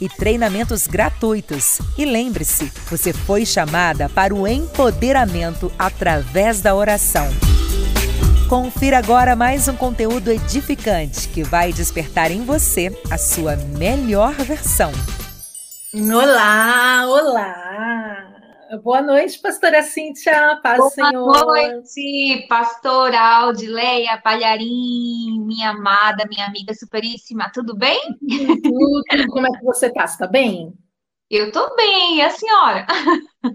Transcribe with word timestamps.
e 0.00 0.08
treinamentos 0.08 0.86
gratuitos. 0.86 1.80
E 1.96 2.04
lembre-se, 2.04 2.72
você 2.90 3.12
foi 3.12 3.44
chamada 3.44 4.08
para 4.08 4.34
o 4.34 4.46
empoderamento 4.46 5.72
através 5.78 6.60
da 6.60 6.74
oração. 6.74 7.28
Confira 8.48 8.98
agora 8.98 9.36
mais 9.36 9.68
um 9.68 9.76
conteúdo 9.76 10.30
edificante 10.30 11.28
que 11.28 11.42
vai 11.42 11.72
despertar 11.72 12.30
em 12.30 12.44
você 12.44 12.90
a 13.10 13.18
sua 13.18 13.56
melhor 13.56 14.32
versão. 14.32 14.90
Olá, 15.94 17.04
olá! 17.06 18.27
Boa 18.76 19.00
noite, 19.00 19.38
pastora 19.38 19.82
Cíntia, 19.82 20.60
paz 20.62 20.76
Boa 20.76 20.90
Senhor. 20.90 21.24
Boa 21.24 21.44
noite, 21.46 22.46
pastora 22.50 23.18
Aldileia 23.18 24.20
Palharim, 24.22 25.40
minha 25.40 25.70
amada, 25.70 26.26
minha 26.28 26.44
amiga 26.44 26.74
superíssima, 26.74 27.50
tudo 27.50 27.74
bem? 27.74 27.98
Tudo, 28.62 29.02
como 29.30 29.46
é 29.46 29.58
que 29.58 29.64
você 29.64 29.86
está? 29.86 30.04
Está 30.04 30.26
bem? 30.26 30.74
Eu 31.30 31.46
estou 31.46 31.74
bem, 31.76 32.18
e 32.18 32.20
a 32.20 32.28
senhora? 32.28 32.86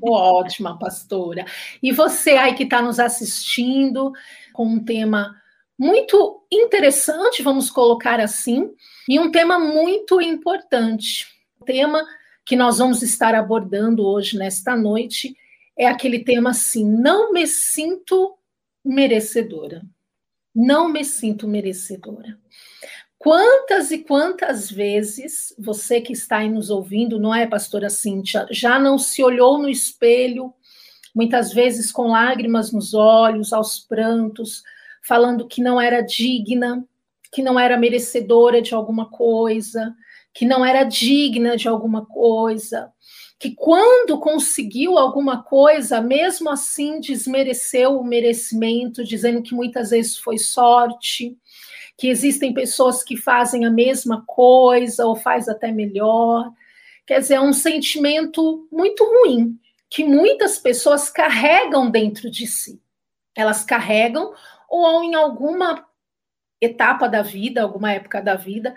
Ótima, 0.02 0.80
pastora. 0.80 1.46
E 1.82 1.92
você 1.92 2.32
aí 2.32 2.56
que 2.56 2.64
está 2.64 2.82
nos 2.82 3.00
assistindo 3.00 4.12
com 4.52 4.66
um 4.66 4.84
tema 4.84 5.36
muito 5.78 6.44
interessante, 6.52 7.44
vamos 7.44 7.70
colocar 7.70 8.20
assim, 8.20 8.72
e 9.08 9.20
um 9.20 9.30
tema 9.30 9.60
muito 9.60 10.20
importante. 10.20 11.28
Tema 11.68 12.04
que 12.46 12.56
nós 12.56 12.78
vamos 12.78 13.02
estar 13.02 13.36
abordando 13.36 14.06
hoje, 14.06 14.38
nesta 14.38 14.76
noite, 14.76 15.36
é 15.78 15.88
aquele 15.88 16.24
tema 16.24 16.52
assim: 16.52 16.86
não 16.86 17.32
me 17.32 17.48
sinto 17.48 18.38
merecedora. 18.84 19.82
Não 20.54 20.88
me 20.88 21.04
sinto 21.04 21.48
merecedora. 21.48 22.38
Quantas 23.18 23.90
e 23.90 24.00
quantas 24.00 24.70
vezes 24.70 25.56
você 25.58 26.02
que 26.02 26.12
está 26.12 26.40
aí 26.40 26.50
nos 26.50 26.70
ouvindo, 26.70 27.20
não 27.20 27.34
é, 27.34 27.48
pastora 27.48 27.90
Cíntia, 27.90 28.46
já 28.52 28.78
não 28.78 29.00
se 29.00 29.24
olhou 29.24 29.58
no 29.58 29.70
espelho, 29.70 30.54
muitas 31.16 31.54
vezes 31.54 31.92
com 31.92 32.10
lágrimas 32.10 32.72
nos 32.72 32.94
olhos, 32.94 33.54
aos 33.54 33.80
prantos, 33.80 34.62
falando 35.02 35.48
que 35.48 35.62
não 35.62 35.80
era 35.80 36.02
digna, 36.02 36.86
que 37.32 37.42
não 37.42 37.60
era 37.60 37.78
merecedora 37.78 38.62
de 38.62 38.76
alguma 38.76 39.10
coisa, 39.10 39.96
que 40.34 40.46
não 40.46 40.66
era 40.66 40.84
digna 40.84 41.56
de 41.56 41.68
alguma 41.68 42.06
coisa, 42.06 42.92
que 43.40 43.54
quando 43.54 44.20
conseguiu 44.20 44.98
alguma 44.98 45.44
coisa, 45.44 46.02
mesmo 46.02 46.50
assim 46.50 47.00
desmereceu 47.00 48.00
o 48.00 48.04
merecimento, 48.04 49.04
dizendo 49.04 49.44
que 49.44 49.54
muitas 49.54 49.90
vezes 49.90 50.18
foi 50.18 50.38
sorte, 50.38 51.38
que 51.98 52.08
existem 52.08 52.54
pessoas 52.54 53.04
que 53.04 53.18
fazem 53.18 53.66
a 53.66 53.70
mesma 53.70 54.24
coisa 54.26 55.06
ou 55.06 55.16
faz 55.16 55.48
até 55.48 55.72
melhor. 55.72 56.52
Quer 57.06 57.20
dizer, 57.20 57.36
é 57.36 57.42
um 57.42 57.54
sentimento 57.54 58.68
muito 58.72 59.04
ruim 59.04 59.60
que 59.90 60.04
muitas 60.04 60.58
pessoas 60.58 61.10
carregam 61.10 61.92
dentro 61.92 62.32
de 62.32 62.48
si. 62.48 62.82
Elas 63.36 63.64
carregam 63.64 64.34
ou 64.70 65.04
em 65.04 65.14
alguma 65.14 65.86
etapa 66.60 67.08
da 67.08 67.22
vida, 67.22 67.62
alguma 67.62 67.92
época 67.92 68.22
da 68.22 68.36
vida, 68.36 68.74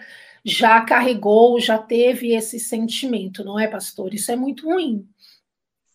já 0.46 0.80
carregou, 0.82 1.60
já 1.60 1.76
teve 1.76 2.32
esse 2.32 2.60
sentimento, 2.60 3.44
não 3.44 3.58
é, 3.58 3.66
pastor? 3.66 4.14
Isso 4.14 4.30
é 4.30 4.36
muito 4.36 4.64
ruim. 4.70 5.04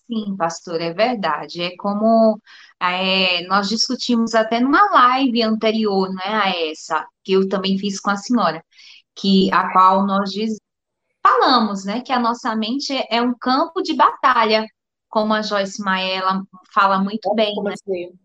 Sim, 0.05 0.35
pastor, 0.35 0.81
é 0.81 0.93
verdade. 0.93 1.61
É 1.61 1.77
como 1.77 2.37
é, 2.81 3.47
nós 3.47 3.69
discutimos 3.69 4.35
até 4.35 4.59
numa 4.59 4.91
live 4.91 5.41
anterior, 5.41 6.13
né, 6.13 6.25
a 6.25 6.49
essa, 6.69 7.07
que 7.23 7.31
eu 7.31 7.47
também 7.47 7.77
fiz 7.77 7.97
com 8.01 8.09
a 8.09 8.17
senhora, 8.17 8.61
que 9.15 9.49
a 9.53 9.71
qual 9.71 10.05
nós 10.05 10.31
diz, 10.31 10.57
falamos, 11.23 11.85
né, 11.85 12.01
que 12.01 12.11
a 12.11 12.19
nossa 12.19 12.53
mente 12.53 12.91
é 13.09 13.21
um 13.21 13.33
campo 13.33 13.81
de 13.81 13.93
batalha, 13.93 14.67
como 15.07 15.33
a 15.33 15.41
Joyce 15.41 15.81
Maela 15.81 16.43
fala 16.73 16.99
muito 16.99 17.33
bem, 17.35 17.53
né? 17.63 17.73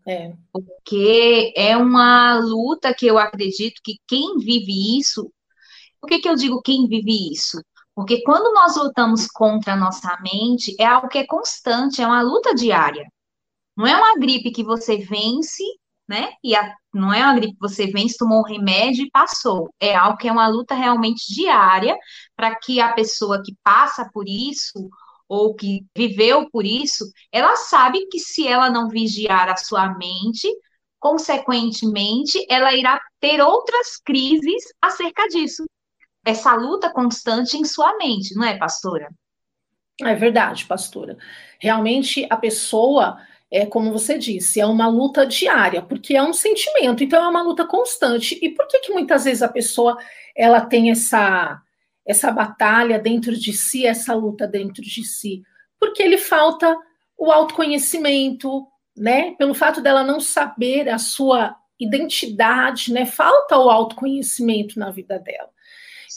É. 0.05 0.33
Porque 0.51 1.53
é 1.55 1.77
uma 1.77 2.37
luta 2.39 2.93
que 2.93 3.05
eu 3.05 3.17
acredito 3.17 3.81
que 3.81 3.97
quem 4.07 4.37
vive 4.37 4.99
isso 4.99 5.31
por 6.07 6.11
que, 6.11 6.19
que 6.19 6.29
eu 6.29 6.35
digo 6.35 6.61
quem 6.61 6.87
vive 6.87 7.33
isso? 7.33 7.61
Porque 7.93 8.23
quando 8.23 8.53
nós 8.53 8.77
lutamos 8.77 9.27
contra 9.27 9.73
a 9.73 9.75
nossa 9.75 10.17
mente, 10.21 10.73
é 10.79 10.85
algo 10.85 11.09
que 11.09 11.17
é 11.17 11.27
constante, 11.27 12.01
é 12.01 12.07
uma 12.07 12.21
luta 12.21 12.55
diária. 12.55 13.05
Não 13.75 13.85
é 13.85 13.93
uma 13.93 14.17
gripe 14.17 14.51
que 14.51 14.63
você 14.63 14.97
vence, 14.99 15.63
né? 16.07 16.31
E 16.41 16.55
a, 16.55 16.73
não 16.93 17.13
é 17.13 17.21
uma 17.23 17.35
gripe 17.35 17.55
que 17.55 17.59
você 17.59 17.87
vence, 17.87 18.15
tomou 18.17 18.39
um 18.39 18.43
remédio 18.43 19.05
e 19.05 19.11
passou. 19.11 19.69
É 19.81 19.97
algo 19.97 20.17
que 20.17 20.29
é 20.29 20.31
uma 20.31 20.47
luta 20.47 20.73
realmente 20.75 21.25
diária 21.33 21.97
para 22.37 22.55
que 22.55 22.79
a 22.79 22.93
pessoa 22.93 23.43
que 23.43 23.53
passa 23.61 24.09
por 24.13 24.29
isso 24.29 24.89
ou 25.27 25.55
que 25.55 25.85
viveu 25.93 26.49
por 26.49 26.65
isso, 26.65 27.03
ela 27.33 27.57
sabe 27.57 28.07
que 28.07 28.17
se 28.17 28.47
ela 28.47 28.69
não 28.69 28.87
vigiar 28.87 29.49
a 29.49 29.57
sua 29.57 29.93
mente, 29.97 30.47
consequentemente, 30.99 32.45
ela 32.49 32.73
irá 32.73 32.97
ter 33.19 33.41
outras 33.41 33.97
crises 33.97 34.63
acerca 34.81 35.27
disso 35.27 35.65
essa 36.27 36.53
luta 36.55 36.89
constante 36.89 37.55
em 37.55 37.63
sua 37.63 37.95
mente, 37.97 38.35
não 38.35 38.43
é, 38.43 38.57
pastora? 38.57 39.09
É 40.03 40.13
verdade, 40.13 40.65
pastora. 40.65 41.17
Realmente 41.57 42.27
a 42.29 42.35
pessoa, 42.35 43.17
é 43.49 43.65
como 43.65 43.93
você 43.93 44.17
disse, 44.17 44.59
é 44.59 44.65
uma 44.65 44.89
luta 44.89 45.25
diária, 45.25 45.81
porque 45.81 46.17
é 46.17 46.21
um 46.21 46.33
sentimento, 46.33 47.01
então 47.01 47.23
é 47.23 47.29
uma 47.29 47.41
luta 47.41 47.65
constante. 47.65 48.37
E 48.41 48.49
por 48.49 48.67
que 48.67 48.79
que 48.79 48.91
muitas 48.91 49.23
vezes 49.23 49.41
a 49.41 49.47
pessoa 49.47 49.97
ela 50.35 50.61
tem 50.61 50.91
essa 50.91 51.61
essa 52.05 52.31
batalha 52.31 52.97
dentro 52.97 53.35
de 53.35 53.51
si, 53.51 53.85
essa 53.85 54.13
luta 54.13 54.45
dentro 54.45 54.81
de 54.81 55.03
si? 55.05 55.43
Porque 55.79 56.03
ele 56.03 56.17
falta 56.17 56.77
o 57.17 57.31
autoconhecimento, 57.31 58.67
né? 58.95 59.31
Pelo 59.37 59.53
fato 59.53 59.81
dela 59.81 60.03
não 60.03 60.19
saber 60.19 60.89
a 60.89 60.97
sua 60.97 61.55
identidade, 61.79 62.91
né? 62.91 63.05
Falta 63.05 63.57
o 63.57 63.69
autoconhecimento 63.69 64.77
na 64.77 64.91
vida 64.91 65.17
dela. 65.19 65.49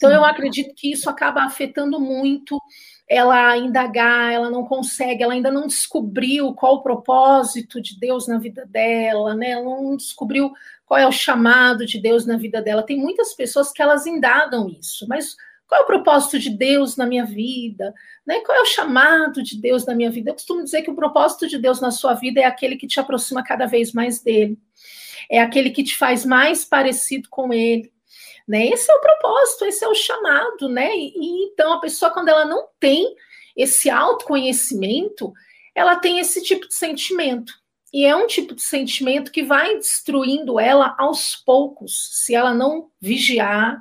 Então, 0.01 0.11
eu 0.11 0.25
acredito 0.25 0.75
que 0.75 0.91
isso 0.91 1.11
acaba 1.11 1.43
afetando 1.43 2.01
muito 2.01 2.59
ela 3.07 3.55
indagar, 3.59 4.33
ela 4.33 4.49
não 4.49 4.65
consegue, 4.65 5.23
ela 5.23 5.35
ainda 5.35 5.51
não 5.51 5.67
descobriu 5.67 6.55
qual 6.55 6.77
o 6.77 6.83
propósito 6.83 7.83
de 7.83 7.99
Deus 7.99 8.27
na 8.27 8.39
vida 8.39 8.65
dela, 8.65 9.35
né? 9.35 9.51
Ela 9.51 9.65
não 9.65 9.97
descobriu 9.97 10.53
qual 10.87 10.99
é 10.99 11.07
o 11.07 11.13
chamado 11.13 11.85
de 11.85 12.01
Deus 12.01 12.25
na 12.25 12.37
vida 12.37 12.63
dela. 12.63 12.83
Tem 12.83 12.97
muitas 12.97 13.35
pessoas 13.35 13.73
que 13.73 13.83
elas 13.83 14.07
indagam 14.07 14.69
isso, 14.69 15.07
mas 15.07 15.37
qual 15.67 15.83
é 15.83 15.85
o 15.85 15.87
propósito 15.87 16.39
de 16.39 16.51
Deus 16.51 16.97
na 16.97 17.05
minha 17.05 17.27
vida? 17.27 17.93
Né? 18.25 18.41
Qual 18.41 18.57
é 18.57 18.63
o 18.63 18.67
chamado 18.67 19.43
de 19.43 19.61
Deus 19.61 19.85
na 19.85 19.95
minha 19.95 20.11
vida? 20.11 20.31
Eu 20.31 20.35
costumo 20.35 20.65
dizer 20.65 20.83
que 20.83 20.91
o 20.91 20.97
propósito 20.97 21.47
de 21.47 21.59
Deus 21.59 21.81
na 21.81 21.91
sua 21.91 22.15
vida 22.15 22.41
é 22.41 22.45
aquele 22.45 22.77
que 22.77 22.87
te 22.87 22.99
aproxima 22.99 23.43
cada 23.43 23.67
vez 23.67 23.93
mais 23.93 24.23
dele, 24.23 24.57
é 25.29 25.41
aquele 25.41 25.71
que 25.71 25.83
te 25.83 25.97
faz 25.99 26.25
mais 26.25 26.65
parecido 26.65 27.29
com 27.29 27.53
ele. 27.53 27.93
Né? 28.51 28.67
Esse 28.71 28.91
é 28.91 28.95
o 28.97 29.01
propósito, 29.01 29.65
esse 29.65 29.85
é 29.85 29.89
o 29.89 29.95
chamado, 29.95 30.69
né? 30.69 30.91
E, 30.97 31.13
e 31.15 31.45
então 31.45 31.73
a 31.73 31.79
pessoa, 31.79 32.11
quando 32.11 32.31
ela 32.31 32.45
não 32.45 32.67
tem 32.81 33.15
esse 33.57 33.89
autoconhecimento, 33.89 35.33
ela 35.73 35.95
tem 35.95 36.19
esse 36.19 36.43
tipo 36.43 36.67
de 36.67 36.75
sentimento. 36.75 37.53
E 37.93 38.05
é 38.05 38.17
um 38.17 38.27
tipo 38.27 38.53
de 38.53 38.63
sentimento 38.63 39.31
que 39.31 39.45
vai 39.45 39.77
destruindo 39.77 40.59
ela 40.59 40.97
aos 40.99 41.37
poucos, 41.37 42.09
se 42.25 42.35
ela 42.35 42.53
não 42.53 42.91
vigiar, 43.01 43.81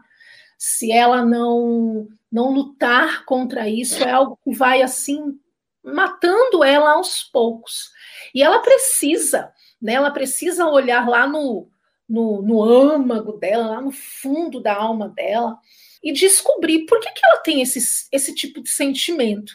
se 0.56 0.92
ela 0.92 1.26
não 1.26 2.08
não 2.32 2.54
lutar 2.54 3.26
contra 3.26 3.68
isso, 3.68 4.04
é 4.04 4.12
algo 4.12 4.38
que 4.44 4.56
vai 4.56 4.84
assim 4.84 5.36
matando 5.84 6.64
ela 6.64 6.92
aos 6.92 7.24
poucos. 7.24 7.90
E 8.36 8.44
ela 8.44 8.60
precisa, 8.60 9.52
né? 9.82 9.94
Ela 9.94 10.12
precisa 10.12 10.68
olhar 10.68 11.10
lá 11.10 11.26
no, 11.26 11.68
no, 12.10 12.42
no 12.42 12.64
âmago 12.64 13.34
dela, 13.34 13.68
lá 13.68 13.82
no 13.82 13.92
fundo 13.92 14.60
da 14.60 14.76
alma 14.76 15.10
dela, 15.10 15.58
e 16.02 16.12
descobrir 16.12 16.86
por 16.86 17.00
que, 17.00 17.12
que 17.12 17.26
ela 17.26 17.38
tem 17.38 17.62
esse, 17.62 18.08
esse 18.12 18.34
tipo 18.34 18.62
de 18.62 18.70
sentimento 18.70 19.54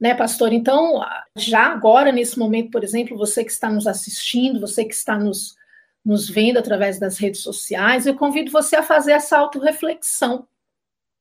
né, 0.00 0.14
pastor? 0.14 0.52
Então, 0.52 1.00
já 1.36 1.66
agora, 1.66 2.12
nesse 2.12 2.38
momento, 2.38 2.70
por 2.70 2.84
exemplo, 2.84 3.16
você 3.16 3.44
que 3.44 3.50
está 3.50 3.70
nos 3.70 3.86
assistindo, 3.86 4.60
você 4.60 4.84
que 4.84 4.94
está 4.94 5.18
nos, 5.18 5.56
nos 6.04 6.28
vendo 6.28 6.58
através 6.58 6.98
das 6.98 7.18
redes 7.18 7.40
sociais, 7.40 8.06
eu 8.06 8.14
convido 8.14 8.50
você 8.50 8.76
a 8.76 8.82
fazer 8.82 9.12
essa 9.12 9.38
autorreflexão. 9.38 10.46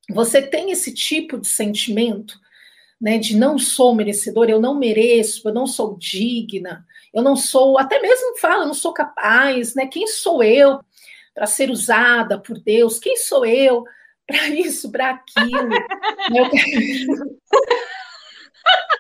Você 0.10 0.42
tem 0.42 0.72
esse 0.72 0.94
tipo 0.94 1.40
de 1.40 1.48
sentimento, 1.48 2.38
né, 3.00 3.18
de 3.18 3.36
não 3.36 3.60
sou 3.60 3.94
merecedor, 3.94 4.50
eu 4.50 4.60
não 4.60 4.76
mereço, 4.76 5.48
eu 5.48 5.54
não 5.54 5.68
sou 5.68 5.98
digna, 5.98 6.86
eu 7.14 7.22
não 7.22 7.36
sou, 7.36 7.78
até 7.78 8.02
mesmo 8.02 8.38
fala, 8.38 8.64
eu 8.64 8.68
não 8.68 8.74
sou 8.74 8.94
capaz, 8.94 9.76
né? 9.76 9.88
Quem 9.88 10.08
sou 10.08 10.44
eu 10.44 10.80
para 11.34 11.46
ser 11.46 11.70
usada 11.70 12.40
por 12.40 12.60
Deus? 12.60 13.00
Quem 13.00 13.18
sou 13.18 13.46
eu 13.46 13.84
para 14.26 14.48
isso, 14.50 14.92
para 14.92 15.12
aquilo? 15.12 15.74
eu 16.34 16.50
quero... 16.50 17.40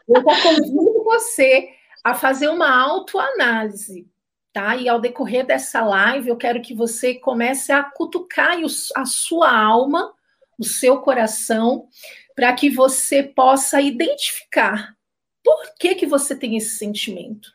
Eu 0.07 0.23
convido 0.23 1.03
você 1.03 1.69
a 2.03 2.13
fazer 2.13 2.47
uma 2.49 2.69
autoanálise, 2.69 4.07
tá? 4.53 4.75
E 4.75 4.87
ao 4.87 5.01
decorrer 5.01 5.45
dessa 5.45 5.83
live, 5.83 6.29
eu 6.29 6.37
quero 6.37 6.61
que 6.61 6.73
você 6.73 7.15
comece 7.15 7.71
a 7.71 7.83
cutucar 7.83 8.57
a 8.95 9.05
sua 9.05 9.51
alma, 9.51 10.13
o 10.57 10.63
seu 10.63 11.01
coração, 11.01 11.87
para 12.35 12.53
que 12.53 12.69
você 12.69 13.23
possa 13.23 13.81
identificar 13.81 14.95
por 15.43 15.75
que, 15.79 15.95
que 15.95 16.05
você 16.05 16.35
tem 16.35 16.57
esse 16.57 16.77
sentimento. 16.77 17.51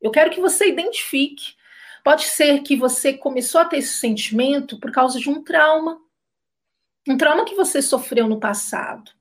Eu 0.00 0.10
quero 0.10 0.30
que 0.30 0.40
você 0.40 0.68
identifique. 0.68 1.54
Pode 2.04 2.24
ser 2.24 2.62
que 2.62 2.74
você 2.74 3.12
começou 3.12 3.60
a 3.60 3.64
ter 3.64 3.78
esse 3.78 3.94
sentimento 3.98 4.80
por 4.80 4.90
causa 4.90 5.20
de 5.20 5.28
um 5.28 5.42
trauma. 5.42 6.00
Um 7.06 7.16
trauma 7.16 7.44
que 7.44 7.54
você 7.54 7.82
sofreu 7.82 8.26
no 8.26 8.40
passado 8.40 9.12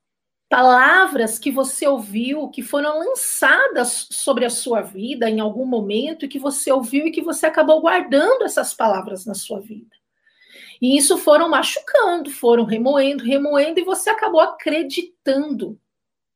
palavras 0.52 1.40
que 1.40 1.50
você 1.50 1.88
ouviu, 1.88 2.50
que 2.50 2.62
foram 2.62 3.00
lançadas 3.00 4.10
sobre 4.12 4.44
a 4.44 4.50
sua 4.50 4.81
vida 4.81 5.30
em 5.30 5.40
algum 5.40 5.66
momento, 5.66 6.25
e 6.25 6.28
que 6.28 6.38
você 6.38 6.69
ouviu 6.69 7.07
e 7.07 7.12
que 7.12 7.22
você 7.22 7.46
acabou 7.46 7.80
guardando 7.80 8.44
essas 8.44 8.74
palavras 8.74 9.25
na 9.25 9.34
sua 9.34 9.62
vida. 9.62 9.96
E 10.81 10.98
isso 10.98 11.18
foram 11.18 11.48
machucando, 11.48 12.31
foram 12.31 12.66
remoendo, 12.66 13.24
remoendo, 13.24 13.80
e 13.80 13.83
você 13.83 14.10
acabou 14.10 14.42
acreditando 14.42 15.80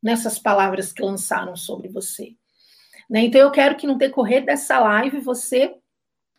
nessas 0.01 0.38
palavras 0.38 0.94
que 0.94 1.01
lançaram 1.01 1.56
sobre 1.56 1.88
você. 1.88 2.36
Né? 3.09 3.21
Então, 3.21 3.42
eu 3.42 3.50
quero 3.50 3.75
que 3.75 3.88
no 3.88 3.97
decorrer 3.97 4.45
dessa 4.45 4.80
live 4.80 5.19
você 5.19 5.75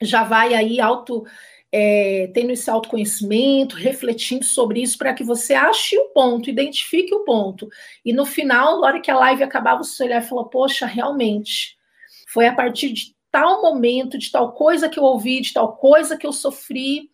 já 0.00 0.22
vai 0.22 0.54
aí 0.54 0.80
auto 0.80 1.24
é, 1.72 2.30
tendo 2.32 2.52
esse 2.52 2.70
autoconhecimento, 2.70 3.76
refletindo 3.76 4.44
sobre 4.44 4.82
isso, 4.82 4.96
para 4.96 5.12
que 5.12 5.24
você 5.24 5.54
ache 5.54 5.98
o 5.98 6.10
ponto, 6.10 6.48
identifique 6.48 7.12
o 7.14 7.24
ponto. 7.24 7.68
E 8.04 8.12
no 8.12 8.24
final, 8.24 8.80
na 8.80 8.86
hora 8.86 9.00
que 9.00 9.10
a 9.10 9.18
live 9.18 9.42
acabar, 9.42 9.76
você 9.76 10.04
olhar 10.04 10.22
e 10.22 10.26
falar: 10.26 10.44
Poxa, 10.44 10.86
realmente, 10.86 11.76
foi 12.28 12.46
a 12.46 12.54
partir 12.54 12.92
de 12.92 13.16
tal 13.30 13.62
momento, 13.62 14.16
de 14.16 14.30
tal 14.30 14.52
coisa 14.52 14.88
que 14.88 14.98
eu 14.98 15.02
ouvi, 15.02 15.40
de 15.40 15.52
tal 15.52 15.76
coisa 15.76 16.16
que 16.16 16.26
eu 16.26 16.32
sofri, 16.32 17.10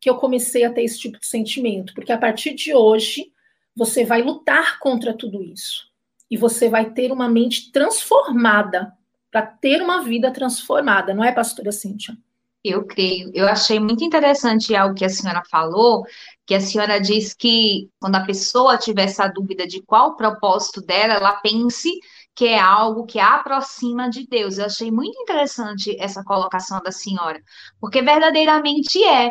que 0.00 0.08
eu 0.08 0.16
comecei 0.16 0.64
a 0.64 0.72
ter 0.72 0.82
esse 0.82 0.98
tipo 0.98 1.18
de 1.18 1.26
sentimento. 1.26 1.94
Porque 1.94 2.12
a 2.12 2.18
partir 2.18 2.54
de 2.54 2.74
hoje, 2.74 3.32
você 3.74 4.04
vai 4.04 4.22
lutar 4.22 4.78
contra 4.78 5.12
tudo 5.12 5.42
isso. 5.42 5.90
E 6.30 6.36
você 6.36 6.68
vai 6.68 6.90
ter 6.90 7.12
uma 7.12 7.28
mente 7.28 7.70
transformada, 7.70 8.92
para 9.30 9.42
ter 9.42 9.82
uma 9.82 10.02
vida 10.02 10.32
transformada, 10.32 11.12
não 11.12 11.22
é, 11.22 11.30
pastora 11.30 11.70
Cíntia? 11.70 12.16
Eu 12.64 12.84
creio. 12.84 13.30
Eu 13.32 13.46
achei 13.46 13.78
muito 13.78 14.02
interessante 14.02 14.74
algo 14.74 14.94
que 14.94 15.04
a 15.04 15.08
senhora 15.08 15.42
falou, 15.48 16.04
que 16.44 16.54
a 16.54 16.60
senhora 16.60 16.98
diz 16.98 17.32
que 17.32 17.88
quando 18.00 18.16
a 18.16 18.24
pessoa 18.24 18.76
tiver 18.76 19.04
essa 19.04 19.28
dúvida 19.28 19.66
de 19.66 19.80
qual 19.82 20.08
o 20.10 20.16
propósito 20.16 20.80
dela, 20.80 21.14
ela 21.14 21.34
pense 21.34 21.90
que 22.34 22.46
é 22.46 22.58
algo 22.58 23.06
que 23.06 23.20
a 23.20 23.36
aproxima 23.36 24.10
de 24.10 24.26
Deus. 24.26 24.58
Eu 24.58 24.66
achei 24.66 24.90
muito 24.90 25.16
interessante 25.20 25.96
essa 26.00 26.24
colocação 26.24 26.82
da 26.82 26.90
senhora, 26.90 27.40
porque 27.80 28.02
verdadeiramente 28.02 29.02
é. 29.04 29.30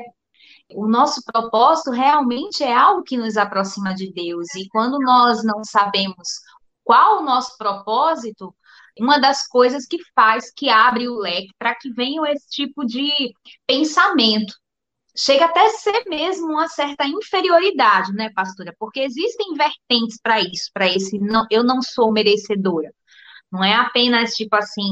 O 0.73 0.87
nosso 0.87 1.21
propósito 1.23 1.91
realmente 1.91 2.63
é 2.63 2.73
algo 2.73 3.03
que 3.03 3.17
nos 3.17 3.37
aproxima 3.37 3.93
de 3.93 4.11
Deus. 4.11 4.53
E 4.55 4.67
quando 4.69 4.99
nós 4.99 5.43
não 5.43 5.63
sabemos 5.63 6.27
qual 6.83 7.19
o 7.19 7.23
nosso 7.23 7.57
propósito, 7.57 8.55
uma 8.99 9.19
das 9.19 9.47
coisas 9.47 9.85
que 9.85 9.97
faz, 10.15 10.51
que 10.55 10.69
abre 10.69 11.07
o 11.07 11.17
leque 11.17 11.49
para 11.59 11.75
que 11.75 11.91
venha 11.91 12.31
esse 12.31 12.49
tipo 12.49 12.85
de 12.85 13.11
pensamento. 13.67 14.53
Chega 15.17 15.45
até 15.45 15.65
a 15.65 15.69
ser 15.69 16.03
mesmo 16.07 16.47
uma 16.47 16.67
certa 16.67 17.05
inferioridade, 17.05 18.11
né, 18.13 18.29
pastora? 18.33 18.75
Porque 18.77 18.99
existem 18.99 19.53
vertentes 19.53 20.19
para 20.21 20.41
isso, 20.41 20.69
para 20.73 20.87
esse 20.87 21.17
não, 21.19 21.45
eu 21.49 21.63
não 21.63 21.81
sou 21.81 22.11
merecedora. 22.11 22.93
Não 23.51 23.63
é 23.63 23.73
apenas, 23.73 24.33
tipo 24.33 24.55
assim, 24.55 24.83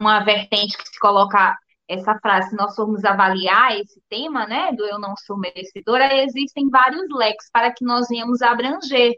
uma 0.00 0.20
vertente 0.20 0.76
que 0.76 0.86
se 0.86 0.98
coloca 0.98 1.56
essa 1.90 2.16
frase, 2.20 2.50
se 2.50 2.56
nós 2.56 2.74
formos 2.76 3.04
avaliar 3.04 3.78
esse 3.78 4.00
tema, 4.08 4.46
né, 4.46 4.72
do 4.72 4.86
eu 4.86 4.98
não 4.98 5.14
sou 5.16 5.36
merecedora, 5.36 6.22
existem 6.22 6.70
vários 6.70 7.04
leques 7.10 7.50
para 7.52 7.72
que 7.72 7.84
nós 7.84 8.08
venhamos 8.08 8.40
abranger. 8.42 9.14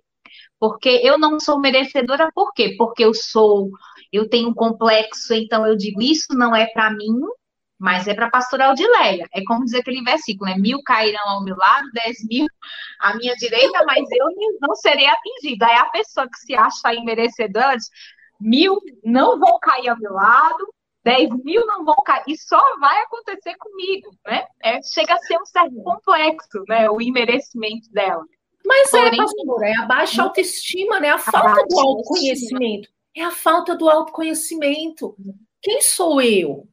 Porque 0.58 0.88
eu 1.02 1.18
não 1.18 1.38
sou 1.38 1.60
merecedora, 1.60 2.30
por 2.34 2.52
quê? 2.54 2.74
Porque 2.78 3.04
eu 3.04 3.12
sou 3.12 3.68
eu 4.12 4.28
tenho 4.28 4.50
um 4.50 4.54
complexo, 4.54 5.32
então 5.34 5.66
eu 5.66 5.76
digo, 5.76 6.02
isso 6.02 6.34
não 6.34 6.54
é 6.54 6.66
para 6.66 6.90
mim, 6.90 7.18
mas 7.78 8.06
é 8.06 8.14
para 8.14 8.30
pastoral 8.30 8.74
de 8.74 8.86
Leia. 8.86 9.26
É 9.34 9.42
como 9.44 9.64
dizer 9.64 9.80
aquele 9.80 10.02
versículo, 10.02 10.50
né? 10.50 10.56
Mil 10.56 10.82
cairão 10.84 11.28
ao 11.28 11.42
meu 11.42 11.56
lado, 11.56 11.90
dez 11.92 12.18
mil 12.28 12.46
à 13.00 13.16
minha 13.16 13.34
direita, 13.36 13.84
mas 13.86 14.06
eu 14.12 14.26
não 14.60 14.74
serei 14.76 15.06
atingida. 15.06 15.66
Aí 15.66 15.76
a 15.76 15.86
pessoa 15.86 16.28
que 16.28 16.38
se 16.38 16.54
acha 16.54 16.94
imerecedora 16.94 17.76
diz, 17.76 17.88
mil 18.40 18.78
não 19.02 19.38
vão 19.38 19.58
cair 19.60 19.88
ao 19.88 19.98
meu 19.98 20.12
lado, 20.12 20.64
dez 21.04 21.28
mil 21.44 21.66
não 21.66 21.84
vão 21.84 21.96
cair, 22.04 22.24
e 22.26 22.36
só 22.36 22.60
vai 22.78 23.02
acontecer 23.02 23.56
comigo, 23.56 24.10
né? 24.26 24.46
É, 24.62 24.82
chega 24.82 25.14
a 25.14 25.18
ser 25.18 25.38
um 25.38 25.46
certo 25.46 25.82
complexo, 25.82 26.64
né? 26.68 26.88
O 26.90 27.00
imerecimento 27.00 27.90
dela. 27.90 28.24
Mas 28.64 28.92
é, 28.94 29.02
Porém, 29.02 29.20
é, 29.20 29.24
pastor, 29.24 29.62
é 29.64 29.74
a 29.76 29.86
baixa 29.86 30.22
autoestima, 30.22 31.00
né? 31.00 31.10
A 31.10 31.18
falta 31.18 31.60
a 31.60 31.64
do 31.64 31.80
autoconhecimento 31.80 32.88
é 33.14 33.22
a 33.22 33.30
falta 33.30 33.76
do 33.76 33.88
autoconhecimento. 33.88 35.14
Quem 35.60 35.80
sou 35.82 36.20
eu? 36.20 36.66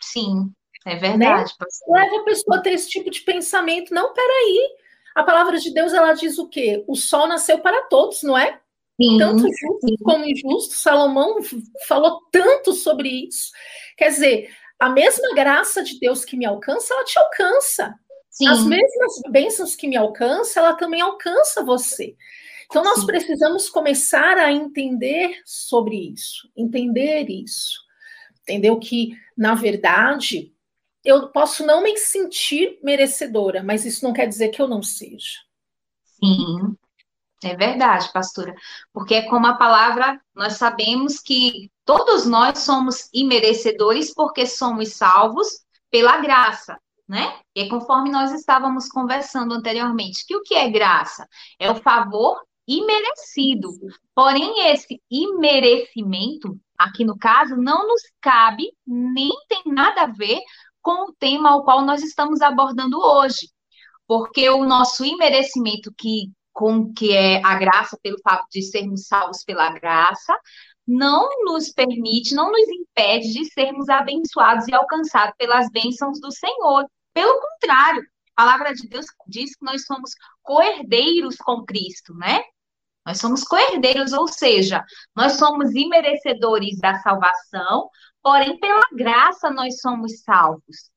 Sim, 0.00 0.52
é 0.84 0.96
verdade. 0.96 1.54
Né? 1.60 1.66
Leva 1.88 2.20
a 2.20 2.24
pessoa 2.24 2.58
a 2.58 2.60
ter 2.60 2.72
esse 2.72 2.88
tipo 2.88 3.10
de 3.10 3.20
pensamento. 3.20 3.94
Não, 3.94 4.12
peraí. 4.12 4.76
A 5.14 5.22
palavra 5.22 5.58
de 5.58 5.72
Deus, 5.72 5.92
ela 5.92 6.12
diz 6.12 6.38
o 6.38 6.48
quê? 6.48 6.84
O 6.88 6.96
sol 6.96 7.28
nasceu 7.28 7.60
para 7.60 7.84
todos, 7.84 8.22
não 8.22 8.36
é? 8.36 8.60
Sim, 9.00 9.18
tanto 9.18 9.42
justo 9.42 9.88
sim. 9.88 9.96
como 10.02 10.24
injusto. 10.24 10.74
Salomão 10.74 11.38
falou 11.86 12.20
tanto 12.30 12.72
sobre 12.72 13.08
isso. 13.26 13.50
Quer 13.96 14.10
dizer, 14.10 14.50
a 14.78 14.88
mesma 14.88 15.34
graça 15.34 15.82
de 15.82 15.98
Deus 15.98 16.24
que 16.24 16.36
me 16.36 16.44
alcança, 16.44 16.94
ela 16.94 17.04
te 17.04 17.18
alcança. 17.18 17.94
Sim. 18.30 18.48
As 18.48 18.64
mesmas 18.64 19.12
bênçãos 19.30 19.76
que 19.76 19.86
me 19.86 19.96
alcança, 19.96 20.60
ela 20.60 20.74
também 20.74 21.00
alcança 21.00 21.62
você. 21.64 22.16
Então, 22.66 22.82
nós 22.82 23.00
Sim. 23.00 23.06
precisamos 23.06 23.68
começar 23.68 24.36
a 24.38 24.50
entender 24.50 25.40
sobre 25.44 25.96
isso, 26.12 26.50
entender 26.56 27.28
isso. 27.28 27.82
Entendeu? 28.42 28.78
Que, 28.78 29.16
na 29.36 29.54
verdade, 29.54 30.52
eu 31.04 31.28
posso 31.28 31.64
não 31.64 31.82
me 31.82 31.96
sentir 31.96 32.78
merecedora, 32.82 33.62
mas 33.62 33.84
isso 33.84 34.04
não 34.04 34.12
quer 34.12 34.26
dizer 34.26 34.48
que 34.48 34.60
eu 34.60 34.66
não 34.66 34.82
seja. 34.82 35.38
Sim, 36.04 36.76
é 37.44 37.56
verdade, 37.56 38.12
pastora. 38.12 38.54
Porque 38.92 39.14
é 39.14 39.22
como 39.22 39.46
a 39.46 39.54
palavra, 39.54 40.20
nós 40.34 40.54
sabemos 40.54 41.20
que 41.20 41.70
todos 41.84 42.26
nós 42.26 42.58
somos 42.60 43.08
imerecedores 43.12 44.12
porque 44.14 44.46
somos 44.46 44.94
salvos 44.94 45.64
pela 45.90 46.18
graça, 46.18 46.78
né? 47.08 47.38
E 47.54 47.62
é 47.62 47.68
conforme 47.68 48.10
nós 48.10 48.32
estávamos 48.32 48.88
conversando 48.88 49.54
anteriormente, 49.54 50.24
que 50.26 50.36
o 50.36 50.42
que 50.42 50.54
é 50.54 50.68
graça? 50.68 51.28
É 51.58 51.70
o 51.70 51.76
favor 51.76 52.40
imerecido. 52.66 53.70
Porém, 54.14 54.70
esse 54.70 55.00
imerecimento, 55.10 56.58
aqui 56.78 57.04
no 57.04 57.18
caso, 57.18 57.56
não 57.56 57.86
nos 57.86 58.02
cabe, 58.20 58.72
nem 58.86 59.30
tem 59.48 59.62
nada 59.66 60.02
a 60.02 60.06
ver 60.06 60.40
com 60.82 61.08
o 61.08 61.12
tema 61.12 61.50
ao 61.50 61.64
qual 61.64 61.82
nós 61.82 62.02
estamos 62.02 62.40
abordando 62.42 62.98
hoje. 62.98 63.48
Porque 64.06 64.48
o 64.50 64.64
nosso 64.64 65.04
imerecimento, 65.04 65.92
que, 65.96 66.30
com 66.54 66.94
que 66.94 67.12
é 67.12 67.44
a 67.44 67.56
graça, 67.56 67.98
pelo 68.00 68.16
fato 68.22 68.46
de 68.50 68.62
sermos 68.62 69.06
salvos 69.08 69.42
pela 69.44 69.70
graça, 69.70 70.32
não 70.86 71.28
nos 71.44 71.70
permite, 71.70 72.34
não 72.34 72.52
nos 72.52 72.68
impede 72.68 73.32
de 73.32 73.44
sermos 73.46 73.88
abençoados 73.88 74.68
e 74.68 74.74
alcançados 74.74 75.34
pelas 75.36 75.68
bênçãos 75.70 76.20
do 76.20 76.30
Senhor. 76.30 76.86
Pelo 77.12 77.40
contrário, 77.40 78.02
a 78.36 78.42
palavra 78.42 78.72
de 78.72 78.88
Deus 78.88 79.06
diz 79.26 79.56
que 79.56 79.64
nós 79.64 79.84
somos 79.84 80.12
coerdeiros 80.42 81.36
com 81.36 81.64
Cristo, 81.64 82.14
né? 82.14 82.42
Nós 83.04 83.18
somos 83.18 83.42
coerdeiros, 83.44 84.12
ou 84.12 84.28
seja, 84.28 84.82
nós 85.14 85.32
somos 85.32 85.74
imerecedores 85.74 86.78
da 86.78 86.98
salvação, 87.00 87.90
porém, 88.22 88.58
pela 88.58 88.86
graça 88.92 89.50
nós 89.50 89.80
somos 89.80 90.22
salvos. 90.22 90.90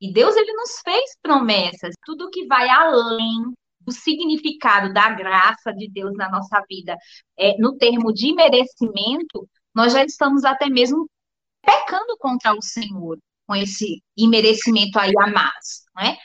E 0.00 0.12
Deus, 0.12 0.36
ele 0.36 0.52
nos 0.52 0.80
fez 0.84 1.16
promessas, 1.22 1.94
tudo 2.04 2.28
que 2.30 2.46
vai 2.46 2.68
além 2.68 3.54
do 3.86 3.92
significado 3.92 4.92
da 4.92 5.10
graça 5.10 5.72
de 5.72 5.88
Deus 5.88 6.12
na 6.16 6.28
nossa 6.30 6.62
vida, 6.68 6.96
é, 7.38 7.56
no 7.58 7.76
termo 7.76 8.12
de 8.12 8.34
merecimento, 8.34 9.48
nós 9.74 9.92
já 9.92 10.04
estamos 10.04 10.44
até 10.44 10.68
mesmo 10.68 11.08
pecando 11.62 12.16
contra 12.18 12.52
o 12.54 12.62
Senhor 12.62 13.18
com 13.46 13.54
esse 13.54 14.02
imerecimento 14.16 14.98
aí 14.98 15.12
a 15.20 15.26
mais, 15.28 15.84
né? 15.94 16.16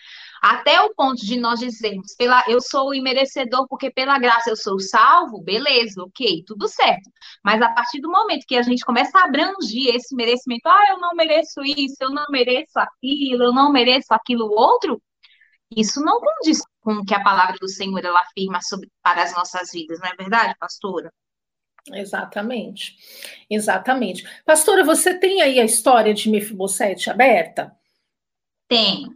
Até 0.42 0.82
o 0.82 0.92
ponto 0.96 1.24
de 1.24 1.40
nós 1.40 1.60
dizermos, 1.60 2.16
pela, 2.16 2.44
eu 2.48 2.60
sou 2.60 2.96
imerecedor 2.96 3.68
porque 3.68 3.92
pela 3.92 4.18
graça 4.18 4.50
eu 4.50 4.56
sou 4.56 4.80
salvo, 4.80 5.40
beleza, 5.44 6.02
ok, 6.02 6.44
tudo 6.48 6.68
certo. 6.68 7.12
Mas 7.44 7.62
a 7.62 7.70
partir 7.70 8.02
do 8.02 8.10
momento 8.10 8.48
que 8.48 8.56
a 8.56 8.64
gente 8.64 8.84
começa 8.84 9.20
a 9.20 9.26
abranger 9.26 9.96
esse 9.96 10.16
merecimento, 10.16 10.68
ah, 10.68 10.86
eu 10.90 11.00
não 11.00 11.14
mereço 11.14 11.62
isso, 11.64 11.96
eu 12.00 12.10
não 12.10 12.26
mereço 12.32 12.80
aquilo, 12.80 13.44
eu 13.44 13.54
não 13.54 13.72
mereço 13.72 14.12
aquilo 14.16 14.50
outro, 14.52 15.00
isso 15.76 16.02
não 16.02 16.20
condiz 16.20 16.64
com 16.82 16.94
o 16.94 17.06
que 17.06 17.14
a 17.14 17.24
palavra 17.24 17.56
do 17.60 17.70
Senhor 17.70 18.04
ela 18.04 18.20
afirma 18.20 18.60
sobre, 18.62 18.90
para 19.02 19.24
as 19.24 19.34
nossas 19.34 19.72
vidas, 19.72 20.00
não 20.00 20.10
é 20.10 20.16
verdade, 20.16 20.56
pastora? 20.60 21.12
Exatamente, 21.94 22.96
exatamente. 23.50 24.24
Pastora, 24.46 24.84
você 24.84 25.14
tem 25.14 25.42
aí 25.42 25.60
a 25.60 25.66
história 25.66 26.14
de 26.14 26.30
Mefibosete 26.30 27.10
aberta? 27.10 27.76
Tem. 28.68 29.08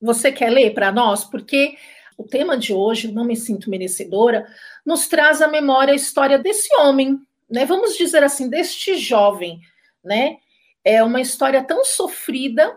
Você 0.00 0.30
quer 0.30 0.50
ler 0.50 0.74
para 0.74 0.92
nós? 0.92 1.24
Porque 1.24 1.76
o 2.16 2.24
tema 2.24 2.56
de 2.56 2.72
hoje, 2.72 3.10
Não 3.10 3.24
Me 3.24 3.36
Sinto 3.36 3.70
Merecedora, 3.70 4.46
nos 4.84 5.08
traz 5.08 5.42
à 5.42 5.48
memória 5.48 5.92
a 5.92 5.96
história 5.96 6.38
desse 6.38 6.74
homem, 6.76 7.18
né? 7.50 7.64
Vamos 7.64 7.96
dizer 7.96 8.22
assim, 8.22 8.48
deste 8.48 8.96
jovem, 8.96 9.60
né? 10.02 10.36
É 10.84 11.02
uma 11.02 11.20
história 11.20 11.64
tão 11.64 11.84
sofrida, 11.84 12.76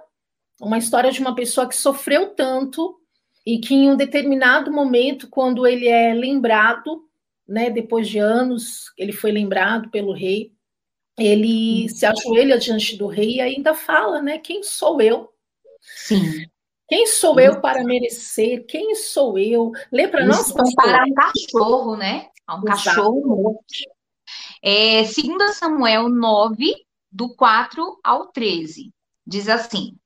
uma 0.60 0.78
história 0.78 1.12
de 1.12 1.20
uma 1.20 1.36
pessoa 1.36 1.68
que 1.68 1.76
sofreu 1.76 2.34
tanto 2.34 3.00
e 3.48 3.60
que 3.60 3.74
em 3.74 3.90
um 3.90 3.96
determinado 3.96 4.70
momento, 4.70 5.30
quando 5.30 5.66
ele 5.66 5.88
é 5.88 6.14
lembrado, 6.14 7.08
né, 7.48 7.70
depois 7.70 8.10
de 8.10 8.20
anos, 8.20 8.92
ele 8.98 9.14
foi 9.14 9.32
lembrado 9.32 9.90
pelo 9.90 10.12
rei, 10.12 10.52
ele 11.18 11.88
se 11.88 12.06
ajoelha 12.06 12.60
diante 12.60 12.98
do 12.98 13.08
rei 13.08 13.36
e 13.36 13.42
ainda 13.42 13.74
fala, 13.74 14.22
né, 14.22 14.38
quem 14.38 14.62
sou 14.64 15.00
eu? 15.00 15.30
Sim. 15.80 16.46
Quem 16.90 17.08
sou 17.08 17.40
eu 17.40 17.62
para 17.62 17.86
merecer? 17.86 18.66
Quem 18.66 18.94
sou 18.96 19.40
eu? 19.40 19.72
Lê 19.94 20.10
para 20.10 20.26
nós, 20.26 20.52
Para 20.52 21.06
um 21.06 21.14
cachorro, 21.14 21.96
né? 21.96 22.28
Um 22.50 22.68
Exato. 22.68 22.84
cachorro 22.84 23.26
morto. 23.26 23.64
É, 24.62 25.04
2 25.04 25.56
Samuel 25.56 26.10
9, 26.10 26.76
do 27.10 27.34
4 27.34 27.98
ao 28.04 28.28
13. 28.28 28.92
Diz 29.26 29.48
assim: 29.48 29.98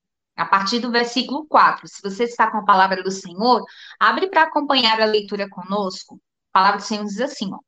a 0.41 0.45
partir 0.45 0.79
do 0.79 0.91
versículo 0.91 1.45
4. 1.45 1.87
Se 1.87 2.01
você 2.01 2.23
está 2.23 2.49
com 2.49 2.57
a 2.57 2.65
palavra 2.65 3.03
do 3.03 3.11
Senhor, 3.11 3.63
abre 3.99 4.27
para 4.27 4.43
acompanhar 4.43 4.99
a 4.99 5.05
leitura 5.05 5.47
conosco. 5.47 6.19
A 6.51 6.59
palavra 6.59 6.79
do 6.79 6.83
Senhor 6.83 7.05
diz 7.05 7.19
assim: 7.21 7.53
ó, 7.53 7.59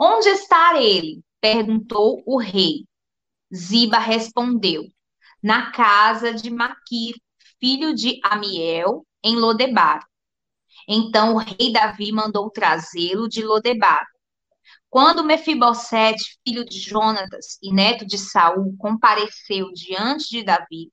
Onde 0.00 0.28
está 0.30 0.80
ele? 0.80 1.22
perguntou 1.38 2.22
o 2.24 2.38
rei. 2.38 2.86
Ziba 3.54 3.98
respondeu: 3.98 4.84
Na 5.42 5.70
casa 5.70 6.32
de 6.32 6.50
Maquir, 6.50 7.14
filho 7.60 7.94
de 7.94 8.18
Amiel, 8.24 9.06
em 9.22 9.36
Lodebar. 9.36 10.02
Então 10.88 11.34
o 11.34 11.38
rei 11.38 11.72
Davi 11.72 12.10
mandou 12.10 12.50
trazê-lo 12.50 13.28
de 13.28 13.44
Lodebar. 13.44 14.06
Quando 14.88 15.22
Mefibosete, 15.22 16.38
filho 16.42 16.64
de 16.64 16.78
Jonatas 16.78 17.58
e 17.62 17.70
neto 17.70 18.06
de 18.06 18.16
Saul, 18.16 18.74
compareceu 18.78 19.70
diante 19.72 20.30
de 20.30 20.42
Davi, 20.42 20.90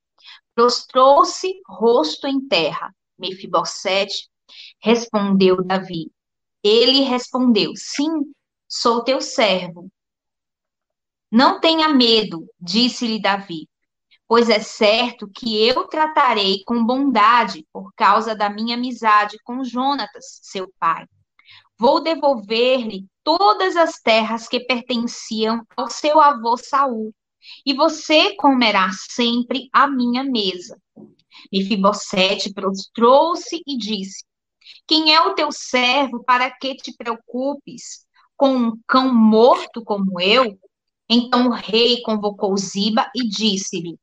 prostrou-se 0.59 1.61
rosto 1.65 2.27
em 2.27 2.45
terra. 2.45 2.93
Mefibosete 3.17 4.27
respondeu 4.81 5.63
Davi. 5.63 6.11
Ele 6.61 6.99
respondeu: 6.99 7.71
Sim, 7.77 8.33
sou 8.67 9.01
teu 9.01 9.21
servo. 9.21 9.89
Não 11.31 11.61
tenha 11.61 11.87
medo, 11.87 12.45
disse-lhe 12.59 13.21
Davi, 13.21 13.69
pois 14.27 14.49
é 14.49 14.59
certo 14.59 15.29
que 15.33 15.65
eu 15.65 15.87
tratarei 15.87 16.61
com 16.65 16.83
bondade 16.83 17.65
por 17.71 17.93
causa 17.93 18.35
da 18.35 18.49
minha 18.49 18.75
amizade 18.75 19.37
com 19.45 19.63
Jonatas, 19.63 20.39
seu 20.41 20.69
pai. 20.77 21.05
Vou 21.77 22.03
devolver-lhe 22.03 23.07
todas 23.23 23.77
as 23.77 24.01
terras 24.01 24.45
que 24.49 24.59
pertenciam 24.59 25.65
ao 25.77 25.89
seu 25.89 26.19
avô 26.19 26.57
Saul, 26.57 27.13
e 27.65 27.74
você 27.74 28.36
comerá 28.36 28.89
sempre 28.91 29.69
à 29.72 29.88
minha 29.88 30.24
mesa. 30.24 30.79
Mefibosete 31.51 32.53
prostrou-se 32.53 33.62
e 33.65 33.77
disse: 33.77 34.24
Quem 34.88 35.13
é 35.13 35.22
o 35.22 35.34
teu 35.34 35.51
servo 35.51 36.24
para 36.24 36.50
que 36.51 36.75
te 36.75 36.96
preocupes 36.96 38.05
com 38.36 38.55
um 38.55 38.79
cão 38.88 39.13
morto 39.13 39.84
como 39.84 40.19
eu? 40.19 40.60
Então 41.10 41.48
o 41.48 41.51
rei 41.51 42.01
convocou 42.01 42.55
Ziba 42.58 43.10
e 43.15 43.27
disse-lhe: 43.27 43.98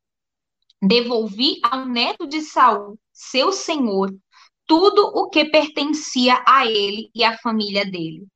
Devolvi 0.83 1.61
ao 1.63 1.87
neto 1.87 2.27
de 2.27 2.41
Saul, 2.41 2.99
seu 3.13 3.53
senhor, 3.53 4.15
tudo 4.67 5.03
o 5.15 5.29
que 5.29 5.45
pertencia 5.45 6.43
a 6.47 6.67
ele 6.67 7.11
e 7.15 7.23
à 7.25 7.39
família 7.39 7.85
dele. 7.85 8.27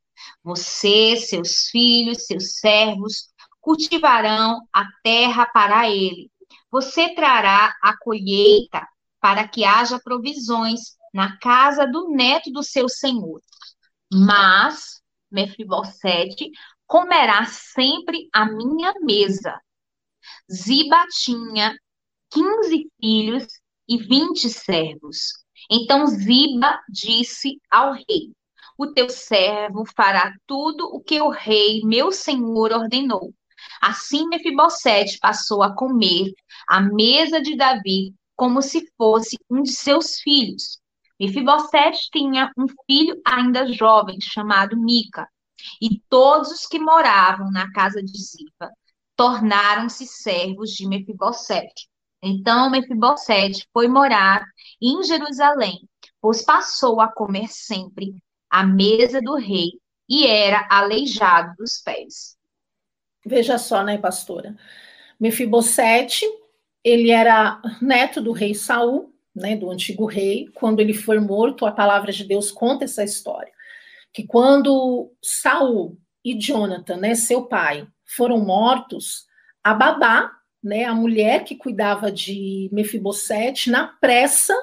Você, 0.42 1.16
seus 1.16 1.68
filhos, 1.70 2.26
seus 2.26 2.54
servos, 2.58 3.28
cultivarão 3.60 4.60
a 4.72 4.84
terra 5.02 5.46
para 5.46 5.88
ele. 5.88 6.30
Você 6.70 7.14
trará 7.14 7.74
a 7.82 7.96
colheita 7.98 8.86
para 9.20 9.46
que 9.46 9.64
haja 9.64 10.00
provisões 10.02 10.96
na 11.12 11.36
casa 11.38 11.86
do 11.86 12.10
neto 12.10 12.50
do 12.50 12.62
seu 12.62 12.88
senhor. 12.88 13.40
Mas 14.12 15.00
Mefibosete 15.30 16.50
comerá 16.86 17.44
sempre 17.46 18.28
a 18.32 18.44
minha 18.46 18.92
mesa. 19.00 19.60
Ziba 20.52 21.06
tinha 21.22 21.76
quinze 22.30 22.90
filhos 23.00 23.46
e 23.88 23.98
vinte 23.98 24.48
servos. 24.48 25.18
Então 25.70 26.06
Ziba 26.06 26.80
disse 26.88 27.60
ao 27.70 27.92
rei: 27.92 28.32
O 28.76 28.88
teu 28.88 29.08
servo 29.08 29.84
fará 29.96 30.32
tudo 30.46 30.84
o 30.86 31.00
que 31.00 31.20
o 31.20 31.28
rei, 31.28 31.80
meu 31.84 32.10
senhor, 32.10 32.72
ordenou. 32.72 33.32
Assim 33.80 34.26
Mefibosete 34.28 35.18
passou 35.18 35.62
a 35.62 35.74
comer 35.74 36.32
à 36.68 36.80
mesa 36.80 37.40
de 37.40 37.56
Davi 37.56 38.14
como 38.36 38.62
se 38.62 38.90
fosse 38.96 39.36
um 39.50 39.62
de 39.62 39.72
seus 39.72 40.18
filhos. 40.20 40.78
Mefibosete 41.18 42.08
tinha 42.10 42.50
um 42.56 42.66
filho 42.86 43.20
ainda 43.26 43.70
jovem 43.70 44.18
chamado 44.20 44.76
Mica, 44.78 45.28
e 45.80 46.00
todos 46.08 46.50
os 46.50 46.66
que 46.66 46.78
moravam 46.78 47.50
na 47.50 47.70
casa 47.72 48.02
de 48.02 48.16
Zipa 48.18 48.70
tornaram-se 49.14 50.06
servos 50.06 50.70
de 50.70 50.86
Mefibosete. 50.88 51.88
Então 52.22 52.70
Mefibosete 52.70 53.66
foi 53.72 53.88
morar 53.88 54.42
em 54.80 55.02
Jerusalém, 55.02 55.86
pois 56.20 56.42
passou 56.42 57.00
a 57.00 57.12
comer 57.12 57.48
sempre 57.48 58.14
à 58.48 58.64
mesa 58.64 59.20
do 59.20 59.36
rei 59.36 59.72
e 60.08 60.26
era 60.26 60.66
aleijado 60.70 61.54
dos 61.58 61.82
pés. 61.82 62.36
Veja 63.24 63.58
só, 63.58 63.82
né, 63.82 63.98
pastora? 63.98 64.56
Mefibosete, 65.18 66.24
ele 66.82 67.10
era 67.10 67.60
neto 67.80 68.20
do 68.20 68.32
rei 68.32 68.54
Saul, 68.54 69.12
né, 69.34 69.56
do 69.56 69.70
antigo 69.70 70.06
rei. 70.06 70.48
Quando 70.54 70.80
ele 70.80 70.94
foi 70.94 71.18
morto, 71.20 71.66
a 71.66 71.72
palavra 71.72 72.12
de 72.12 72.24
Deus 72.24 72.50
conta 72.50 72.84
essa 72.84 73.04
história, 73.04 73.52
que 74.12 74.26
quando 74.26 75.12
Saul 75.22 75.98
e 76.24 76.38
Jonathan, 76.38 76.96
né, 76.96 77.14
seu 77.14 77.44
pai, 77.44 77.86
foram 78.04 78.38
mortos, 78.38 79.26
a 79.62 79.74
babá, 79.74 80.32
né, 80.62 80.84
a 80.84 80.94
mulher 80.94 81.44
que 81.44 81.54
cuidava 81.54 82.10
de 82.10 82.68
Mefibosete, 82.72 83.70
na 83.70 83.86
pressa 83.86 84.54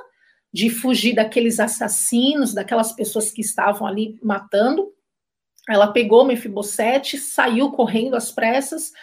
de 0.51 0.69
fugir 0.69 1.13
daqueles 1.13 1.59
assassinos, 1.59 2.53
daquelas 2.53 2.91
pessoas 2.91 3.31
que 3.31 3.41
estavam 3.41 3.87
ali 3.87 4.19
matando, 4.23 4.91
ela 5.67 5.91
pegou 5.91 6.25
Mefibosete, 6.25 7.17
saiu 7.17 7.71
correndo 7.71 8.15
às 8.15 8.31
pressas, 8.31 8.93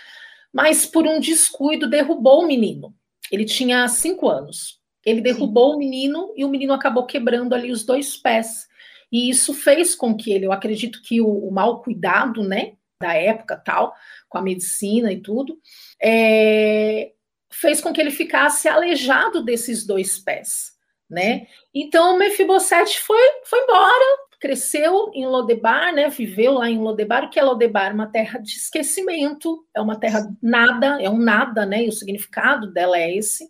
mas 0.52 0.86
por 0.86 1.06
um 1.06 1.20
descuido 1.20 1.88
derrubou 1.88 2.42
o 2.42 2.46
menino. 2.46 2.94
Ele 3.30 3.44
tinha 3.44 3.86
cinco 3.88 4.28
anos. 4.28 4.80
Ele 5.04 5.20
derrubou 5.20 5.70
Sim. 5.70 5.76
o 5.76 5.78
menino 5.78 6.32
e 6.36 6.44
o 6.44 6.48
menino 6.48 6.72
acabou 6.72 7.04
quebrando 7.04 7.54
ali 7.54 7.70
os 7.70 7.84
dois 7.84 8.16
pés. 8.16 8.66
E 9.12 9.28
isso 9.28 9.52
fez 9.52 9.94
com 9.94 10.16
que 10.16 10.32
ele, 10.32 10.46
eu 10.46 10.52
acredito 10.52 11.02
que 11.02 11.20
o, 11.20 11.28
o 11.28 11.52
mau 11.52 11.82
cuidado, 11.82 12.42
né, 12.42 12.72
da 13.00 13.14
época 13.14 13.56
tal, 13.56 13.94
com 14.28 14.38
a 14.38 14.42
medicina 14.42 15.12
e 15.12 15.20
tudo, 15.20 15.58
é, 16.02 17.12
fez 17.50 17.80
com 17.80 17.92
que 17.92 18.00
ele 18.00 18.10
ficasse 18.10 18.66
aleijado 18.66 19.44
desses 19.44 19.86
dois 19.86 20.18
pés, 20.18 20.72
né? 21.08 21.46
Então 21.72 22.18
Mefibosete 22.18 23.00
foi, 23.00 23.20
foi 23.44 23.60
embora, 23.60 24.18
cresceu 24.40 25.10
em 25.14 25.26
Lodebar, 25.26 25.94
né? 25.94 26.08
Viveu 26.08 26.54
lá 26.54 26.68
em 26.68 26.78
Lodebar. 26.78 27.30
Que 27.30 27.38
é 27.38 27.42
Lodebar? 27.42 27.94
Uma 27.94 28.06
terra 28.06 28.38
de 28.38 28.52
esquecimento, 28.52 29.66
é 29.74 29.80
uma 29.80 29.98
terra 29.98 30.28
nada, 30.42 31.00
é 31.00 31.08
um 31.08 31.18
nada, 31.18 31.64
né? 31.64 31.84
E 31.84 31.88
o 31.88 31.92
significado 31.92 32.72
dela 32.72 32.98
é 32.98 33.16
esse. 33.16 33.48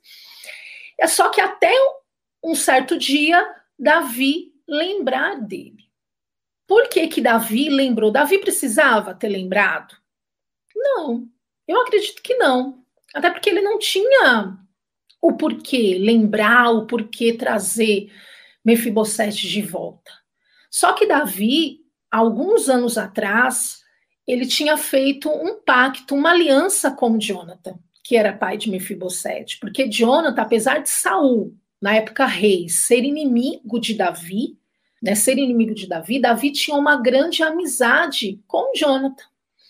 É 0.99 1.07
só 1.07 1.31
que 1.31 1.41
até 1.41 1.73
um 2.43 2.55
certo 2.55 2.99
dia 2.99 3.45
Davi 3.79 4.53
lembrar 4.69 5.41
dele. 5.41 5.85
Por 6.67 6.89
que 6.89 7.09
que 7.09 7.21
Davi 7.21 7.69
lembrou? 7.69 8.11
Davi 8.11 8.39
precisava 8.39 9.15
ter 9.15 9.29
lembrado? 9.29 9.95
Não, 10.75 11.27
eu 11.69 11.81
acredito 11.81 12.23
que 12.23 12.35
não. 12.37 12.83
Até 13.15 13.31
porque 13.31 13.51
ele 13.51 13.61
não 13.61 13.79
tinha 13.79 14.59
o 15.21 15.37
porquê 15.37 15.99
lembrar, 15.99 16.71
o 16.71 16.87
porquê 16.87 17.33
trazer 17.33 18.11
Mefibosete 18.65 19.47
de 19.47 19.63
volta. 19.63 20.11
Só 20.75 20.93
que 20.93 21.07
Davi, 21.07 21.83
alguns 22.11 22.69
anos 22.69 22.99
atrás, 22.99 23.79
ele 24.27 24.45
tinha 24.45 24.77
feito 24.77 25.31
um 25.31 25.61
pacto, 25.65 26.17
uma 26.17 26.31
aliança 26.31 26.91
com 26.91 27.17
Jonathan, 27.17 27.79
que 28.03 28.17
era 28.17 28.33
pai 28.33 28.57
de 28.57 28.69
Mefibosete, 28.69 29.61
porque 29.61 29.89
Jonathan, 29.89 30.43
apesar 30.43 30.79
de 30.79 30.91
Saul, 30.91 31.57
na 31.81 31.95
época 31.95 32.27
rei, 32.27 32.69
ser 32.69 33.05
inimigo 33.05 33.79
de 33.79 33.95
Davi, 33.95 34.59
né, 35.01 35.15
ser 35.15 35.39
inimigo 35.39 35.77
de 35.77 35.87
Davi, 35.87 36.21
Davi 36.21 36.51
tinha 36.51 36.77
uma 36.77 36.97
grande 36.97 37.45
amizade 37.45 38.43
com 38.45 38.73
Jonathan 38.75 39.23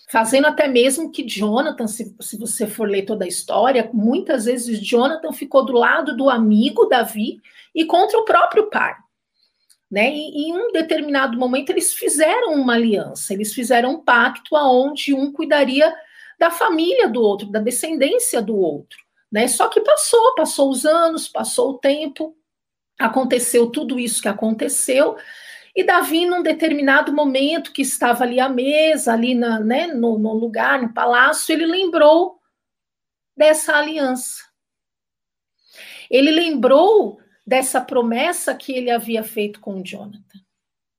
fazendo 0.08 0.46
até 0.46 0.68
mesmo 0.68 1.10
que 1.10 1.22
Jonathan, 1.22 1.86
se, 1.86 2.16
se 2.18 2.38
você 2.38 2.66
for 2.66 2.88
ler 2.88 3.02
toda 3.02 3.26
a 3.26 3.28
história, 3.28 3.90
muitas 3.92 4.46
vezes 4.46 4.80
Jonathan 4.80 5.32
ficou 5.32 5.66
do 5.66 5.74
lado 5.74 6.16
do 6.16 6.30
amigo 6.30 6.86
Davi 6.86 7.42
e 7.74 7.84
contra 7.84 8.18
o 8.18 8.24
próprio 8.24 8.70
pai. 8.70 8.94
Né? 9.94 10.12
E, 10.12 10.48
em 10.48 10.52
um 10.52 10.72
determinado 10.72 11.38
momento 11.38 11.70
eles 11.70 11.92
fizeram 11.92 12.54
uma 12.54 12.74
aliança, 12.74 13.32
eles 13.32 13.54
fizeram 13.54 13.92
um 13.92 14.00
pacto 14.00 14.56
aonde 14.56 15.14
um 15.14 15.30
cuidaria 15.30 15.94
da 16.36 16.50
família 16.50 17.08
do 17.08 17.22
outro, 17.22 17.46
da 17.48 17.60
descendência 17.60 18.42
do 18.42 18.56
outro. 18.56 18.98
Né? 19.30 19.46
Só 19.46 19.68
que 19.68 19.80
passou, 19.80 20.34
passou 20.34 20.68
os 20.68 20.84
anos, 20.84 21.28
passou 21.28 21.70
o 21.70 21.78
tempo, 21.78 22.36
aconteceu 22.98 23.70
tudo 23.70 23.96
isso 23.96 24.20
que 24.20 24.26
aconteceu, 24.26 25.16
e 25.76 25.84
Davi, 25.84 26.26
num 26.26 26.42
determinado 26.42 27.12
momento 27.12 27.72
que 27.72 27.82
estava 27.82 28.24
ali 28.24 28.40
à 28.40 28.48
mesa, 28.48 29.12
ali 29.12 29.32
na, 29.32 29.60
né, 29.60 29.86
no, 29.86 30.18
no 30.18 30.32
lugar, 30.32 30.82
no 30.82 30.92
palácio, 30.92 31.52
ele 31.52 31.66
lembrou 31.66 32.40
dessa 33.36 33.76
aliança. 33.76 34.42
Ele 36.10 36.32
lembrou 36.32 37.20
dessa 37.46 37.80
promessa 37.80 38.54
que 38.54 38.72
ele 38.72 38.90
havia 38.90 39.22
feito 39.22 39.60
com 39.60 39.82
Jonathan. 39.82 40.40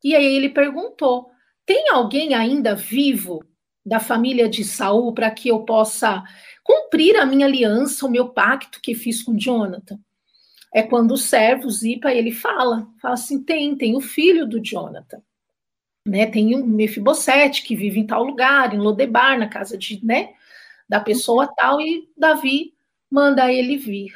E 0.04 0.16
aí 0.16 0.36
ele 0.36 0.50
perguntou: 0.50 1.30
tem 1.66 1.90
alguém 1.90 2.34
ainda 2.34 2.76
vivo 2.76 3.44
da 3.86 4.00
família 4.00 4.50
de 4.50 4.64
Saul 4.64 5.14
para 5.14 5.32
que 5.32 5.50
eu 5.50 5.64
possa 5.64 6.24
cumprir 6.64 7.18
a 7.18 7.26
minha 7.26 7.46
aliança, 7.46 8.06
o 8.06 8.12
meu 8.12 8.30
pacto 8.30 8.82
que 8.82 8.96
fiz 8.96 9.22
com 9.22 9.38
Jonathan? 9.38 10.00
é 10.76 10.84
quando 10.84 11.12
o 11.12 11.18
servo 11.18 11.70
Zipa 11.70 12.12
ele 12.12 12.34
fala, 12.34 12.86
fala 13.02 13.14
assim, 13.14 13.42
tem, 13.42 13.78
tem 13.78 13.96
o 13.96 14.02
filho 14.02 14.46
do 14.46 14.62
Jonathan, 14.62 15.22
né? 16.06 16.26
Tem 16.26 16.54
um 16.54 16.66
Mefibosete 16.66 17.64
que 17.64 17.78
vive 17.78 18.02
em 18.02 18.06
tal 18.06 18.26
lugar, 18.26 18.74
em 18.74 18.78
Lodebar, 18.78 19.40
na 19.40 19.48
casa 19.48 19.78
de, 19.78 20.06
né, 20.06 20.34
da 20.88 21.00
pessoa 21.00 21.48
tal 21.56 21.80
e 21.80 22.10
Davi 22.18 22.74
manda 23.10 23.50
ele 23.50 23.78
vir. 23.78 24.12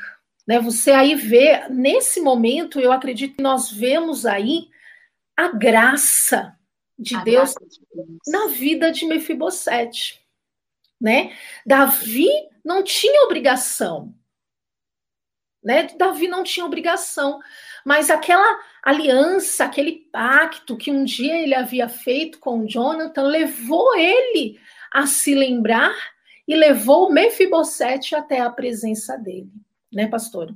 Né? 0.49 0.59
Você 0.59 0.89
aí 0.89 1.13
vê, 1.13 1.69
nesse 1.69 2.19
momento, 2.19 2.79
eu 2.79 2.91
acredito 2.91 3.35
que 3.35 3.43
nós 3.43 3.71
vemos 3.71 4.25
aí 4.25 4.67
a 5.37 5.49
graça 5.49 6.57
de, 6.97 7.15
a 7.15 7.23
Deus, 7.23 7.53
graça 7.53 7.69
de 7.69 7.81
Deus 7.93 8.17
na 8.27 8.47
vida 8.47 8.91
de 8.91 9.05
Mefibosete, 9.05 10.19
né? 10.99 11.37
Davi 11.63 12.27
não 12.65 12.83
tinha 12.83 13.25
obrigação 13.25 14.15
né? 15.63 15.87
Davi 15.97 16.27
não 16.27 16.43
tinha 16.43 16.65
obrigação, 16.65 17.39
mas 17.85 18.09
aquela 18.09 18.59
aliança, 18.81 19.65
aquele 19.65 20.07
pacto 20.11 20.77
que 20.77 20.89
um 20.89 21.03
dia 21.03 21.37
ele 21.37 21.53
havia 21.53 21.89
feito 21.89 22.39
com 22.39 22.65
Jonathan 22.65 23.23
levou 23.23 23.95
ele 23.95 24.59
a 24.91 25.05
se 25.05 25.35
lembrar 25.35 25.93
e 26.47 26.55
levou 26.55 27.11
Mefibosete 27.11 28.15
até 28.15 28.39
a 28.39 28.49
presença 28.49 29.17
dele, 29.17 29.51
né, 29.91 30.07
pastora? 30.07 30.55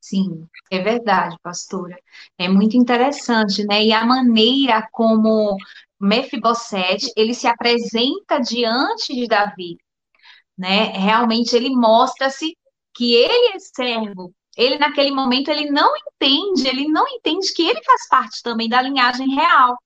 Sim, 0.00 0.46
é 0.70 0.80
verdade, 0.82 1.36
pastora. 1.42 1.98
É 2.38 2.46
muito 2.48 2.76
interessante, 2.76 3.64
né? 3.66 3.82
E 3.84 3.92
a 3.92 4.04
maneira 4.04 4.86
como 4.92 5.56
Mefibosete, 5.98 7.10
ele 7.16 7.32
se 7.32 7.46
apresenta 7.46 8.38
diante 8.38 9.14
de 9.14 9.26
Davi, 9.26 9.78
né? 10.58 10.86
Realmente 10.92 11.56
ele 11.56 11.70
mostra-se 11.70 12.56
que 12.94 13.14
ele 13.14 13.56
é 13.56 13.58
servo, 13.58 14.34
ele 14.56 14.78
naquele 14.78 15.10
momento 15.10 15.48
ele 15.50 15.70
não 15.70 15.92
entende, 15.96 16.68
ele 16.68 16.86
não 16.88 17.06
entende 17.08 17.52
que 17.54 17.66
ele 17.66 17.82
faz 17.82 18.08
parte 18.08 18.42
também 18.42 18.68
da 18.68 18.82
linhagem 18.82 19.34
real. 19.34 19.76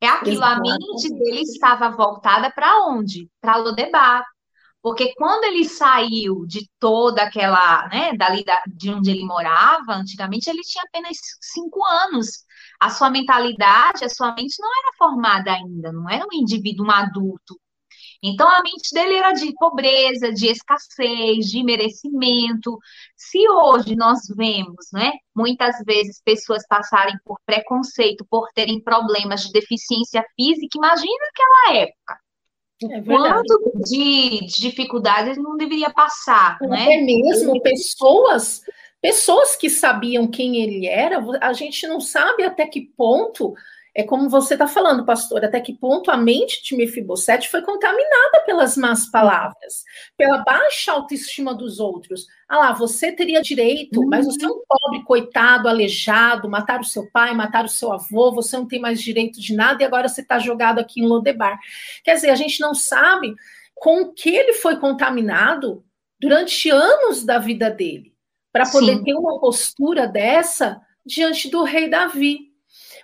É 0.00 0.08
aquilo, 0.08 0.36
Exato. 0.36 0.56
a 0.56 0.60
mente 0.60 1.08
dele 1.14 1.42
estava 1.42 1.90
voltada 1.90 2.50
para 2.50 2.86
onde? 2.86 3.28
Para 3.40 3.56
Lodebar. 3.56 4.24
Porque 4.82 5.14
quando 5.14 5.44
ele 5.44 5.64
saiu 5.64 6.44
de 6.46 6.68
toda 6.80 7.22
aquela, 7.22 7.88
né, 7.88 8.14
dali 8.16 8.44
da, 8.44 8.60
de 8.66 8.90
onde 8.90 9.10
ele 9.10 9.24
morava, 9.24 9.94
antigamente 9.94 10.50
ele 10.50 10.62
tinha 10.62 10.84
apenas 10.84 11.16
cinco 11.40 11.84
anos. 11.84 12.44
A 12.80 12.90
sua 12.90 13.08
mentalidade, 13.10 14.04
a 14.04 14.08
sua 14.08 14.34
mente 14.34 14.56
não 14.60 14.68
era 14.68 14.96
formada 14.98 15.52
ainda, 15.52 15.92
não 15.92 16.10
era 16.10 16.24
um 16.24 16.34
indivíduo 16.36 16.86
um 16.86 16.90
adulto. 16.90 17.60
Então 18.22 18.48
a 18.48 18.62
mente 18.62 18.92
dele 18.92 19.14
era 19.14 19.32
de 19.32 19.52
pobreza, 19.54 20.32
de 20.32 20.46
escassez, 20.48 21.46
de 21.46 21.62
merecimento. 21.64 22.78
Se 23.16 23.48
hoje 23.48 23.96
nós 23.96 24.20
vemos, 24.36 24.86
né, 24.92 25.12
muitas 25.34 25.76
vezes 25.84 26.20
pessoas 26.24 26.66
passarem 26.68 27.16
por 27.24 27.38
preconceito, 27.44 28.24
por 28.30 28.48
terem 28.54 28.82
problemas 28.82 29.42
de 29.46 29.52
deficiência 29.52 30.24
física, 30.36 30.78
imagina 30.78 31.24
aquela 31.30 31.82
época. 31.82 32.21
É 32.90 33.02
Quanto 33.02 33.72
de, 33.76 34.46
de 34.46 34.60
dificuldades 34.60 35.36
não 35.36 35.56
deveria 35.56 35.90
passar, 35.90 36.56
Até 36.56 36.66
né? 36.66 36.96
mesmo 37.02 37.60
pessoas, 37.60 38.62
pessoas 39.00 39.56
que 39.56 39.68
sabiam 39.68 40.26
quem 40.26 40.62
ele 40.62 40.86
era, 40.86 41.18
a 41.40 41.52
gente 41.52 41.86
não 41.86 42.00
sabe 42.00 42.44
até 42.44 42.66
que 42.66 42.80
ponto 42.80 43.54
é 43.94 44.02
como 44.02 44.28
você 44.30 44.54
está 44.54 44.66
falando, 44.66 45.04
pastor, 45.04 45.44
até 45.44 45.60
que 45.60 45.74
ponto 45.74 46.10
a 46.10 46.16
mente 46.16 46.62
de 46.62 46.74
Mefibosete 46.74 47.50
foi 47.50 47.60
contaminada 47.60 48.40
pelas 48.46 48.76
más 48.76 49.10
palavras, 49.10 49.84
pela 50.16 50.38
baixa 50.38 50.92
autoestima 50.92 51.54
dos 51.54 51.78
outros. 51.78 52.26
Ah 52.48 52.58
lá, 52.58 52.72
você 52.72 53.12
teria 53.12 53.42
direito, 53.42 54.00
uhum. 54.00 54.08
mas 54.08 54.24
você 54.24 54.44
é 54.44 54.48
um 54.48 54.62
pobre, 54.66 55.04
coitado, 55.04 55.68
aleijado, 55.68 56.48
matar 56.48 56.80
o 56.80 56.84
seu 56.84 57.10
pai, 57.10 57.34
matar 57.34 57.66
o 57.66 57.68
seu 57.68 57.92
avô, 57.92 58.32
você 58.32 58.56
não 58.56 58.66
tem 58.66 58.80
mais 58.80 59.00
direito 59.00 59.38
de 59.38 59.54
nada 59.54 59.82
e 59.82 59.86
agora 59.86 60.08
você 60.08 60.22
está 60.22 60.38
jogado 60.38 60.78
aqui 60.78 61.00
em 61.00 61.06
Lodebar. 61.06 61.58
Quer 62.02 62.14
dizer, 62.14 62.30
a 62.30 62.34
gente 62.34 62.60
não 62.60 62.74
sabe 62.74 63.34
com 63.74 64.02
o 64.02 64.12
que 64.14 64.34
ele 64.34 64.54
foi 64.54 64.76
contaminado 64.78 65.84
durante 66.18 66.70
anos 66.70 67.24
da 67.24 67.38
vida 67.38 67.68
dele, 67.68 68.14
para 68.52 68.64
poder 68.70 68.96
Sim. 68.98 69.04
ter 69.04 69.14
uma 69.14 69.38
postura 69.38 70.06
dessa 70.06 70.80
diante 71.04 71.50
do 71.50 71.62
rei 71.64 71.90
Davi. 71.90 72.51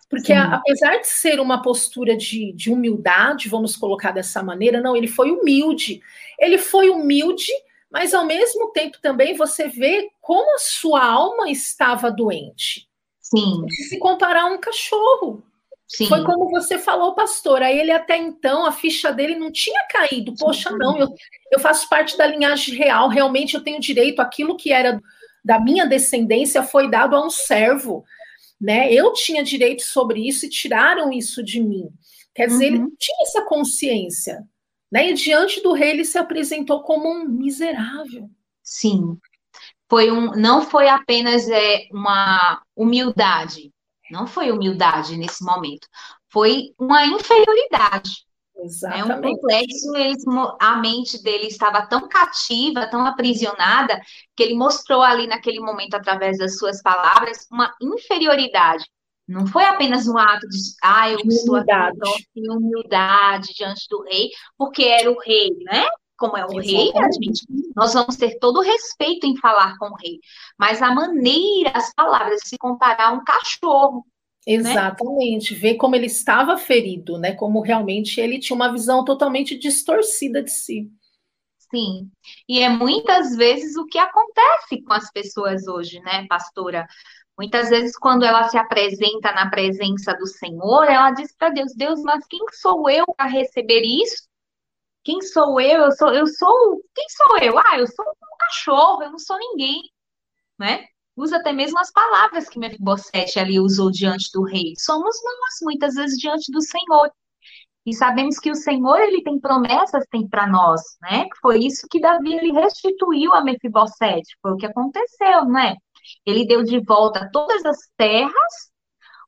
Porque 0.09 0.33
a, 0.33 0.55
apesar 0.55 0.97
de 0.99 1.07
ser 1.07 1.39
uma 1.39 1.61
postura 1.61 2.17
de, 2.17 2.53
de 2.53 2.71
humildade, 2.71 3.49
vamos 3.49 3.77
colocar 3.77 4.11
dessa 4.11 4.43
maneira, 4.43 4.81
não, 4.81 4.97
ele 4.97 5.07
foi 5.07 5.31
humilde. 5.31 6.01
Ele 6.39 6.57
foi 6.57 6.89
humilde, 6.89 7.53
mas 7.91 8.15
ao 8.15 8.25
mesmo 8.25 8.71
tempo 8.73 8.99
também 9.03 9.35
você 9.35 9.69
vê 9.69 10.09
como 10.21 10.55
a 10.55 10.59
sua 10.59 11.05
alma 11.05 11.51
estava 11.51 12.11
doente. 12.11 12.89
Sim. 13.21 13.67
Se 13.89 13.99
comparar 13.99 14.45
a 14.45 14.47
um 14.47 14.59
cachorro. 14.59 15.43
Sim. 15.87 16.07
Foi 16.07 16.25
como 16.25 16.51
você 16.51 16.79
falou, 16.79 17.15
pastora. 17.15 17.71
Ele 17.71 17.91
até 17.91 18.17
então, 18.17 18.65
a 18.65 18.73
ficha 18.73 19.13
dele 19.13 19.37
não 19.37 19.51
tinha 19.51 19.87
caído. 19.91 20.35
Poxa, 20.39 20.71
não, 20.71 20.99
eu, 20.99 21.09
eu 21.53 21.59
faço 21.59 21.89
parte 21.89 22.17
da 22.17 22.27
linhagem 22.27 22.75
real, 22.75 23.09
realmente 23.09 23.55
eu 23.55 23.63
tenho 23.63 23.81
direito, 23.81 24.21
aquilo 24.21 24.57
que 24.57 24.73
era 24.73 25.01
da 25.45 25.59
minha 25.59 25.87
descendência 25.87 26.63
foi 26.63 26.91
dado 26.91 27.17
a 27.17 27.25
um 27.25 27.31
servo 27.31 28.05
né? 28.61 28.93
Eu 28.93 29.13
tinha 29.13 29.43
direito 29.43 29.83
sobre 29.83 30.27
isso 30.27 30.47
e 30.47 30.51
tiraram 30.51 31.13
isso 31.13 31.43
de 31.43 31.63
mim. 31.63 31.89
Quer 32.35 32.47
dizer, 32.47 32.73
uhum. 32.73 32.85
ele 32.85 32.97
tinha 32.99 33.23
essa 33.23 33.43
consciência, 33.45 34.45
né? 34.91 35.11
E 35.11 35.15
diante 35.15 35.63
do 35.63 35.73
rei 35.73 35.91
ele 35.91 36.05
se 36.05 36.19
apresentou 36.19 36.83
como 36.83 37.09
um 37.09 37.29
miserável. 37.29 38.29
Sim. 38.63 39.19
Foi 39.89 40.11
um, 40.11 40.33
não 40.33 40.63
foi 40.63 40.89
apenas 40.89 41.49
é, 41.49 41.89
uma 41.91 42.63
humildade, 42.77 43.73
não 44.11 44.27
foi 44.27 44.51
humildade 44.51 45.17
nesse 45.17 45.43
momento, 45.43 45.89
foi 46.31 46.75
uma 46.79 47.07
inferioridade. 47.07 48.28
Exatamente. 48.61 49.11
É 49.11 49.15
um 49.15 49.23
complexo, 49.23 49.93
a 50.61 50.77
mente 50.77 51.23
dele 51.23 51.47
estava 51.47 51.87
tão 51.87 52.09
cativa, 52.09 52.89
tão 52.89 53.07
aprisionada, 53.07 54.01
que 54.37 54.43
ele 54.43 54.55
mostrou 54.55 55.03
ali 55.03 55.27
naquele 55.27 55.61
momento, 55.61 55.95
através 55.95 56.39
das 56.39 56.59
suas 56.59 56.83
palavras, 56.83 57.47
uma 57.51 57.73
inferioridade. 57.81 58.85
Não 59.27 59.47
foi 59.47 59.65
apenas 59.65 60.09
um 60.09 60.17
ato 60.17 60.49
de, 60.49 60.59
ah, 60.83 61.11
eu 61.11 61.19
estou 61.27 61.57
aqui 61.57 61.69
em 62.35 62.51
humildade 62.51 63.53
diante 63.55 63.87
do 63.89 64.03
rei, 64.03 64.31
porque 64.57 64.85
era 64.85 65.11
o 65.11 65.19
rei, 65.21 65.51
né? 65.61 65.87
Como 66.17 66.37
é 66.37 66.45
o 66.45 66.59
Exatamente. 66.59 66.73
rei, 66.73 66.93
a 66.97 67.13
gente, 67.13 67.47
nós 67.77 67.93
vamos 67.93 68.17
ter 68.17 68.39
todo 68.39 68.59
o 68.59 68.63
respeito 68.63 69.27
em 69.27 69.37
falar 69.37 69.77
com 69.79 69.91
o 69.91 69.97
rei. 69.97 70.19
Mas 70.59 70.83
a 70.83 70.93
maneira, 70.93 71.73
as 71.75 71.93
palavras, 71.95 72.41
se 72.45 72.57
comparar 72.59 73.11
a 73.11 73.13
um 73.13 73.23
cachorro? 73.23 74.05
Exatamente, 74.51 75.53
né? 75.53 75.61
ver 75.61 75.75
como 75.77 75.95
ele 75.95 76.07
estava 76.07 76.57
ferido, 76.57 77.19
né? 77.19 77.35
Como 77.35 77.61
realmente 77.61 78.21
ele 78.21 78.39
tinha 78.39 78.57
uma 78.57 78.73
visão 78.73 79.05
totalmente 79.05 79.59
distorcida 79.59 80.43
de 80.43 80.51
si. 80.51 80.91
Sim, 81.71 82.11
e 82.49 82.61
é 82.61 82.69
muitas 82.71 83.37
vezes 83.37 83.77
o 83.77 83.85
que 83.85 83.99
acontece 83.99 84.83
com 84.83 84.95
as 84.95 85.11
pessoas 85.13 85.69
hoje, 85.69 86.01
né, 86.01 86.27
pastora? 86.27 86.87
Muitas 87.39 87.69
vezes, 87.69 87.97
quando 87.97 88.25
ela 88.25 88.49
se 88.49 88.57
apresenta 88.57 89.33
na 89.33 89.51
presença 89.51 90.15
do 90.15 90.27
Senhor, 90.27 90.85
ela 90.85 91.11
diz 91.13 91.33
para 91.37 91.51
Deus: 91.51 91.75
Deus, 91.77 92.03
mas 92.03 92.27
quem 92.27 92.41
sou 92.53 92.89
eu 92.89 93.05
para 93.17 93.29
receber 93.29 93.83
isso? 93.83 94.27
Quem 95.05 95.21
sou 95.23 95.61
eu? 95.61 95.85
Eu 95.85 95.93
sou, 95.93 96.13
eu 96.13 96.27
sou. 96.27 96.83
Quem 96.95 97.07
sou 97.11 97.39
eu? 97.39 97.59
Ah, 97.59 97.79
eu 97.79 97.87
sou 97.87 98.05
um 98.07 98.37
cachorro, 98.39 99.03
eu 99.03 99.11
não 99.11 99.19
sou 99.19 99.39
ninguém, 99.39 99.83
né? 100.59 100.87
Usa 101.19 101.39
até 101.39 101.53
mesmo 101.53 101.79
as 101.81 101.91
palavras 101.91 102.49
que 102.49 102.59
Mefibosete 102.59 103.41
ali 103.41 103.59
usou 103.59 103.91
diante 103.91 104.31
do 104.33 104.45
rei. 104.45 104.75
Somos 104.79 105.17
nós, 105.25 105.55
muitas 105.63 105.95
vezes, 105.95 106.17
diante 106.17 106.53
do 106.53 106.63
Senhor. 106.63 107.11
E 107.85 107.95
sabemos 107.95 108.39
que 108.39 108.51
o 108.51 108.55
Senhor, 108.55 109.01
ele 109.01 109.23
tem 109.23 109.41
promessas, 109.41 110.05
tem 110.11 110.29
para 110.29 110.47
nós, 110.47 110.81
né? 111.03 111.27
Foi 111.41 111.59
isso 111.59 111.89
que 111.91 112.01
Davi, 112.01 112.35
ele 112.35 112.53
restituiu 112.53 113.33
a 113.33 113.43
Mefibosete. 113.43 114.37
Foi 114.41 114.53
o 114.53 114.57
que 114.57 114.67
aconteceu, 114.67 115.45
né? 115.47 115.75
Ele 116.25 116.47
deu 116.47 116.63
de 116.63 116.79
volta 116.81 117.29
todas 117.33 117.65
as 117.65 117.79
terras, 117.97 118.71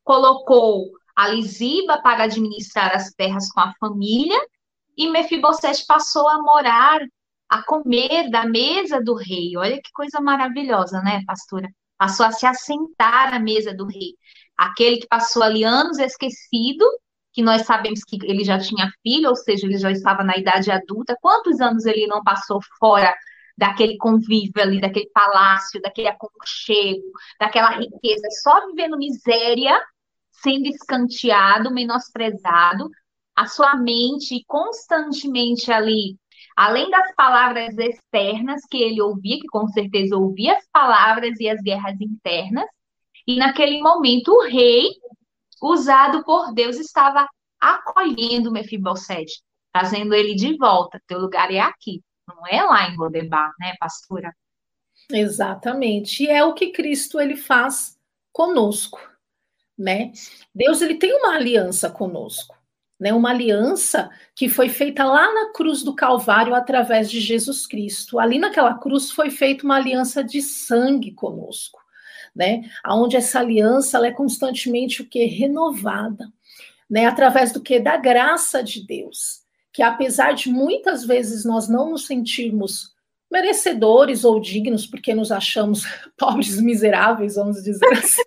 colocou 0.04 0.90
a 1.16 1.28
Lisiba 1.28 2.00
para 2.02 2.24
administrar 2.24 2.94
as 2.94 3.10
terras 3.12 3.50
com 3.50 3.60
a 3.60 3.72
família, 3.80 4.38
e 4.96 5.08
Mefibosete 5.08 5.84
passou 5.86 6.28
a 6.28 6.40
morar, 6.42 7.00
a 7.48 7.62
comer 7.64 8.30
da 8.30 8.46
mesa 8.46 9.02
do 9.02 9.14
rei. 9.14 9.56
Olha 9.56 9.80
que 9.82 9.90
coisa 9.92 10.20
maravilhosa, 10.20 11.00
né, 11.02 11.22
pastora? 11.26 11.68
Passou 12.00 12.24
a 12.24 12.32
se 12.32 12.46
assentar 12.46 13.34
à 13.34 13.38
mesa 13.38 13.74
do 13.74 13.84
rei. 13.84 14.14
Aquele 14.56 14.96
que 14.96 15.06
passou 15.06 15.42
ali 15.42 15.64
anos 15.64 15.98
esquecido, 15.98 16.82
que 17.30 17.42
nós 17.42 17.66
sabemos 17.66 18.02
que 18.02 18.16
ele 18.22 18.42
já 18.42 18.58
tinha 18.58 18.90
filho, 19.02 19.28
ou 19.28 19.36
seja, 19.36 19.66
ele 19.66 19.76
já 19.76 19.90
estava 19.90 20.24
na 20.24 20.34
idade 20.34 20.70
adulta. 20.70 21.14
Quantos 21.20 21.60
anos 21.60 21.84
ele 21.84 22.06
não 22.06 22.22
passou 22.24 22.58
fora 22.78 23.14
daquele 23.54 23.98
convívio 23.98 24.62
ali, 24.62 24.80
daquele 24.80 25.10
palácio, 25.12 25.78
daquele 25.82 26.08
aconchego, 26.08 27.04
daquela 27.38 27.72
riqueza, 27.72 28.26
só 28.42 28.66
vivendo 28.68 28.96
miséria, 28.96 29.78
sendo 30.30 30.68
escanteado, 30.68 31.70
menosprezado, 31.70 32.88
a 33.36 33.46
sua 33.46 33.76
mente 33.76 34.42
constantemente 34.46 35.70
ali 35.70 36.16
além 36.56 36.90
das 36.90 37.14
palavras 37.14 37.76
externas 37.78 38.62
que 38.70 38.82
ele 38.82 39.00
ouvia, 39.00 39.38
que 39.40 39.46
com 39.48 39.66
certeza 39.68 40.16
ouvia 40.16 40.56
as 40.56 40.66
palavras 40.72 41.38
e 41.40 41.48
as 41.48 41.60
guerras 41.60 42.00
internas, 42.00 42.66
e 43.26 43.36
naquele 43.36 43.80
momento 43.80 44.32
o 44.32 44.42
rei, 44.42 44.88
usado 45.62 46.24
por 46.24 46.52
Deus, 46.52 46.76
estava 46.78 47.26
acolhendo 47.60 48.50
Mefibosete, 48.50 49.42
trazendo 49.72 50.14
ele 50.14 50.34
de 50.34 50.56
volta. 50.56 51.00
Teu 51.06 51.18
lugar 51.18 51.52
é 51.52 51.60
aqui, 51.60 52.02
não 52.26 52.46
é 52.46 52.62
lá 52.62 52.88
em 52.88 52.96
Lodebar, 52.96 53.52
né, 53.58 53.74
pastora? 53.78 54.34
Exatamente. 55.10 56.24
E 56.24 56.28
é 56.28 56.44
o 56.44 56.54
que 56.54 56.70
Cristo 56.70 57.20
ele 57.20 57.36
faz 57.36 57.98
conosco, 58.32 59.00
né? 59.76 60.12
Deus 60.54 60.80
ele 60.80 60.96
tem 60.96 61.12
uma 61.12 61.34
aliança 61.34 61.90
conosco 61.90 62.59
né, 63.00 63.14
uma 63.14 63.30
aliança 63.30 64.10
que 64.34 64.46
foi 64.46 64.68
feita 64.68 65.02
lá 65.04 65.32
na 65.32 65.52
cruz 65.54 65.82
do 65.82 65.94
Calvário 65.94 66.54
através 66.54 67.10
de 67.10 67.18
Jesus 67.18 67.66
Cristo. 67.66 68.18
Ali 68.18 68.38
naquela 68.38 68.74
cruz 68.74 69.10
foi 69.10 69.30
feita 69.30 69.64
uma 69.64 69.76
aliança 69.76 70.22
de 70.22 70.42
sangue 70.42 71.12
conosco, 71.12 71.80
né? 72.36 72.62
Aonde 72.84 73.16
essa 73.16 73.40
aliança 73.40 73.96
ela 73.96 74.08
é 74.08 74.12
constantemente 74.12 75.00
o 75.00 75.08
que 75.08 75.24
renovada, 75.24 76.30
né? 76.88 77.06
Através 77.06 77.52
do 77.52 77.62
que 77.62 77.80
da 77.80 77.96
graça 77.96 78.62
de 78.62 78.86
Deus, 78.86 79.40
que 79.72 79.82
apesar 79.82 80.34
de 80.34 80.50
muitas 80.50 81.02
vezes 81.02 81.46
nós 81.46 81.70
não 81.70 81.90
nos 81.90 82.06
sentirmos 82.06 82.94
merecedores 83.32 84.24
ou 84.24 84.38
dignos, 84.38 84.86
porque 84.86 85.14
nos 85.14 85.32
achamos 85.32 85.84
pobres 86.18 86.60
miseráveis, 86.60 87.36
vamos 87.36 87.62
dizer 87.62 87.88
assim. 87.94 88.22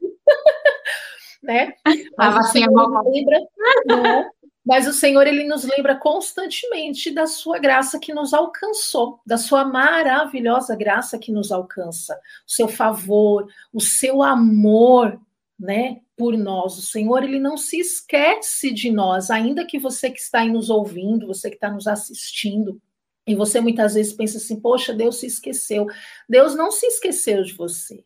né? 1.44 1.74
Mas 2.18 2.38
assim, 2.38 2.62
lembra, 2.62 3.40
né? 3.86 4.30
Mas 4.66 4.88
o 4.88 4.94
Senhor, 4.94 5.28
ele 5.28 5.44
nos 5.44 5.66
lembra 5.66 5.96
constantemente 5.96 7.12
da 7.12 7.28
sua 7.28 7.60
graça 7.60 8.00
que 8.00 8.14
nos 8.14 8.34
alcançou, 8.34 9.20
da 9.26 9.38
sua 9.38 9.66
maravilhosa 9.66 10.76
graça 10.76 11.20
que 11.20 11.32
nos 11.32 11.52
alcança, 11.52 12.16
o 12.48 12.52
seu 12.52 12.68
favor, 12.68 13.46
o 13.74 13.82
seu 13.82 14.24
amor, 14.24 15.20
né, 15.60 16.00
por 16.16 16.38
nós. 16.38 16.78
O 16.78 16.82
Senhor, 16.82 17.24
ele 17.24 17.40
não 17.40 17.58
se 17.58 17.78
esquece 17.78 18.72
de 18.72 18.90
nós, 18.90 19.30
ainda 19.30 19.66
que 19.66 19.78
você 19.78 20.10
que 20.10 20.20
está 20.20 20.40
aí 20.40 20.50
nos 20.50 20.70
ouvindo, 20.70 21.28
você 21.28 21.50
que 21.50 21.56
está 21.56 21.70
nos 21.70 21.86
assistindo, 21.86 22.82
e 23.26 23.36
você 23.36 23.60
muitas 23.62 23.94
vezes 23.94 24.14
pensa 24.14 24.38
assim: 24.38 24.60
poxa, 24.60 24.94
Deus 24.94 25.18
se 25.20 25.26
esqueceu. 25.26 25.88
Deus 26.28 26.56
não 26.56 26.72
se 26.72 26.86
esqueceu 26.86 27.44
de 27.44 27.54
você. 27.54 28.04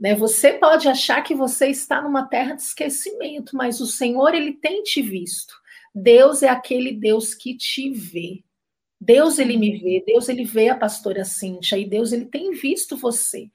Né? 0.00 0.14
Você 0.14 0.54
pode 0.54 0.88
achar 0.88 1.22
que 1.22 1.34
você 1.34 1.68
está 1.68 2.00
numa 2.02 2.26
terra 2.26 2.54
de 2.54 2.62
esquecimento, 2.62 3.56
mas 3.56 3.80
o 3.80 3.86
Senhor 3.86 4.34
ele 4.34 4.52
tem 4.52 4.82
te 4.82 5.02
visto. 5.02 5.54
Deus 5.94 6.42
é 6.42 6.48
aquele 6.48 6.92
Deus 6.92 7.34
que 7.34 7.56
te 7.56 7.90
vê. 7.90 8.42
Deus 9.00 9.38
ele 9.38 9.58
me 9.58 9.76
vê, 9.76 10.02
Deus 10.06 10.30
ele 10.30 10.44
vê 10.44 10.70
a 10.70 10.74
pastora 10.74 11.26
Cíntia 11.26 11.76
e 11.76 11.84
Deus 11.84 12.10
ele 12.10 12.24
tem 12.24 12.52
visto 12.52 12.96
você. 12.96 13.50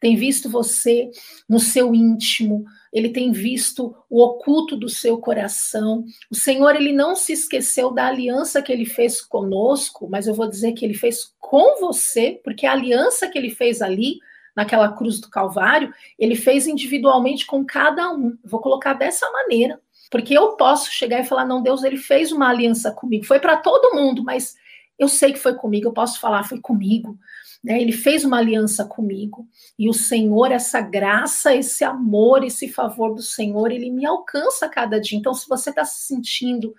Tem 0.00 0.14
visto 0.14 0.48
você 0.48 1.10
no 1.48 1.58
seu 1.58 1.92
íntimo, 1.92 2.64
ele 2.92 3.08
tem 3.08 3.32
visto 3.32 3.96
o 4.08 4.22
oculto 4.22 4.76
do 4.76 4.88
seu 4.88 5.18
coração. 5.18 6.04
O 6.30 6.36
Senhor 6.36 6.76
ele 6.76 6.92
não 6.92 7.16
se 7.16 7.32
esqueceu 7.32 7.90
da 7.90 8.06
aliança 8.06 8.62
que 8.62 8.72
ele 8.72 8.86
fez 8.86 9.20
conosco, 9.20 10.08
mas 10.08 10.28
eu 10.28 10.34
vou 10.34 10.48
dizer 10.48 10.72
que 10.72 10.84
ele 10.84 10.94
fez 10.94 11.34
com 11.40 11.80
você, 11.80 12.40
porque 12.44 12.64
a 12.64 12.72
aliança 12.72 13.28
que 13.28 13.36
ele 13.36 13.50
fez 13.50 13.82
ali 13.82 14.20
naquela 14.54 14.92
cruz 14.92 15.18
do 15.20 15.30
Calvário, 15.30 15.92
ele 16.18 16.36
fez 16.36 16.66
individualmente 16.66 17.44
com 17.44 17.64
cada 17.64 18.12
um. 18.12 18.38
Vou 18.44 18.60
colocar 18.60 18.92
dessa 18.92 19.28
maneira. 19.32 19.80
Porque 20.12 20.36
eu 20.36 20.56
posso 20.56 20.92
chegar 20.92 21.20
e 21.20 21.24
falar, 21.24 21.46
não, 21.46 21.62
Deus, 21.62 21.82
ele 21.82 21.96
fez 21.96 22.32
uma 22.32 22.50
aliança 22.50 22.92
comigo. 22.92 23.24
Foi 23.24 23.40
para 23.40 23.56
todo 23.56 23.96
mundo, 23.96 24.22
mas 24.22 24.54
eu 24.98 25.08
sei 25.08 25.32
que 25.32 25.38
foi 25.38 25.54
comigo, 25.54 25.88
eu 25.88 25.92
posso 25.92 26.20
falar, 26.20 26.44
foi 26.44 26.60
comigo. 26.60 27.18
Né? 27.64 27.80
Ele 27.80 27.92
fez 27.92 28.22
uma 28.22 28.36
aliança 28.36 28.84
comigo. 28.84 29.48
E 29.78 29.88
o 29.88 29.94
Senhor, 29.94 30.52
essa 30.52 30.82
graça, 30.82 31.54
esse 31.54 31.82
amor, 31.82 32.44
esse 32.44 32.68
favor 32.68 33.14
do 33.14 33.22
Senhor, 33.22 33.72
ele 33.72 33.90
me 33.90 34.04
alcança 34.04 34.66
a 34.66 34.68
cada 34.68 35.00
dia. 35.00 35.18
Então, 35.18 35.32
se 35.32 35.48
você 35.48 35.70
está 35.70 35.82
se 35.82 36.06
sentindo 36.06 36.74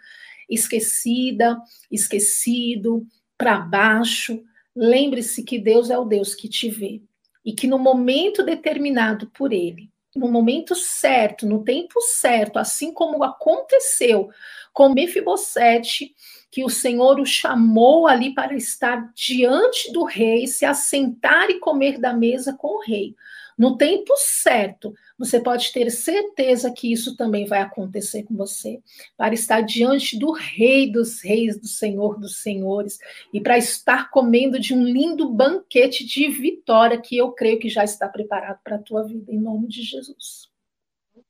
esquecida, 0.48 1.60
esquecido, 1.90 3.04
para 3.36 3.58
baixo, 3.58 4.44
lembre-se 4.76 5.42
que 5.42 5.58
Deus 5.58 5.90
é 5.90 5.98
o 5.98 6.06
Deus 6.06 6.36
que 6.36 6.48
te 6.48 6.70
vê. 6.70 7.02
E 7.44 7.52
que 7.52 7.66
no 7.66 7.80
momento 7.80 8.44
determinado 8.44 9.26
por 9.32 9.52
Ele, 9.52 9.90
no 10.16 10.32
momento 10.32 10.76
certo, 10.76 11.48
no 11.48 11.64
tempo 11.64 12.00
certo, 12.02 12.58
assim 12.58 12.94
como 12.94 13.24
aconteceu 13.24 14.30
com 14.72 14.90
Mefibosete, 14.90 16.14
que 16.52 16.64
o 16.64 16.70
Senhor 16.70 17.20
o 17.20 17.26
chamou 17.26 18.08
ali 18.08 18.34
para 18.34 18.56
estar 18.56 19.12
diante 19.16 19.92
do 19.92 20.04
rei, 20.04 20.46
se 20.48 20.66
assentar 20.66 21.50
e 21.50 21.60
comer 21.60 22.00
da 22.00 22.14
mesa 22.14 22.54
com 22.54 22.78
o 22.78 22.82
rei. 22.82 23.16
No 23.58 23.78
tempo 23.78 24.14
certo, 24.18 24.94
você 25.18 25.40
pode 25.40 25.72
ter 25.72 25.90
certeza 25.90 26.72
que 26.72 26.92
isso 26.92 27.16
também 27.16 27.46
vai 27.46 27.62
acontecer 27.62 28.24
com 28.24 28.36
você, 28.36 28.82
para 29.18 29.34
estar 29.34 29.62
diante 29.62 30.18
do 30.18 30.32
Rei 30.32 30.92
dos 30.92 31.22
Reis, 31.22 31.60
do 31.60 31.68
Senhor 31.68 32.20
dos 32.20 32.42
Senhores, 32.42 32.98
e 33.34 33.40
para 33.40 33.58
estar 33.58 34.10
comendo 34.10 34.60
de 34.60 34.74
um 34.74 34.84
lindo 34.84 35.30
banquete 35.30 36.06
de 36.06 36.28
vitória 36.30 37.00
que 37.00 37.18
eu 37.18 37.32
creio 37.32 37.60
que 37.60 37.70
já 37.70 37.84
está 37.84 38.08
preparado 38.08 38.60
para 38.64 38.76
a 38.76 38.80
tua 38.80 39.04
vida, 39.04 39.32
em 39.32 39.40
nome 39.40 39.68
de 39.68 39.82
Jesus. 39.82 40.53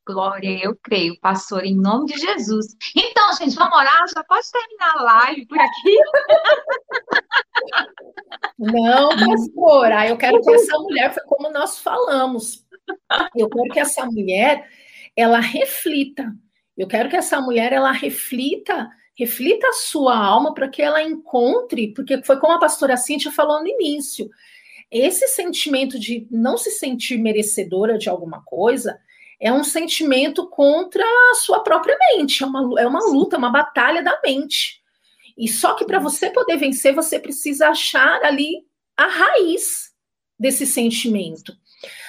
Glória, 0.06 0.60
eu 0.62 0.76
creio, 0.84 1.18
pastor, 1.20 1.64
em 1.64 1.76
nome 1.76 2.08
de 2.08 2.20
Jesus. 2.20 2.76
Então, 2.96 3.34
gente, 3.38 3.56
vamos 3.56 3.78
orar? 3.78 4.06
Já 4.14 4.24
pode 4.24 4.52
terminar 4.52 4.98
a 4.98 5.04
live 5.04 5.46
por 5.46 5.58
aqui? 5.60 5.98
Não, 8.60 9.10
pastora, 9.10 10.08
eu 10.08 10.18
quero 10.18 10.42
que 10.42 10.52
essa 10.52 10.78
mulher, 10.80 11.14
foi 11.14 11.24
como 11.24 11.50
nós 11.50 11.80
falamos, 11.80 12.66
eu 13.36 13.50
quero 13.50 13.70
que 13.72 13.80
essa 13.80 14.06
mulher, 14.06 14.70
ela 15.16 15.40
reflita. 15.40 16.34
Eu 16.78 16.88
quero 16.88 17.10
que 17.10 17.16
essa 17.16 17.40
mulher, 17.40 17.72
ela 17.72 17.92
reflita 17.92 18.90
reflita 19.16 19.68
a 19.68 19.74
sua 19.74 20.18
alma 20.18 20.54
para 20.54 20.68
que 20.68 20.82
ela 20.82 21.02
encontre, 21.02 21.94
porque 21.94 22.24
foi 22.24 22.40
como 22.40 22.54
a 22.54 22.60
pastora 22.60 22.98
Cíntia 22.98 23.32
falou 23.32 23.62
no 23.62 23.68
início, 23.68 24.30
esse 24.90 25.28
sentimento 25.28 26.00
de 26.00 26.28
não 26.30 26.58
se 26.58 26.72
sentir 26.72 27.18
merecedora 27.18 27.98
de 27.98 28.10
alguma 28.10 28.44
coisa 28.44 29.00
é 29.44 29.52
um 29.52 29.64
sentimento 29.64 30.48
contra 30.48 31.04
a 31.04 31.36
sua 31.36 31.60
própria 31.60 31.98
mente, 32.16 32.42
é 32.42 32.46
uma, 32.46 32.80
é 32.80 32.88
uma 32.88 33.02
luta, 33.02 33.38
uma 33.38 33.52
batalha 33.52 34.02
da 34.02 34.18
mente. 34.24 34.82
E 35.38 35.50
só 35.50 35.74
que 35.74 35.84
para 35.84 36.00
você 36.00 36.30
poder 36.30 36.56
vencer, 36.56 36.96
você 36.96 37.20
precisa 37.20 37.68
achar 37.68 38.24
ali 38.24 38.66
a 38.96 39.06
raiz 39.06 39.92
desse 40.40 40.66
sentimento. 40.66 41.54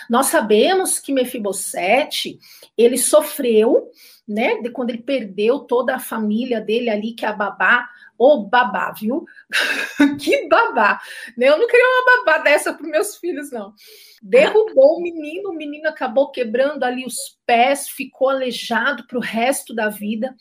Nós 0.09 0.27
sabemos 0.27 1.01
que 1.01 1.13
Mefibosete, 1.13 2.39
ele 2.79 2.97
sofreu, 2.97 3.91
né, 4.27 4.61
de 4.63 4.71
quando 4.71 4.91
ele 4.91 5.03
perdeu 5.03 5.61
toda 5.61 5.95
a 5.95 5.99
família 5.99 6.61
dele 6.61 6.89
ali, 6.89 7.13
que 7.13 7.25
é 7.25 7.29
a 7.29 7.33
babá, 7.33 7.89
ou 8.17 8.47
babá, 8.47 8.93
viu? 8.93 9.25
que 10.21 10.49
babá! 10.49 11.01
Né? 11.37 11.49
Eu 11.49 11.59
não 11.59 11.67
queria 11.67 11.85
uma 11.85 12.25
babá 12.25 12.39
dessa 12.39 12.73
para 12.73 12.89
meus 12.89 13.17
filhos, 13.17 13.51
não. 13.51 13.75
Derrubou 14.23 14.97
o 14.97 15.03
menino, 15.03 15.51
o 15.51 15.55
menino 15.55 15.89
acabou 15.89 16.31
quebrando 16.31 16.85
ali 16.85 17.05
os 17.05 17.39
pés, 17.45 17.89
ficou 17.89 18.31
aleijado 18.31 19.07
para 19.07 19.19
o 19.19 19.23
resto 19.23 19.75
da 19.75 19.89
vida. 19.89 20.35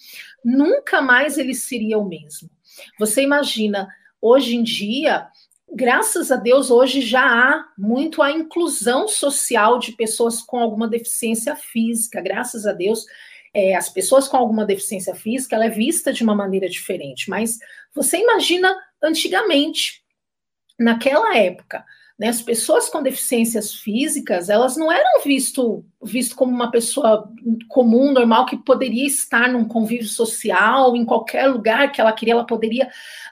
Nunca 0.44 1.02
mais 1.02 1.38
ele 1.38 1.54
seria 1.54 1.98
o 1.98 2.08
mesmo. 2.08 2.50
Você 2.98 3.22
imagina, 3.22 3.88
hoje 4.22 4.56
em 4.56 4.64
dia, 4.64 5.28
graças 5.74 6.32
a 6.32 6.36
Deus, 6.36 6.72
hoje 6.72 7.02
já 7.02 7.26
há 7.26 7.66
muito 7.78 8.22
a 8.22 8.32
inclusão 8.32 9.08
social 9.08 9.80
de 9.80 9.92
pessoas 9.94 10.42
com 10.42 10.60
alguma 10.60 10.88
deficiência 10.88 11.56
física. 11.56 12.22
Graças 12.22 12.66
a 12.66 12.72
Deus, 12.72 13.06
é, 13.54 13.76
as 13.76 13.90
pessoas 13.90 14.28
com 14.28 14.36
alguma 14.36 14.66
deficiência 14.66 15.14
física, 15.14 15.56
ela 15.56 15.66
é 15.66 15.70
vista 15.70 16.12
de 16.12 16.24
uma 16.24 16.36
maneira 16.36 16.68
diferente. 16.68 17.30
Mas 17.30 17.60
você 17.94 18.18
imagina 18.18 18.76
antigamente, 19.02 20.04
naquela 20.80 21.38
época, 21.38 21.86
né, 22.18 22.28
as 22.30 22.42
pessoas 22.42 22.90
com 22.90 23.02
deficiências 23.02 23.74
físicas, 23.74 24.48
elas 24.48 24.78
não 24.78 24.92
eram 24.92 25.24
visto, 25.24 25.84
visto 26.02 26.36
como 26.36 26.52
uma 26.52 26.70
pessoa 26.70 27.32
comum, 27.68 28.12
normal, 28.12 28.46
que 28.46 28.58
poderia 28.58 29.06
estar 29.06 29.50
num 29.50 29.68
convívio 29.68 30.08
social, 30.08 30.96
em 30.96 31.06
qualquer 31.06 31.48
lugar 31.48 31.92
que 31.92 32.00
ela 32.00 32.14
queria, 32.14 32.36
ela 32.36 32.46
poderia 32.46 32.90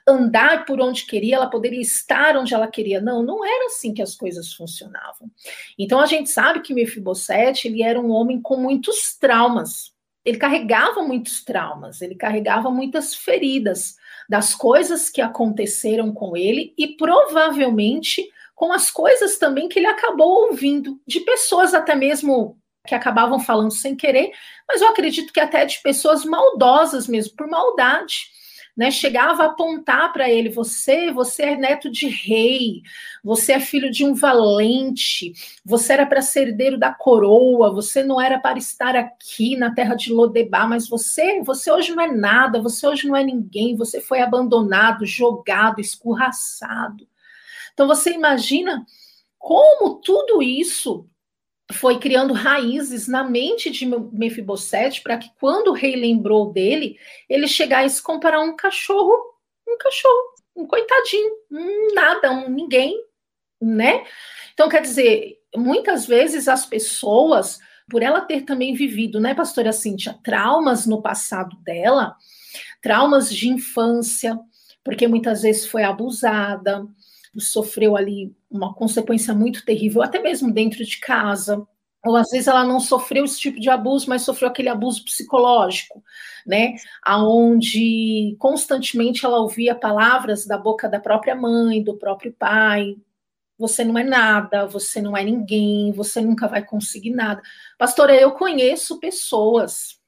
andar 0.07 0.65
por 0.65 0.81
onde 0.81 1.05
queria, 1.05 1.35
ela 1.35 1.49
poderia 1.49 1.79
estar 1.79 2.35
onde 2.35 2.53
ela 2.53 2.67
queria. 2.67 2.99
Não, 2.99 3.21
não 3.23 3.45
era 3.45 3.67
assim 3.67 3.93
que 3.93 4.01
as 4.01 4.15
coisas 4.15 4.51
funcionavam. 4.53 5.29
Então 5.77 5.99
a 5.99 6.07
gente 6.07 6.29
sabe 6.29 6.61
que 6.61 6.73
Mefibosete, 6.73 7.67
ele 7.67 7.83
era 7.83 7.99
um 7.99 8.09
homem 8.09 8.41
com 8.41 8.57
muitos 8.57 9.15
traumas. 9.15 9.90
Ele 10.23 10.37
carregava 10.37 11.01
muitos 11.01 11.43
traumas, 11.43 12.01
ele 12.01 12.15
carregava 12.15 12.69
muitas 12.69 13.15
feridas 13.15 13.95
das 14.29 14.53
coisas 14.53 15.09
que 15.09 15.21
aconteceram 15.21 16.13
com 16.13 16.37
ele 16.37 16.73
e 16.77 16.95
provavelmente 16.95 18.29
com 18.55 18.71
as 18.71 18.91
coisas 18.91 19.37
também 19.37 19.67
que 19.67 19.79
ele 19.79 19.87
acabou 19.87 20.49
ouvindo, 20.49 21.01
de 21.07 21.21
pessoas 21.21 21.73
até 21.73 21.95
mesmo 21.95 22.57
que 22.87 22.95
acabavam 22.95 23.39
falando 23.39 23.71
sem 23.71 23.95
querer, 23.95 24.31
mas 24.67 24.81
eu 24.81 24.87
acredito 24.87 25.33
que 25.33 25.39
até 25.39 25.65
de 25.65 25.81
pessoas 25.81 26.25
maldosas 26.25 27.07
mesmo, 27.07 27.35
por 27.35 27.47
maldade. 27.47 28.29
Né, 28.75 28.89
chegava 28.89 29.43
a 29.43 29.47
apontar 29.47 30.13
para 30.13 30.29
ele: 30.29 30.49
você, 30.49 31.11
você 31.11 31.43
é 31.43 31.55
neto 31.57 31.91
de 31.91 32.07
rei, 32.07 32.81
você 33.21 33.53
é 33.53 33.59
filho 33.59 33.91
de 33.91 34.05
um 34.05 34.13
valente, 34.13 35.33
você 35.63 35.93
era 35.93 36.05
para 36.05 36.21
ser 36.21 36.47
herdeiro 36.47 36.79
da 36.79 36.93
coroa, 36.93 37.73
você 37.73 38.01
não 38.01 38.19
era 38.19 38.39
para 38.39 38.57
estar 38.57 38.95
aqui 38.95 39.57
na 39.57 39.73
terra 39.73 39.93
de 39.93 40.13
Lodebar, 40.13 40.69
mas 40.69 40.87
você, 40.87 41.41
você 41.43 41.69
hoje 41.69 41.93
não 41.93 42.01
é 42.01 42.11
nada, 42.11 42.61
você 42.61 42.87
hoje 42.87 43.07
não 43.07 43.15
é 43.15 43.23
ninguém, 43.23 43.75
você 43.75 43.99
foi 43.99 44.21
abandonado, 44.21 45.05
jogado, 45.05 45.81
escorraçado. 45.81 47.05
Então 47.73 47.87
você 47.87 48.11
imagina 48.13 48.85
como 49.37 49.95
tudo 49.95 50.41
isso 50.41 51.09
foi 51.71 51.99
criando 51.99 52.33
raízes 52.33 53.07
na 53.07 53.23
mente 53.23 53.69
de 53.69 53.85
Mefibosete 53.85 55.01
para 55.01 55.17
que 55.17 55.29
quando 55.39 55.69
o 55.69 55.73
rei 55.73 55.95
lembrou 55.95 56.51
dele, 56.51 56.97
ele 57.29 57.47
chegasse 57.47 57.99
a 57.99 58.03
comparar 58.03 58.41
um 58.41 58.55
cachorro, 58.55 59.13
um 59.67 59.77
cachorro, 59.77 60.33
um 60.55 60.65
coitadinho, 60.65 61.31
um 61.51 61.93
nada, 61.93 62.31
um 62.31 62.49
ninguém, 62.49 62.95
né? 63.61 64.03
Então 64.53 64.69
quer 64.69 64.81
dizer, 64.81 65.37
muitas 65.55 66.05
vezes 66.05 66.47
as 66.47 66.65
pessoas, 66.65 67.59
por 67.89 68.01
ela 68.01 68.21
ter 68.21 68.41
também 68.41 68.73
vivido, 68.73 69.19
né, 69.19 69.33
pastora 69.33 69.71
Cíntia, 69.71 70.17
traumas 70.23 70.85
no 70.85 71.01
passado 71.01 71.57
dela, 71.63 72.15
traumas 72.81 73.33
de 73.33 73.49
infância, 73.49 74.37
porque 74.83 75.07
muitas 75.07 75.43
vezes 75.43 75.65
foi 75.65 75.83
abusada, 75.83 76.85
sofreu 77.37 77.95
ali 77.95 78.35
uma 78.49 78.73
consequência 78.73 79.33
muito 79.33 79.63
terrível, 79.65 80.01
até 80.01 80.19
mesmo 80.19 80.51
dentro 80.51 80.83
de 80.83 80.99
casa, 80.99 81.65
ou 82.03 82.15
às 82.15 82.29
vezes 82.31 82.47
ela 82.47 82.63
não 82.63 82.79
sofreu 82.79 83.23
esse 83.25 83.39
tipo 83.39 83.59
de 83.59 83.69
abuso, 83.69 84.09
mas 84.09 84.23
sofreu 84.23 84.49
aquele 84.49 84.69
abuso 84.69 85.03
psicológico, 85.05 86.03
né? 86.45 86.75
Aonde 87.03 88.35
constantemente 88.39 89.25
ela 89.25 89.39
ouvia 89.39 89.75
palavras 89.75 90.45
da 90.45 90.57
boca 90.57 90.89
da 90.89 90.99
própria 90.99 91.35
mãe, 91.35 91.83
do 91.83 91.95
próprio 91.97 92.33
pai. 92.33 92.97
Você 93.57 93.83
não 93.83 93.97
é 93.97 94.03
nada, 94.03 94.65
você 94.65 95.01
não 95.01 95.15
é 95.15 95.23
ninguém, 95.23 95.91
você 95.91 96.19
nunca 96.21 96.47
vai 96.47 96.65
conseguir 96.65 97.11
nada. 97.11 97.41
Pastora, 97.77 98.15
eu 98.15 98.31
conheço 98.31 98.99
pessoas 98.99 100.00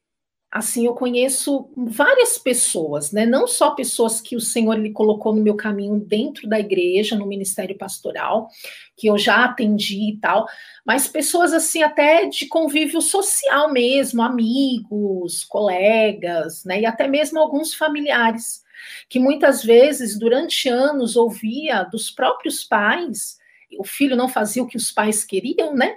assim, 0.55 0.85
eu 0.85 0.93
conheço 0.93 1.67
várias 1.75 2.37
pessoas, 2.37 3.11
né? 3.11 3.25
Não 3.25 3.47
só 3.47 3.71
pessoas 3.71 4.21
que 4.21 4.35
o 4.35 4.39
Senhor 4.39 4.75
lhe 4.77 4.91
colocou 4.91 5.33
no 5.33 5.41
meu 5.41 5.55
caminho 5.55 5.99
dentro 5.99 6.47
da 6.47 6.59
igreja, 6.59 7.15
no 7.15 7.25
ministério 7.25 7.75
pastoral, 7.75 8.49
que 8.95 9.07
eu 9.07 9.17
já 9.17 9.45
atendi 9.45 10.11
e 10.11 10.17
tal, 10.17 10.45
mas 10.85 11.07
pessoas 11.07 11.53
assim 11.53 11.81
até 11.81 12.27
de 12.27 12.45
convívio 12.45 13.01
social 13.01 13.73
mesmo, 13.73 14.21
amigos, 14.21 15.43
colegas, 15.43 16.63
né? 16.65 16.81
E 16.81 16.85
até 16.85 17.07
mesmo 17.07 17.39
alguns 17.39 17.73
familiares 17.73 18.61
que 19.09 19.17
muitas 19.17 19.63
vezes 19.63 20.19
durante 20.19 20.69
anos 20.69 21.15
ouvia 21.15 21.81
dos 21.83 22.11
próprios 22.11 22.63
pais, 22.63 23.39
o 23.79 23.83
filho 23.83 24.15
não 24.15 24.29
fazia 24.29 24.61
o 24.61 24.67
que 24.67 24.77
os 24.77 24.91
pais 24.91 25.23
queriam, 25.23 25.73
né? 25.73 25.95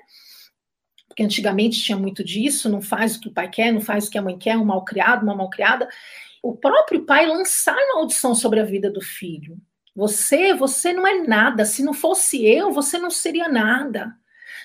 Porque 1.16 1.22
antigamente 1.22 1.82
tinha 1.82 1.96
muito 1.96 2.22
disso, 2.22 2.68
não 2.68 2.82
faz 2.82 3.16
o 3.16 3.20
que 3.20 3.28
o 3.28 3.32
pai 3.32 3.48
quer, 3.48 3.72
não 3.72 3.80
faz 3.80 4.06
o 4.06 4.10
que 4.10 4.18
a 4.18 4.22
mãe 4.22 4.36
quer, 4.36 4.58
um 4.58 4.66
mal 4.66 4.84
criado, 4.84 5.22
uma 5.22 5.34
mal 5.34 5.48
criada. 5.48 5.88
O 6.42 6.54
próprio 6.54 7.06
pai 7.06 7.26
lançar 7.26 7.74
maldição 7.94 8.34
sobre 8.34 8.60
a 8.60 8.64
vida 8.64 8.90
do 8.90 9.00
filho. 9.00 9.56
Você, 9.94 10.52
você 10.52 10.92
não 10.92 11.06
é 11.06 11.26
nada. 11.26 11.64
Se 11.64 11.82
não 11.82 11.94
fosse 11.94 12.44
eu, 12.44 12.70
você 12.70 12.98
não 12.98 13.08
seria 13.08 13.48
nada. 13.48 14.14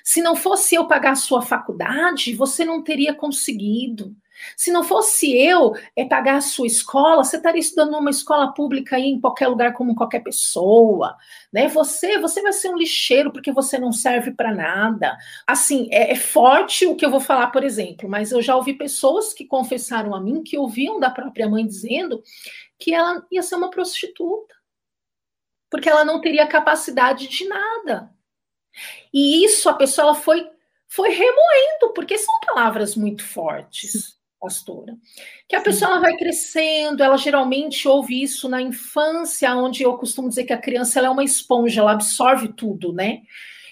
Se 0.03 0.21
não 0.21 0.35
fosse 0.35 0.75
eu 0.75 0.87
pagar 0.87 1.11
a 1.11 1.15
sua 1.15 1.41
faculdade, 1.41 2.35
você 2.35 2.65
não 2.65 2.83
teria 2.83 3.13
conseguido. 3.13 4.13
Se 4.55 4.71
não 4.71 4.83
fosse 4.83 5.35
eu 5.37 5.73
é, 5.95 6.05
pagar 6.05 6.37
a 6.37 6.41
sua 6.41 6.67
escola, 6.67 7.23
você 7.23 7.37
estaria 7.37 7.59
estudando 7.59 7.91
numa 7.91 8.09
escola 8.09 8.53
pública 8.53 8.95
aí 8.95 9.05
em 9.05 9.19
qualquer 9.19 9.47
lugar 9.47 9.73
como 9.73 9.95
qualquer 9.95 10.21
pessoa, 10.21 11.15
né? 11.51 11.67
Você, 11.69 12.19
você 12.19 12.41
vai 12.41 12.53
ser 12.53 12.69
um 12.69 12.77
lixeiro 12.77 13.31
porque 13.31 13.51
você 13.51 13.77
não 13.77 13.91
serve 13.91 14.31
para 14.31 14.53
nada. 14.53 15.17
Assim, 15.45 15.87
é, 15.91 16.11
é 16.11 16.15
forte 16.15 16.85
o 16.85 16.95
que 16.95 17.05
eu 17.05 17.11
vou 17.11 17.19
falar, 17.19 17.47
por 17.47 17.63
exemplo, 17.63 18.09
mas 18.09 18.31
eu 18.31 18.41
já 18.41 18.55
ouvi 18.55 18.73
pessoas 18.73 19.33
que 19.33 19.45
confessaram 19.45 20.15
a 20.15 20.21
mim 20.21 20.43
que 20.43 20.57
ouviam 20.57 20.99
da 20.99 21.09
própria 21.09 21.49
mãe 21.49 21.65
dizendo 21.65 22.23
que 22.79 22.93
ela 22.93 23.25
ia 23.31 23.43
ser 23.43 23.55
uma 23.55 23.69
prostituta, 23.69 24.55
porque 25.69 25.89
ela 25.89 26.03
não 26.03 26.19
teria 26.19 26.47
capacidade 26.47 27.27
de 27.27 27.47
nada. 27.47 28.11
E 29.13 29.43
isso 29.45 29.69
a 29.69 29.73
pessoa 29.73 30.15
foi 30.15 30.49
foi 30.87 31.09
remoendo, 31.09 31.93
porque 31.95 32.17
são 32.17 32.37
palavras 32.41 32.97
muito 32.97 33.23
fortes 33.23 34.19
pastora. 34.41 34.97
Que 35.47 35.55
a 35.55 35.61
pessoa 35.61 35.91
ela 35.91 36.01
vai 36.01 36.17
crescendo, 36.17 37.03
ela 37.03 37.15
geralmente 37.15 37.87
ouve 37.87 38.21
isso 38.21 38.49
na 38.49 38.59
infância, 38.59 39.55
onde 39.55 39.83
eu 39.83 39.95
costumo 39.97 40.27
dizer 40.27 40.45
que 40.45 40.53
a 40.53 40.57
criança 40.57 40.97
ela 40.97 41.07
é 41.07 41.11
uma 41.11 41.23
esponja, 41.23 41.81
ela 41.81 41.91
absorve 41.91 42.49
tudo, 42.49 42.91
né? 42.91 43.21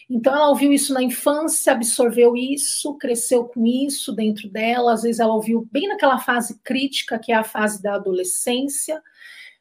Então 0.07 0.33
ela 0.33 0.49
ouviu 0.49 0.71
isso 0.71 0.93
na 0.93 1.03
infância, 1.03 1.73
absorveu 1.73 2.35
isso, 2.35 2.97
cresceu 2.97 3.45
com 3.45 3.65
isso 3.65 4.11
dentro 4.11 4.49
dela, 4.49 4.93
às 4.93 5.03
vezes 5.03 5.19
ela 5.19 5.33
ouviu 5.33 5.67
bem 5.71 5.87
naquela 5.87 6.19
fase 6.19 6.59
crítica, 6.63 7.19
que 7.19 7.31
é 7.31 7.35
a 7.35 7.43
fase 7.43 7.81
da 7.81 7.95
adolescência, 7.95 9.01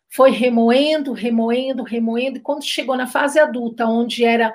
foi 0.09 0.31
remoendo, 0.31 1.13
remoendo, 1.13 1.83
remoendo, 1.83 2.39
e 2.39 2.43
quando 2.43 2.65
chegou 2.65 2.97
na 2.97 3.07
fase 3.07 3.39
adulta, 3.39 3.87
onde 3.87 4.25
era 4.25 4.55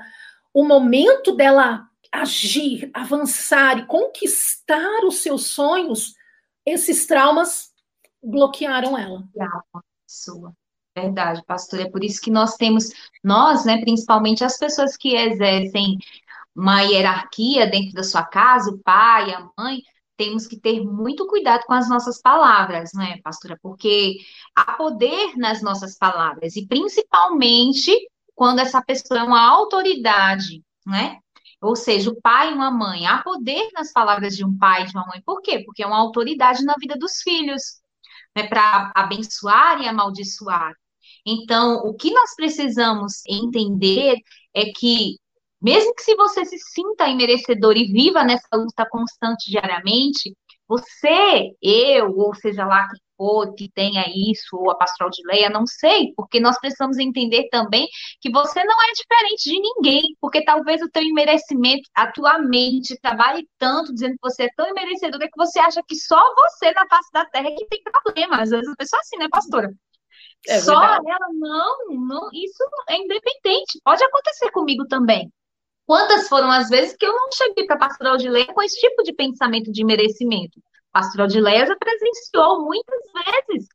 o 0.52 0.64
momento 0.64 1.36
dela 1.36 1.88
agir, 2.12 2.90
avançar 2.94 3.80
e 3.80 3.86
conquistar 3.86 5.04
os 5.06 5.18
seus 5.18 5.48
sonhos, 5.48 6.16
esses 6.66 7.06
traumas 7.06 7.72
bloquearam 8.22 8.98
ela. 8.98 9.24
Sua. 10.08 10.54
Verdade, 10.96 11.44
pastor. 11.46 11.80
É 11.80 11.90
por 11.90 12.04
isso 12.04 12.22
que 12.22 12.30
nós 12.30 12.56
temos, 12.56 12.90
nós, 13.24 13.66
né, 13.66 13.82
principalmente 13.82 14.44
as 14.44 14.58
pessoas 14.58 14.96
que 14.96 15.16
exercem 15.16 15.98
uma 16.56 16.82
hierarquia 16.82 17.66
dentro 17.66 17.94
da 17.94 18.04
sua 18.04 18.24
casa, 18.24 18.70
o 18.70 18.78
pai, 18.78 19.34
a 19.34 19.50
mãe, 19.58 19.82
temos 20.16 20.46
que 20.46 20.60
ter 20.60 20.82
muito 20.82 21.26
cuidado 21.28 21.64
com 21.66 21.74
as 21.74 21.90
nossas 21.90 22.22
palavras, 22.22 22.92
né, 22.94 23.20
pastora? 23.24 23.58
Porque 23.62 24.18
há 24.56 24.74
poder 24.74 25.36
nas 25.36 25.64
nossas 25.64 25.98
palavras, 25.98 26.56
e 26.56 26.68
principalmente 26.68 27.92
quando 28.36 28.60
essa 28.60 28.82
pessoa 28.82 29.20
é 29.22 29.24
uma 29.24 29.42
autoridade, 29.42 30.64
né? 30.86 31.18
Ou 31.64 31.76
seja, 31.76 32.10
o 32.12 32.22
pai 32.22 32.52
e 32.52 32.54
uma 32.54 32.72
mãe. 32.72 33.08
Há 33.08 33.24
poder 33.24 33.70
nas 33.74 33.92
palavras 33.92 34.36
de 34.36 34.46
um 34.46 34.58
pai 34.58 34.84
e 34.84 34.86
de 34.88 34.96
uma 34.96 35.06
mãe. 35.08 35.22
Por 35.26 35.42
quê? 35.42 35.60
Porque 35.66 35.84
é 35.84 35.88
uma 35.88 36.00
autoridade 36.00 36.64
na 36.64 36.76
vida 36.80 36.96
dos 36.98 37.22
filhos, 37.22 37.82
né? 38.36 38.48
Para 38.48 38.92
abençoar 38.96 39.82
e 39.82 39.88
amaldiçoar. 39.88 40.74
Então, 41.26 41.78
o 41.86 41.94
que 41.96 42.12
nós 42.12 42.36
precisamos 42.36 43.22
entender 43.28 44.18
é 44.54 44.66
que 44.66 45.18
mesmo 45.62 45.96
que 45.96 46.04
se 46.04 46.16
você 46.16 46.44
se 46.46 46.58
sinta 46.60 47.08
imerecedor 47.08 47.78
e 47.78 47.86
viva 47.86 48.24
nessa 48.24 48.50
luta 48.54 48.86
constante 48.90 49.50
diariamente, 49.50 50.36
você, 50.68 51.52
eu, 51.62 52.12
ou 52.18 52.36
seja 52.36 52.66
lá 52.66 52.88
quem 52.90 53.00
for, 53.18 53.54
que 53.54 53.70
tenha 53.74 54.06
isso, 54.08 54.56
ou 54.56 54.72
a 54.72 54.76
pastoral 54.76 55.10
de 55.10 55.22
Leia, 55.26 55.50
não 55.50 55.66
sei, 55.66 56.14
porque 56.16 56.40
nós 56.40 56.60
precisamos 56.60 56.98
entender 56.98 57.48
também 57.50 57.88
que 58.22 58.32
você 58.32 58.64
não 58.64 58.82
é 58.82 58.92
diferente 58.94 59.44
de 59.50 59.60
ninguém, 59.60 60.02
porque 60.20 60.44
talvez 60.44 60.82
o 60.82 60.90
teu 60.90 61.04
imerecimento, 61.04 61.90
a 61.96 62.12
tua 62.12 62.40
mente 62.40 62.98
trabalhe 63.02 63.48
tanto 63.58 63.94
dizendo 63.94 64.14
que 64.14 64.30
você 64.30 64.44
é 64.44 64.50
tão 64.56 64.68
imerecedora 64.70 65.28
que 65.28 65.38
você 65.38 65.60
acha 65.60 65.82
que 65.88 65.96
só 65.96 66.22
você 66.36 66.72
na 66.74 66.88
face 66.88 67.10
da 67.14 67.26
terra 67.26 67.48
é 67.48 67.52
que 67.52 67.66
tem 67.68 67.82
problema. 67.84 68.42
Às 68.42 68.50
vezes 68.50 68.68
a 68.68 68.76
pessoa 68.76 69.00
é 69.00 69.02
assim, 69.02 69.18
né, 69.18 69.28
pastora? 69.30 69.70
É 70.48 70.60
só 70.60 70.84
ela, 70.84 71.28
não, 71.34 71.88
não, 71.92 72.30
isso 72.34 72.64
é 72.90 72.98
independente. 72.98 73.80
Pode 73.84 74.04
acontecer 74.04 74.52
comigo 74.52 74.86
também. 74.88 75.32
Quantas 75.86 76.28
foram 76.30 76.50
as 76.50 76.70
vezes 76.70 76.96
que 76.96 77.06
eu 77.06 77.14
não 77.14 77.30
cheguei 77.32 77.66
para 77.66 77.76
a 77.76 77.80
pastoral 77.80 78.18
de 78.18 78.30
Leia 78.30 78.54
com 78.54 78.62
esse 78.62 78.80
tipo 78.80 79.04
de 79.04 79.14
pensamento 79.14 79.72
de 79.72 79.84
merecimento? 79.84 80.62
A 80.94 81.00
pastoral 81.00 81.28
de 81.28 81.42
presenciou 81.80 82.64
muitas 82.66 83.00
vezes 83.48 83.68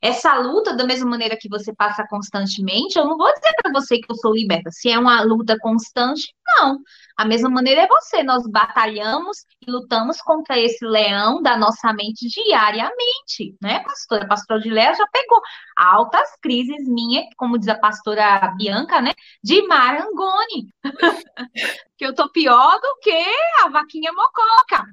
essa 0.00 0.38
luta, 0.38 0.76
da 0.76 0.84
mesma 0.84 1.10
maneira 1.10 1.36
que 1.36 1.48
você 1.48 1.74
passa 1.74 2.06
constantemente, 2.08 2.98
eu 2.98 3.04
não 3.04 3.16
vou 3.16 3.32
dizer 3.32 3.54
para 3.60 3.72
você 3.72 3.98
que 3.98 4.10
eu 4.10 4.16
sou 4.16 4.34
liberta. 4.34 4.70
Se 4.70 4.88
é 4.90 4.98
uma 4.98 5.22
luta 5.22 5.56
constante, 5.60 6.32
não. 6.56 6.78
A 7.16 7.24
mesma 7.24 7.48
maneira 7.48 7.82
é 7.82 7.88
você. 7.88 8.22
Nós 8.22 8.46
batalhamos 8.46 9.44
e 9.66 9.70
lutamos 9.70 10.20
contra 10.20 10.58
esse 10.58 10.84
leão 10.84 11.42
da 11.42 11.56
nossa 11.56 11.92
mente 11.92 12.28
diariamente, 12.28 13.56
né, 13.60 13.80
pastora? 13.80 14.24
A 14.24 14.28
pastora 14.28 14.60
de 14.60 14.70
Léa 14.70 14.94
já 14.94 15.06
pegou 15.08 15.40
altas 15.76 16.28
crises 16.40 16.88
minhas, 16.88 17.26
como 17.36 17.58
diz 17.58 17.68
a 17.68 17.78
pastora 17.78 18.54
Bianca, 18.56 19.00
né, 19.00 19.12
de 19.42 19.66
marangone. 19.66 20.72
que 21.96 22.06
eu 22.06 22.14
tô 22.14 22.30
pior 22.30 22.80
do 22.80 22.98
que 23.00 23.24
a 23.64 23.68
vaquinha 23.70 24.12
mococa. 24.12 24.84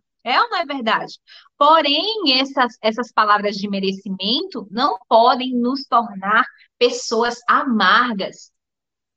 É 0.61 0.65
verdade? 0.65 1.19
Porém, 1.57 2.39
essas, 2.39 2.77
essas 2.83 3.11
palavras 3.11 3.55
de 3.55 3.67
merecimento 3.67 4.67
não 4.69 4.99
podem 5.09 5.55
nos 5.55 5.85
tornar 5.85 6.45
pessoas 6.77 7.39
amargas, 7.49 8.51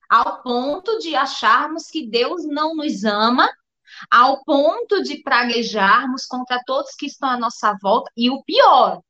ao 0.08 0.42
ponto 0.42 0.98
de 1.00 1.14
acharmos 1.14 1.88
que 1.88 2.08
Deus 2.08 2.46
não 2.46 2.74
nos 2.74 3.04
ama, 3.04 3.46
ao 4.10 4.42
ponto 4.42 5.02
de 5.02 5.22
praguejarmos 5.22 6.24
contra 6.24 6.62
todos 6.64 6.94
que 6.94 7.06
estão 7.06 7.28
à 7.28 7.36
nossa 7.36 7.76
volta, 7.82 8.10
e 8.16 8.30
o 8.30 8.42
pior, 8.42 9.02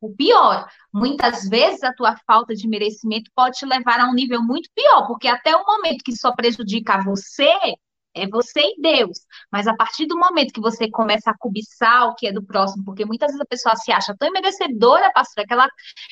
o 0.00 0.12
pior, 0.14 0.68
muitas 0.92 1.48
vezes 1.48 1.84
a 1.84 1.94
tua 1.94 2.16
falta 2.26 2.56
de 2.56 2.66
merecimento 2.66 3.30
pode 3.36 3.58
te 3.58 3.66
levar 3.66 4.00
a 4.00 4.10
um 4.10 4.14
nível 4.14 4.42
muito 4.42 4.68
pior, 4.74 5.06
porque 5.06 5.28
até 5.28 5.54
o 5.54 5.64
momento 5.64 6.02
que 6.04 6.16
só 6.16 6.32
prejudica 6.34 7.04
você, 7.04 7.52
é 8.14 8.26
você 8.28 8.60
e 8.60 8.80
Deus. 8.80 9.18
Mas 9.50 9.66
a 9.66 9.74
partir 9.76 10.06
do 10.06 10.18
momento 10.18 10.52
que 10.52 10.60
você 10.60 10.90
começa 10.90 11.30
a 11.30 11.38
cobiçar 11.38 12.08
o 12.08 12.14
que 12.14 12.26
é 12.26 12.32
do 12.32 12.44
próximo, 12.44 12.84
porque 12.84 13.04
muitas 13.04 13.28
vezes 13.28 13.40
a 13.40 13.46
pessoa 13.46 13.76
se 13.76 13.92
acha 13.92 14.14
tão 14.18 14.30
merecedora, 14.30 15.12
pastora, 15.12 15.46
que 15.46 15.52
ela, 15.52 15.68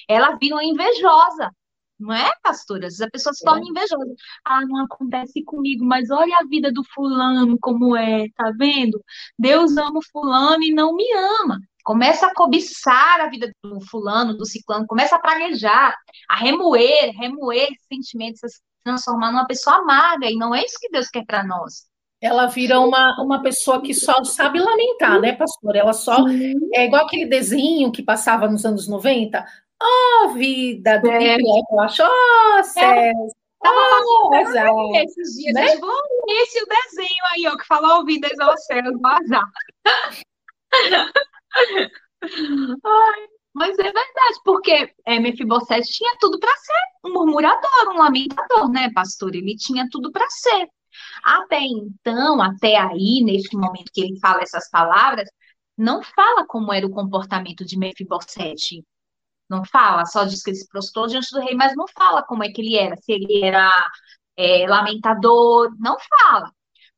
ela 0.09 0.37
vira 0.37 0.57
uma 0.57 0.65
invejosa. 0.65 1.51
Não 1.99 2.13
é, 2.13 2.31
pastora? 2.43 2.87
Às 2.87 2.95
vezes 2.95 3.01
a 3.01 3.11
pessoa 3.11 3.33
se 3.33 3.45
torna 3.45 3.65
é. 3.65 3.69
invejosa. 3.69 4.15
Ah, 4.45 4.61
não 4.67 4.85
acontece 4.85 5.43
comigo, 5.45 5.85
mas 5.85 6.11
olha 6.11 6.37
a 6.39 6.47
vida 6.47 6.71
do 6.71 6.83
fulano 6.95 7.59
como 7.61 7.97
é, 7.97 8.29
tá 8.37 8.53
vendo? 8.57 9.03
Deus 9.39 9.77
ama 9.77 9.99
o 9.99 10.03
fulano 10.13 10.63
e 10.63 10.73
não 10.73 10.95
me 10.95 11.07
ama. 11.41 11.59
Começa 11.85 12.27
a 12.27 12.35
cobiçar 12.35 13.21
a 13.21 13.29
vida 13.31 13.51
do 13.63 13.81
fulano, 13.89 14.37
do 14.37 14.45
ciclano, 14.45 14.87
começa 14.87 15.17
a 15.17 15.21
praguejar, 15.21 15.97
a 16.29 16.37
remoer, 16.37 17.13
remoer 17.17 17.69
sentimentos, 17.89 18.41
transformar 18.87 19.33
numa 19.33 19.47
pessoa 19.47 19.77
amarga, 19.77 20.27
e 20.27 20.37
não 20.37 20.55
é 20.55 20.65
isso 20.65 20.79
que 20.81 20.91
Deus 20.91 21.09
quer 21.09 21.25
para 21.27 21.45
nós 21.45 21.87
ela 22.21 22.47
vira 22.47 22.79
uma, 22.81 23.23
uma 23.23 23.43
pessoa 23.43 23.83
que 23.83 23.93
só 23.93 24.25
sabe 24.25 24.59
lamentar, 24.59 25.21
né, 25.21 25.35
pastor? 25.35 25.77
Ela 25.77 25.93
só. 25.93 26.25
É 26.75 26.87
igual 26.87 27.05
aquele 27.05 27.27
desenho 27.27 27.93
que 27.93 28.03
passava 28.03 28.49
nos 28.49 28.65
anos 28.65 28.89
90. 28.89 29.45
Oh, 29.81 30.31
vida 30.31 30.99
do 31.01 31.11
é. 31.11 31.37
eu 31.37 31.81
acho. 31.81 32.03
Oh, 32.03 32.65
céu. 32.65 33.13
Oh, 33.65 34.35
exato. 34.35 34.97
Esses 34.97 35.37
dias, 35.37 35.55
né? 35.55 35.75
eu 35.75 35.81
vou 35.81 35.95
esse 36.29 36.63
o 36.63 36.67
desenho 36.67 37.25
aí, 37.33 37.47
ó, 37.47 37.57
que 37.57 37.67
fala 37.67 37.99
ouvidas 37.99 38.39
aos 38.39 38.63
céus, 38.65 38.99
do 38.99 39.07
azar. 39.07 39.51
Ai, 42.23 43.29
mas 43.57 43.79
é 43.79 43.85
verdade, 43.85 44.41
porque 44.45 44.95
é, 45.07 45.19
Mefibosete 45.19 45.91
tinha 45.91 46.15
tudo 46.21 46.39
para 46.39 46.55
ser 46.57 47.09
um 47.09 47.15
murmurador, 47.15 47.89
um 47.95 47.99
lamentador, 47.99 48.69
né, 48.71 48.91
pastor? 48.95 49.35
Ele 49.35 49.57
tinha 49.57 49.89
tudo 49.91 50.13
para 50.13 50.29
ser. 50.29 50.69
Até 51.25 51.61
então, 51.61 52.43
até 52.43 52.77
aí, 52.77 53.23
neste 53.25 53.57
momento 53.57 53.91
que 53.95 54.03
ele 54.03 54.19
fala 54.21 54.43
essas 54.43 54.69
palavras, 54.71 55.27
não 55.77 56.03
fala 56.03 56.47
como 56.47 56.73
era 56.73 56.87
o 56.87 56.91
comportamento 56.91 57.65
de 57.65 57.79
Mefibosete. 57.79 58.85
Não 59.49 59.65
fala, 59.65 60.05
só 60.07 60.25
diz 60.25 60.43
que 60.43 60.51
ele 60.51 60.59
se 60.59 60.69
prostrou 60.69 61.07
diante 61.07 61.29
do 61.33 61.41
rei, 61.41 61.55
mas 61.55 61.75
não 61.77 61.87
fala 61.89 62.23
como 62.25 62.45
é 62.45 62.51
que 62.51 62.61
ele 62.61 62.77
era, 62.77 62.97
se 62.97 63.13
ele 63.13 63.43
era 63.45 63.71
é, 64.37 64.67
lamentador, 64.69 65.75
não 65.79 65.97
fala. 65.99 66.53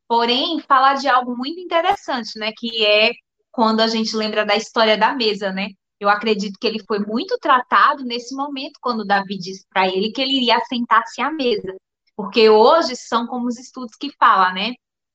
Porém, 0.09 0.61
fala 0.63 0.95
de 0.95 1.09
algo 1.09 1.37
muito 1.37 1.61
interessante, 1.61 2.39
né? 2.39 2.53
Que 2.57 2.85
é 2.87 3.13
quando 3.53 3.81
a 3.81 3.89
gente 3.89 4.17
lembra 4.17 4.45
da 4.47 4.57
história 4.57 4.97
da 4.99 5.15
mesa, 5.15 5.53
né? 5.53 5.69
Eu 6.01 6.09
acredito 6.09 6.59
que 6.61 6.67
ele 6.67 6.83
foi 6.87 7.01
muito 7.01 7.37
tratado 7.39 8.05
nesse 8.05 8.35
momento, 8.35 8.79
quando 8.81 9.05
Davi 9.05 9.37
disse 9.37 9.67
para 9.69 9.89
ele 9.89 10.13
que 10.13 10.21
ele 10.21 10.37
iria 10.37 10.61
sentar-se 10.61 11.21
à 11.21 11.31
mesa. 11.31 11.75
Porque 12.17 12.49
hoje 12.49 12.97
são 12.97 13.27
como 13.27 13.47
os 13.47 13.59
estudos 13.59 13.97
que 13.97 14.11
falam, 14.19 14.55
né? 14.55 14.75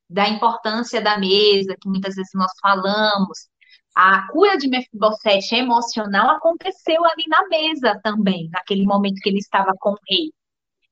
Da 0.10 0.28
importância 0.28 1.02
da 1.02 1.18
mesa, 1.18 1.76
que 1.80 1.88
muitas 1.90 2.16
vezes 2.16 2.32
nós 2.34 2.52
falamos. 2.62 3.48
A 3.96 4.28
cura 4.32 4.58
de 4.58 4.68
Mefibosete 4.68 5.56
emocional 5.56 6.30
aconteceu 6.32 7.04
ali 7.06 7.26
na 7.28 7.48
mesa 7.48 8.00
também, 8.04 8.50
naquele 8.52 8.86
momento 8.86 9.20
que 9.22 9.30
ele 9.30 9.38
estava 9.38 9.74
com 9.80 9.92
o 9.92 9.98
rei. 10.10 10.32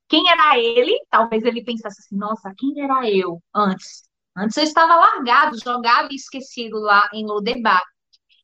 Quem 0.08 0.30
era 0.30 0.60
ele? 0.60 0.94
Talvez 1.10 1.44
ele 1.44 1.64
pensasse 1.64 2.02
assim: 2.02 2.18
nossa, 2.18 2.54
quem 2.58 2.82
era 2.82 3.10
eu 3.10 3.42
antes? 3.56 4.04
Antes 4.36 4.58
eu 4.58 4.64
estava 4.64 4.96
largado, 4.96 5.58
jogado 5.58 6.12
e 6.12 6.16
esquecido 6.16 6.80
lá 6.80 7.10
em 7.14 7.26
Lodebar. 7.26 7.82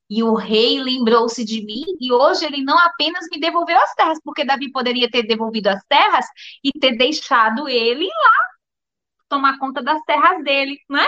E 0.09 0.23
o 0.23 0.35
rei 0.35 0.79
lembrou-se 0.81 1.43
de 1.43 1.65
mim, 1.65 1.83
e 1.99 2.11
hoje 2.13 2.45
ele 2.45 2.63
não 2.63 2.77
apenas 2.79 3.25
me 3.29 3.39
devolveu 3.39 3.77
as 3.77 3.93
terras, 3.93 4.19
porque 4.23 4.45
Davi 4.45 4.71
poderia 4.71 5.09
ter 5.09 5.23
devolvido 5.23 5.67
as 5.67 5.83
terras 5.85 6.25
e 6.63 6.71
ter 6.71 6.97
deixado 6.97 7.67
ele 7.67 8.05
lá 8.05 8.47
tomar 9.29 9.59
conta 9.59 9.81
das 9.81 10.01
terras 10.03 10.43
dele, 10.43 10.77
né? 10.89 11.05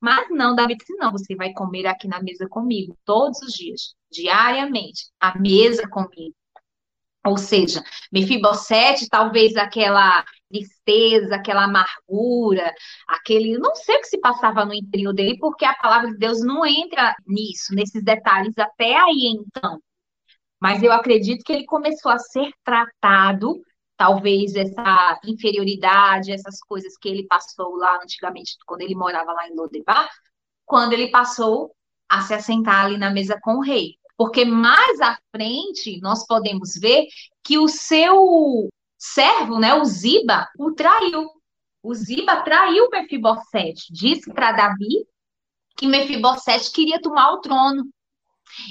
Mas 0.00 0.28
não, 0.30 0.54
Davi 0.54 0.76
disse: 0.76 0.94
não, 0.96 1.10
você 1.10 1.34
vai 1.34 1.52
comer 1.52 1.86
aqui 1.86 2.06
na 2.08 2.22
mesa 2.22 2.48
comigo 2.48 2.96
todos 3.04 3.40
os 3.42 3.52
dias, 3.52 3.94
diariamente, 4.10 5.06
a 5.20 5.38
mesa 5.38 5.88
comigo. 5.88 6.34
Ou 7.26 7.36
seja, 7.36 7.82
Mefibosete, 8.12 9.08
talvez 9.08 9.56
aquela 9.56 10.24
tristeza, 10.48 11.36
aquela 11.36 11.64
amargura, 11.64 12.72
aquele. 13.08 13.58
Não 13.58 13.74
sei 13.74 13.96
o 13.96 14.00
que 14.00 14.06
se 14.08 14.18
passava 14.18 14.64
no 14.64 14.74
interior 14.74 15.12
dele, 15.12 15.38
porque 15.38 15.64
a 15.64 15.74
palavra 15.74 16.10
de 16.10 16.18
Deus 16.18 16.40
não 16.40 16.64
entra 16.66 17.14
nisso, 17.26 17.74
nesses 17.74 18.02
detalhes 18.02 18.56
até 18.58 18.96
aí 18.96 19.26
então. 19.26 19.80
Mas 20.60 20.82
eu 20.82 20.92
acredito 20.92 21.44
que 21.44 21.52
ele 21.52 21.64
começou 21.66 22.10
a 22.10 22.18
ser 22.18 22.50
tratado, 22.64 23.60
talvez 23.96 24.54
essa 24.54 25.20
inferioridade, 25.24 26.32
essas 26.32 26.58
coisas 26.60 26.96
que 26.98 27.08
ele 27.08 27.26
passou 27.26 27.76
lá 27.76 28.00
antigamente, 28.02 28.56
quando 28.66 28.82
ele 28.82 28.94
morava 28.94 29.32
lá 29.32 29.48
em 29.48 29.54
Lodebar, 29.54 30.08
quando 30.64 30.92
ele 30.92 31.10
passou 31.10 31.72
a 32.08 32.22
se 32.22 32.34
assentar 32.34 32.84
ali 32.86 32.98
na 32.98 33.10
mesa 33.10 33.38
com 33.42 33.56
o 33.56 33.62
rei. 33.62 33.94
Porque 34.16 34.44
mais 34.44 35.00
à 35.00 35.18
frente 35.34 36.00
nós 36.00 36.26
podemos 36.26 36.72
ver 36.80 37.06
que 37.44 37.58
o 37.58 37.68
seu 37.68 38.68
servo, 38.98 39.58
né, 39.58 39.74
o 39.74 39.84
Ziba, 39.84 40.48
o 40.58 40.72
traiu. 40.72 41.28
O 41.82 41.94
Ziba 41.94 42.42
traiu 42.42 42.88
Mefibosete. 42.90 43.92
Disse 43.92 44.32
para 44.32 44.52
Davi 44.52 45.06
que 45.76 45.86
Mefibosete 45.86 46.72
queria 46.72 47.00
tomar 47.00 47.32
o 47.32 47.40
trono. 47.40 47.84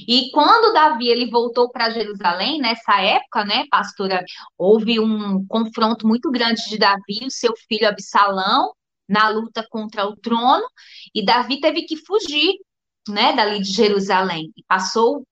E 0.07 0.31
quando 0.31 0.73
Davi 0.73 1.07
ele 1.07 1.29
voltou 1.29 1.69
para 1.69 1.91
Jerusalém, 1.91 2.59
nessa 2.59 3.01
época, 3.01 3.45
né, 3.45 3.65
pastora, 3.69 4.23
houve 4.57 4.99
um 4.99 5.45
confronto 5.47 6.07
muito 6.07 6.31
grande 6.31 6.67
de 6.67 6.77
Davi 6.77 7.19
e 7.21 7.31
seu 7.31 7.53
filho 7.67 7.87
Absalão 7.87 8.71
na 9.07 9.29
luta 9.29 9.65
contra 9.69 10.05
o 10.05 10.15
trono, 10.15 10.65
e 11.13 11.23
Davi 11.23 11.59
teve 11.59 11.83
que 11.83 11.95
fugir 11.95 12.55
né, 13.07 13.33
dali 13.33 13.61
de 13.61 13.71
Jerusalém, 13.71 14.51
e 14.57 14.63
passou 14.63 15.23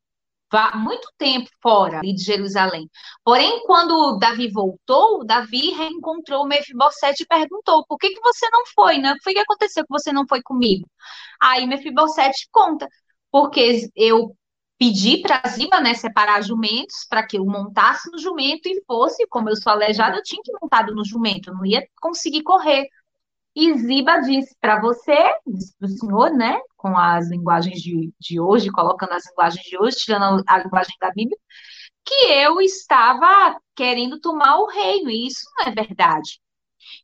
muito 0.76 1.12
tempo 1.18 1.49
fora 1.62 2.01
de 2.01 2.18
Jerusalém. 2.18 2.89
Porém, 3.24 3.64
quando 3.66 4.18
Davi 4.18 4.49
voltou, 4.49 5.26
Davi 5.26 5.72
reencontrou 5.72 6.47
Mefibosete 6.47 7.24
e 7.24 7.28
perguntou: 7.28 7.86
por 7.88 7.97
que, 7.97 8.10
que 8.10 8.22
você 8.22 8.49
não 8.51 8.66
foi, 8.74 8.97
né? 8.97 9.14
O 9.14 9.18
que 9.18 9.39
aconteceu 9.39 9.84
que 9.84 9.89
você 9.91 10.12
não 10.12 10.26
foi 10.28 10.41
comigo? 10.41 10.88
Aí 11.41 11.66
Mefibosete 11.68 12.47
conta, 12.51 12.88
porque 13.32 13.89
eu 13.95 14.36
pedi 14.78 15.20
para 15.22 15.41
Ziba, 15.47 15.80
né, 15.80 15.93
separar 15.93 16.41
jumentos 16.43 17.06
para 17.10 17.26
que 17.26 17.38
eu 17.38 17.45
montasse 17.45 18.12
no 18.12 18.20
jumento 18.20 18.68
e 18.68 18.84
fosse, 18.86 19.26
como 19.28 19.49
eu 19.49 19.56
sou 19.56 19.72
aleijada, 19.72 20.18
eu 20.18 20.24
tinha 20.24 20.41
que 20.43 20.51
montar 20.62 20.86
no 20.88 21.06
jumento, 21.06 21.49
eu 21.49 21.54
não 21.54 21.66
ia 21.66 21.82
conseguir 22.01 22.43
correr. 22.43 22.88
E 23.56 23.74
Ziba 23.78 24.20
disse 24.22 24.56
para 24.60 24.82
você, 24.82 25.16
disse 25.45 25.76
para 25.78 25.88
o 25.88 25.89
senhor, 25.89 26.32
né, 26.32 26.60
com 26.76 26.97
as 26.97 27.30
linguagens 27.30 27.80
de, 27.82 28.12
de 28.20 28.39
hoje, 28.39 28.72
colocando 28.72 29.14
as 29.14 29.28
linguagens 29.28 29.64
de 29.64 29.78
hoje, 29.78 29.97
tirando 29.97 30.43
a 30.47 30.58
linguagem 30.58 30.95
da 30.99 31.12
Bíblia, 31.12 31.38
que 32.06 32.14
eu 32.32 32.60
estava 32.60 33.60
querendo 33.76 34.20
tomar 34.20 34.58
o 34.58 34.68
reino, 34.68 35.10
e 35.10 35.28
isso 35.28 35.45
não 35.58 35.68
é 35.68 35.72
verdade. 35.72 36.39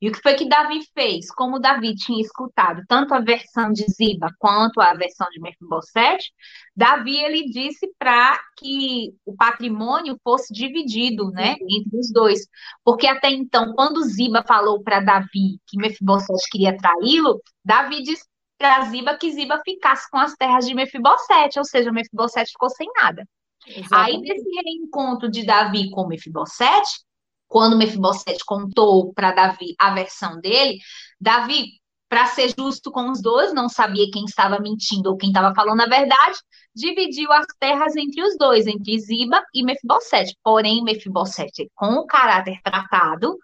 E 0.02 0.10
o 0.10 0.12
que 0.12 0.22
foi 0.22 0.36
que 0.36 0.48
Davi 0.48 0.80
fez? 0.94 1.32
Como 1.32 1.60
Davi 1.60 1.96
tinha 1.96 2.22
escutado 2.22 2.84
tanto 2.88 3.14
a 3.14 3.20
versão 3.20 3.72
de 3.72 3.84
Ziba 3.90 4.30
quanto 4.38 4.80
a 4.80 4.94
versão 4.94 5.28
de 5.32 5.40
Mefibosete, 5.40 6.32
Davi 6.76 7.18
ele 7.18 7.50
disse 7.50 7.92
para 7.98 8.40
que 8.58 9.14
o 9.26 9.36
patrimônio 9.36 10.18
fosse 10.24 10.54
dividido, 10.54 11.30
né, 11.32 11.56
entre 11.70 11.98
os 11.98 12.12
dois, 12.12 12.48
porque 12.84 13.08
até 13.08 13.30
então, 13.30 13.74
quando 13.74 14.04
Ziba 14.04 14.44
falou 14.48 14.82
para 14.82 15.00
Davi 15.00 15.60
que 15.68 15.78
Mefibosete 15.78 16.50
queria 16.52 16.78
traí-lo, 16.78 17.42
Davi 17.64 18.02
disse 18.02 18.24
para 18.58 18.82
Ziba 18.86 19.18
que 19.18 19.32
Ziba 19.32 19.62
ficasse 19.64 20.10
com 20.10 20.18
as 20.18 20.36
terras 20.36 20.66
de 20.66 20.74
Mefibosete, 20.76 21.58
ou 21.58 21.66
seja, 21.66 21.92
Mefibosete 21.92 22.52
ficou 22.52 22.70
sem 22.70 22.88
nada. 22.96 23.26
Exatamente. 23.66 23.94
Aí, 23.94 24.18
nesse 24.18 24.50
reencontro 24.50 25.30
de 25.30 25.46
Davi 25.46 25.90
com 25.92 26.08
Mefibosete, 26.08 27.04
quando 27.50 27.76
Mefibosete 27.78 28.46
contou 28.46 29.12
para 29.14 29.34
Davi 29.34 29.76
a 29.78 29.94
versão 29.94 30.40
dele, 30.40 30.78
Davi, 31.20 31.80
para 32.08 32.28
ser 32.28 32.54
justo 32.58 32.92
com 32.92 33.10
os 33.10 33.22
dois, 33.22 33.54
não 33.54 33.68
sabia 33.68 34.10
quem 34.12 34.24
estava 34.24 34.60
mentindo 34.60 35.10
ou 35.10 35.18
quem 35.18 35.30
estava 35.30 35.54
falando 35.54 35.82
a 35.82 35.88
verdade, 35.88 36.40
dividiu 36.74 37.32
as 37.34 37.46
terras 37.60 37.96
entre 37.96 38.22
os 38.22 38.38
dois, 38.38 38.68
entre 38.68 38.98
Ziba 39.00 39.44
e 39.54 39.64
Mefibosete. 39.64 40.38
Porém, 40.44 40.84
Mefibosete, 40.84 41.70
com 41.76 41.96
o 41.96 42.06
caráter 42.06 42.60
tratado, 42.64 43.38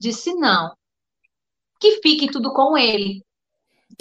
disse 0.00 0.34
não, 0.34 0.74
que 1.80 2.00
fique 2.00 2.30
tudo 2.30 2.52
com 2.52 2.78
ele. 2.78 3.22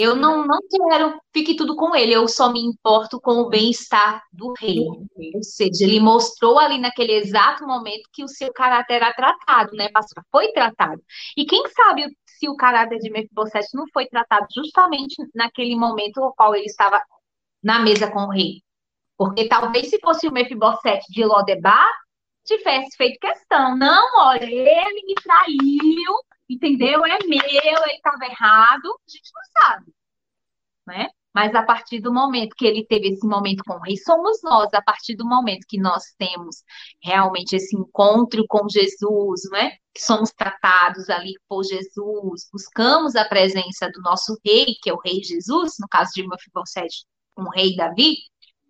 Eu 0.02 0.16
não, 0.16 0.46
não 0.46 0.60
quero, 0.68 1.22
fique 1.32 1.56
tudo 1.56 1.76
com 1.76 1.96
ele, 1.96 2.14
eu 2.14 2.28
só 2.28 2.52
me 2.52 2.60
importo 2.60 3.22
com 3.22 3.34
o 3.34 3.50
bem-estar 3.50 4.24
do 4.34 4.52
rei. 4.60 4.80
Ou 4.80 5.44
seja, 5.44 5.84
ele 5.84 6.00
mostrou 6.00 6.58
ali 6.58 6.80
naquele 6.80 7.14
exato 7.14 7.68
momento 7.68 8.10
que 8.12 8.24
o 8.24 8.28
seu 8.28 8.52
caráter 8.52 8.96
era 8.96 9.14
tratado, 9.14 9.74
né, 9.74 9.90
pastor? 9.90 10.24
Foi 10.32 10.52
tratado. 10.54 11.00
E 11.38 11.46
quem 11.46 11.62
sabe 11.70 12.08
se 12.26 12.50
o 12.50 12.56
caráter 12.56 12.98
de 12.98 13.12
Mefibosete 13.12 13.76
não 13.76 13.86
foi 13.94 14.08
tratado 14.08 14.48
justamente 14.56 15.16
naquele 15.36 15.76
momento 15.76 16.20
no 16.20 16.34
qual 16.34 16.56
ele 16.56 16.66
estava 16.66 17.00
na 17.64 17.80
mesa 17.80 18.10
com 18.10 18.22
o 18.22 18.32
rei? 18.32 18.64
Porque 19.16 19.48
talvez 19.48 19.92
se 19.92 20.00
fosse 20.00 20.28
o 20.28 20.32
Mefibosete 20.32 21.06
de 21.12 21.24
Lodebar, 21.24 21.92
tivesse 22.44 22.98
feito 22.98 23.20
questão. 23.20 23.78
Não, 23.78 24.04
olha, 24.18 24.44
ele 24.44 25.06
me 25.06 25.14
traiu, 25.14 26.14
entendeu? 26.54 27.06
É 27.06 27.20
meu, 27.26 27.42
ele 27.44 27.94
estava 27.94 28.26
errado, 28.26 28.86
a 28.86 29.12
gente 29.12 29.32
não 29.34 29.68
sabe, 29.68 29.94
né? 30.88 31.08
Mas 31.34 31.56
a 31.56 31.64
partir 31.64 32.02
do 32.02 32.14
momento 32.14 32.56
que 32.58 32.66
ele 32.66 32.86
teve 32.86 33.08
esse 33.08 33.26
momento 33.26 33.64
com 33.64 33.76
o 33.76 33.80
rei, 33.80 33.96
somos 33.96 34.42
nós, 34.44 34.74
a 34.74 34.82
partir 34.82 35.16
do 35.16 35.26
momento 35.26 35.66
que 35.68 35.80
nós 35.80 36.04
temos 36.18 36.58
realmente 37.02 37.56
esse 37.56 37.76
encontro 37.76 38.44
com 38.50 38.68
Jesus, 38.68 39.42
né? 39.50 39.72
Que 39.94 40.02
somos 40.02 40.32
tratados 40.32 41.10
ali 41.10 41.34
por 41.48 41.64
Jesus, 41.64 42.50
buscamos 42.52 43.16
a 43.16 43.24
presença 43.24 43.90
do 43.94 44.02
nosso 44.02 44.38
rei, 44.46 44.76
que 44.82 44.90
é 44.90 44.94
o 44.94 45.00
rei 45.00 45.24
Jesus, 45.24 45.76
no 45.80 45.88
caso 45.88 46.12
de 46.14 46.28
Mefibosete, 46.28 47.06
o 47.38 47.50
rei 47.50 47.78
Davi, 47.78 48.18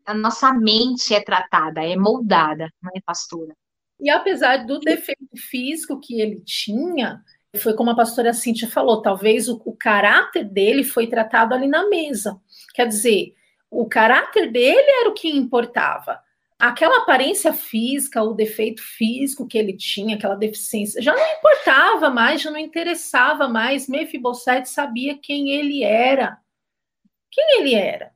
a 0.05 0.13
nossa 0.13 0.53
mente 0.53 1.15
é 1.15 1.21
tratada, 1.21 1.83
é 1.83 1.95
moldada, 1.95 2.69
não 2.81 2.91
é, 2.95 3.01
pastora? 3.03 3.55
E 3.99 4.09
apesar 4.09 4.65
do 4.65 4.79
defeito 4.79 5.37
físico 5.37 5.99
que 5.99 6.19
ele 6.19 6.41
tinha, 6.41 7.23
foi 7.59 7.73
como 7.73 7.89
a 7.89 7.95
pastora 7.95 8.33
Cíntia 8.33 8.69
falou, 8.69 9.01
talvez 9.01 9.49
o, 9.49 9.61
o 9.65 9.75
caráter 9.75 10.45
dele 10.45 10.83
foi 10.83 11.07
tratado 11.07 11.53
ali 11.53 11.67
na 11.67 11.87
mesa. 11.89 12.39
Quer 12.73 12.87
dizer, 12.87 13.35
o 13.69 13.85
caráter 13.87 14.51
dele 14.51 14.89
era 15.01 15.09
o 15.09 15.13
que 15.13 15.29
importava. 15.29 16.21
Aquela 16.57 16.99
aparência 16.99 17.51
física, 17.51 18.23
o 18.23 18.33
defeito 18.33 18.81
físico 18.81 19.47
que 19.47 19.57
ele 19.57 19.75
tinha, 19.75 20.15
aquela 20.15 20.35
deficiência, 20.35 21.01
já 21.01 21.13
não 21.13 21.33
importava 21.37 22.09
mais, 22.09 22.41
já 22.41 22.51
não 22.51 22.59
interessava 22.59 23.47
mais. 23.47 23.87
Mefibosete 23.87 24.69
sabia 24.69 25.17
quem 25.17 25.49
ele 25.49 25.83
era. 25.83 26.37
Quem 27.31 27.59
ele 27.59 27.73
era. 27.73 28.11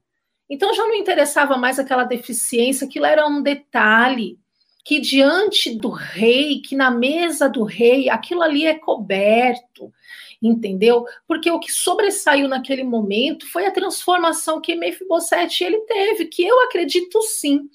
Então 0.49 0.73
já 0.73 0.83
não 0.83 0.95
interessava 0.95 1.57
mais 1.57 1.79
aquela 1.79 2.03
deficiência, 2.03 2.85
aquilo 2.85 3.05
era 3.05 3.27
um 3.27 3.41
detalhe 3.41 4.39
que 4.85 4.99
diante 4.99 5.75
do 5.75 5.89
rei, 5.89 6.61
que 6.61 6.75
na 6.75 6.91
mesa 6.91 7.49
do 7.49 7.63
rei, 7.63 8.07
aquilo 8.07 8.43
ali 8.43 8.67
é 8.67 8.75
coberto, 8.75 9.91
entendeu? 10.39 11.05
Porque 11.27 11.49
o 11.49 11.59
que 11.59 11.71
sobressaiu 11.71 12.47
naquele 12.47 12.83
momento 12.83 13.51
foi 13.51 13.65
a 13.65 13.71
transformação 13.71 14.61
que 14.61 14.75
Mefibosete 14.75 15.63
ele 15.63 15.81
teve, 15.81 16.25
que 16.27 16.43
eu 16.45 16.61
acredito 16.61 17.19
sim, 17.23 17.67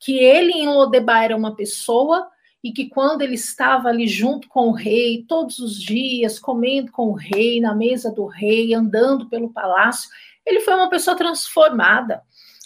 que 0.00 0.18
ele 0.18 0.52
em 0.52 0.66
Lodebar 0.66 1.22
era 1.22 1.36
uma 1.36 1.54
pessoa 1.54 2.26
e 2.64 2.72
que 2.72 2.88
quando 2.88 3.22
ele 3.22 3.36
estava 3.36 3.88
ali 3.88 4.08
junto 4.08 4.48
com 4.48 4.70
o 4.70 4.74
rei, 4.74 5.24
todos 5.28 5.60
os 5.60 5.80
dias, 5.80 6.40
comendo 6.40 6.90
com 6.90 7.10
o 7.10 7.14
rei, 7.14 7.60
na 7.60 7.76
mesa 7.76 8.10
do 8.10 8.26
rei, 8.26 8.74
andando 8.74 9.28
pelo 9.28 9.52
palácio, 9.52 10.10
ele 10.44 10.58
foi 10.58 10.74
uma 10.74 10.90
pessoa 10.90 11.16
transformada 11.16 12.20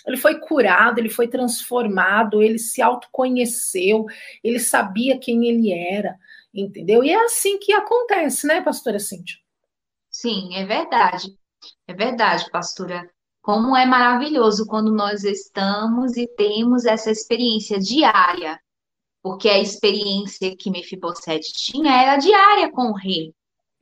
ele 0.06 0.16
foi 0.16 0.38
curado, 0.38 0.98
ele 0.98 1.08
foi 1.08 1.28
transformado, 1.28 2.42
ele 2.42 2.58
se 2.58 2.82
autoconheceu, 2.82 4.04
ele 4.42 4.58
sabia 4.58 5.18
quem 5.18 5.46
ele 5.46 5.72
era, 5.72 6.16
entendeu? 6.52 7.02
E 7.02 7.10
é 7.10 7.24
assim 7.24 7.58
que 7.58 7.72
acontece, 7.72 8.46
né, 8.46 8.60
pastora 8.60 8.98
Cíntia? 8.98 9.36
Sim, 10.10 10.54
é 10.56 10.64
verdade. 10.64 11.36
É 11.88 11.94
verdade, 11.94 12.50
pastora. 12.50 13.10
Como 13.42 13.76
é 13.76 13.84
maravilhoso 13.84 14.66
quando 14.66 14.92
nós 14.92 15.24
estamos 15.24 16.16
e 16.16 16.26
temos 16.26 16.84
essa 16.84 17.10
experiência 17.10 17.78
diária, 17.78 18.58
porque 19.22 19.48
a 19.48 19.58
experiência 19.58 20.56
que 20.56 20.70
Mefibosete 20.70 21.52
tinha 21.52 21.92
era 21.92 22.16
diária 22.16 22.70
com 22.70 22.90
o 22.90 22.94
rei. 22.94 23.34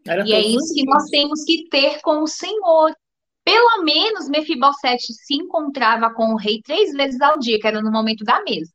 Era 0.07 0.27
e 0.27 0.33
é 0.33 0.41
isso 0.41 0.75
que 0.75 0.85
nós 0.85 1.05
temos 1.11 1.45
que 1.45 1.69
ter 1.69 2.01
com 2.01 2.23
o 2.23 2.27
Senhor. 2.27 2.93
Pelo 3.45 3.83
menos 3.83 4.29
Mefibosete 4.29 5.13
se 5.13 5.35
encontrava 5.35 6.13
com 6.15 6.33
o 6.33 6.37
rei 6.37 6.61
três 6.63 6.93
vezes 6.93 7.21
ao 7.21 7.39
dia, 7.39 7.59
que 7.59 7.67
era 7.67 7.83
no 7.83 7.91
momento 7.91 8.25
da 8.25 8.43
mesa. 8.43 8.71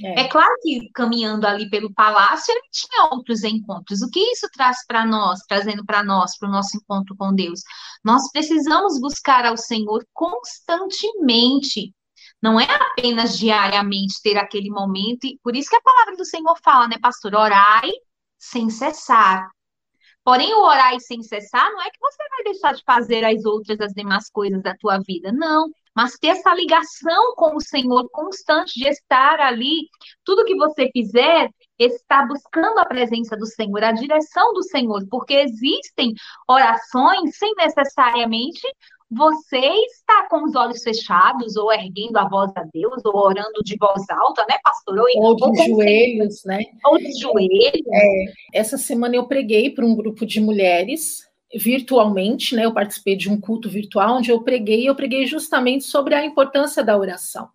É. 0.00 0.22
é. 0.22 0.28
claro 0.28 0.52
que 0.62 0.90
caminhando 0.94 1.46
ali 1.46 1.68
pelo 1.68 1.92
palácio, 1.92 2.52
ele 2.52 2.62
tinha 2.72 3.10
outros 3.12 3.44
encontros. 3.44 4.02
O 4.02 4.10
que 4.10 4.20
isso 4.32 4.48
traz 4.52 4.78
para 4.86 5.04
nós, 5.04 5.40
trazendo 5.46 5.84
para 5.84 6.02
nós, 6.02 6.36
para 6.38 6.48
o 6.48 6.52
nosso 6.52 6.76
encontro 6.76 7.14
com 7.16 7.34
Deus? 7.34 7.60
Nós 8.04 8.30
precisamos 8.32 9.00
buscar 9.00 9.44
ao 9.44 9.56
Senhor 9.56 10.04
constantemente. 10.12 11.94
Não 12.40 12.58
é 12.58 12.66
apenas 12.66 13.38
diariamente 13.38 14.20
ter 14.22 14.36
aquele 14.36 14.70
momento, 14.70 15.24
e 15.24 15.38
por 15.42 15.54
isso 15.54 15.70
que 15.70 15.76
a 15.76 15.82
palavra 15.82 16.16
do 16.16 16.24
Senhor 16.24 16.56
fala, 16.62 16.88
né, 16.88 16.96
pastor? 17.00 17.34
Orai 17.34 17.90
sem 18.38 18.68
cessar. 18.70 19.48
Porém, 20.24 20.54
o 20.54 20.62
orar 20.62 20.98
sem 21.00 21.22
cessar 21.22 21.70
não 21.72 21.82
é 21.82 21.90
que 21.90 21.98
você 22.00 22.28
vai 22.28 22.44
deixar 22.44 22.74
de 22.74 22.82
fazer 22.84 23.24
as 23.24 23.44
outras, 23.44 23.80
as 23.80 23.92
demais 23.92 24.30
coisas 24.30 24.62
da 24.62 24.74
tua 24.76 24.98
vida, 24.98 25.32
não. 25.32 25.68
Mas 25.94 26.16
ter 26.18 26.28
essa 26.28 26.54
ligação 26.54 27.34
com 27.36 27.56
o 27.56 27.60
Senhor 27.60 28.08
constante 28.10 28.78
de 28.78 28.88
estar 28.88 29.40
ali, 29.40 29.88
tudo 30.24 30.44
que 30.44 30.56
você 30.56 30.88
fizer, 30.90 31.50
está 31.78 32.24
buscando 32.24 32.78
a 32.78 32.86
presença 32.86 33.36
do 33.36 33.46
Senhor, 33.46 33.82
a 33.82 33.92
direção 33.92 34.52
do 34.54 34.62
Senhor, 34.62 35.04
porque 35.10 35.34
existem 35.34 36.14
orações 36.48 37.36
sem 37.36 37.52
necessariamente 37.56 38.62
você 39.14 39.58
está 39.58 40.26
com 40.28 40.44
os 40.44 40.54
olhos 40.54 40.82
fechados, 40.82 41.56
ou 41.56 41.72
erguendo 41.72 42.16
a 42.16 42.28
voz 42.28 42.50
a 42.56 42.64
Deus, 42.72 43.04
ou 43.04 43.16
orando 43.16 43.62
de 43.62 43.76
voz 43.78 44.08
alta, 44.08 44.44
né, 44.48 44.56
pastor? 44.62 44.98
Ou, 44.98 45.06
ou 45.16 45.36
de 45.36 45.44
ou 45.44 45.54
joelhos, 45.54 46.42
né? 46.44 46.60
Ou 46.86 46.98
de 46.98 47.12
joelhos. 47.20 47.86
É, 47.92 48.24
essa 48.54 48.78
semana 48.78 49.16
eu 49.16 49.26
preguei 49.26 49.70
para 49.70 49.84
um 49.84 49.94
grupo 49.94 50.24
de 50.24 50.40
mulheres 50.40 51.30
virtualmente, 51.54 52.56
né? 52.56 52.64
Eu 52.64 52.72
participei 52.72 53.14
de 53.14 53.30
um 53.30 53.38
culto 53.38 53.68
virtual 53.68 54.16
onde 54.16 54.30
eu 54.30 54.42
preguei, 54.42 54.88
eu 54.88 54.94
preguei 54.94 55.26
justamente 55.26 55.84
sobre 55.84 56.14
a 56.14 56.24
importância 56.24 56.82
da 56.82 56.96
oração. 56.96 57.48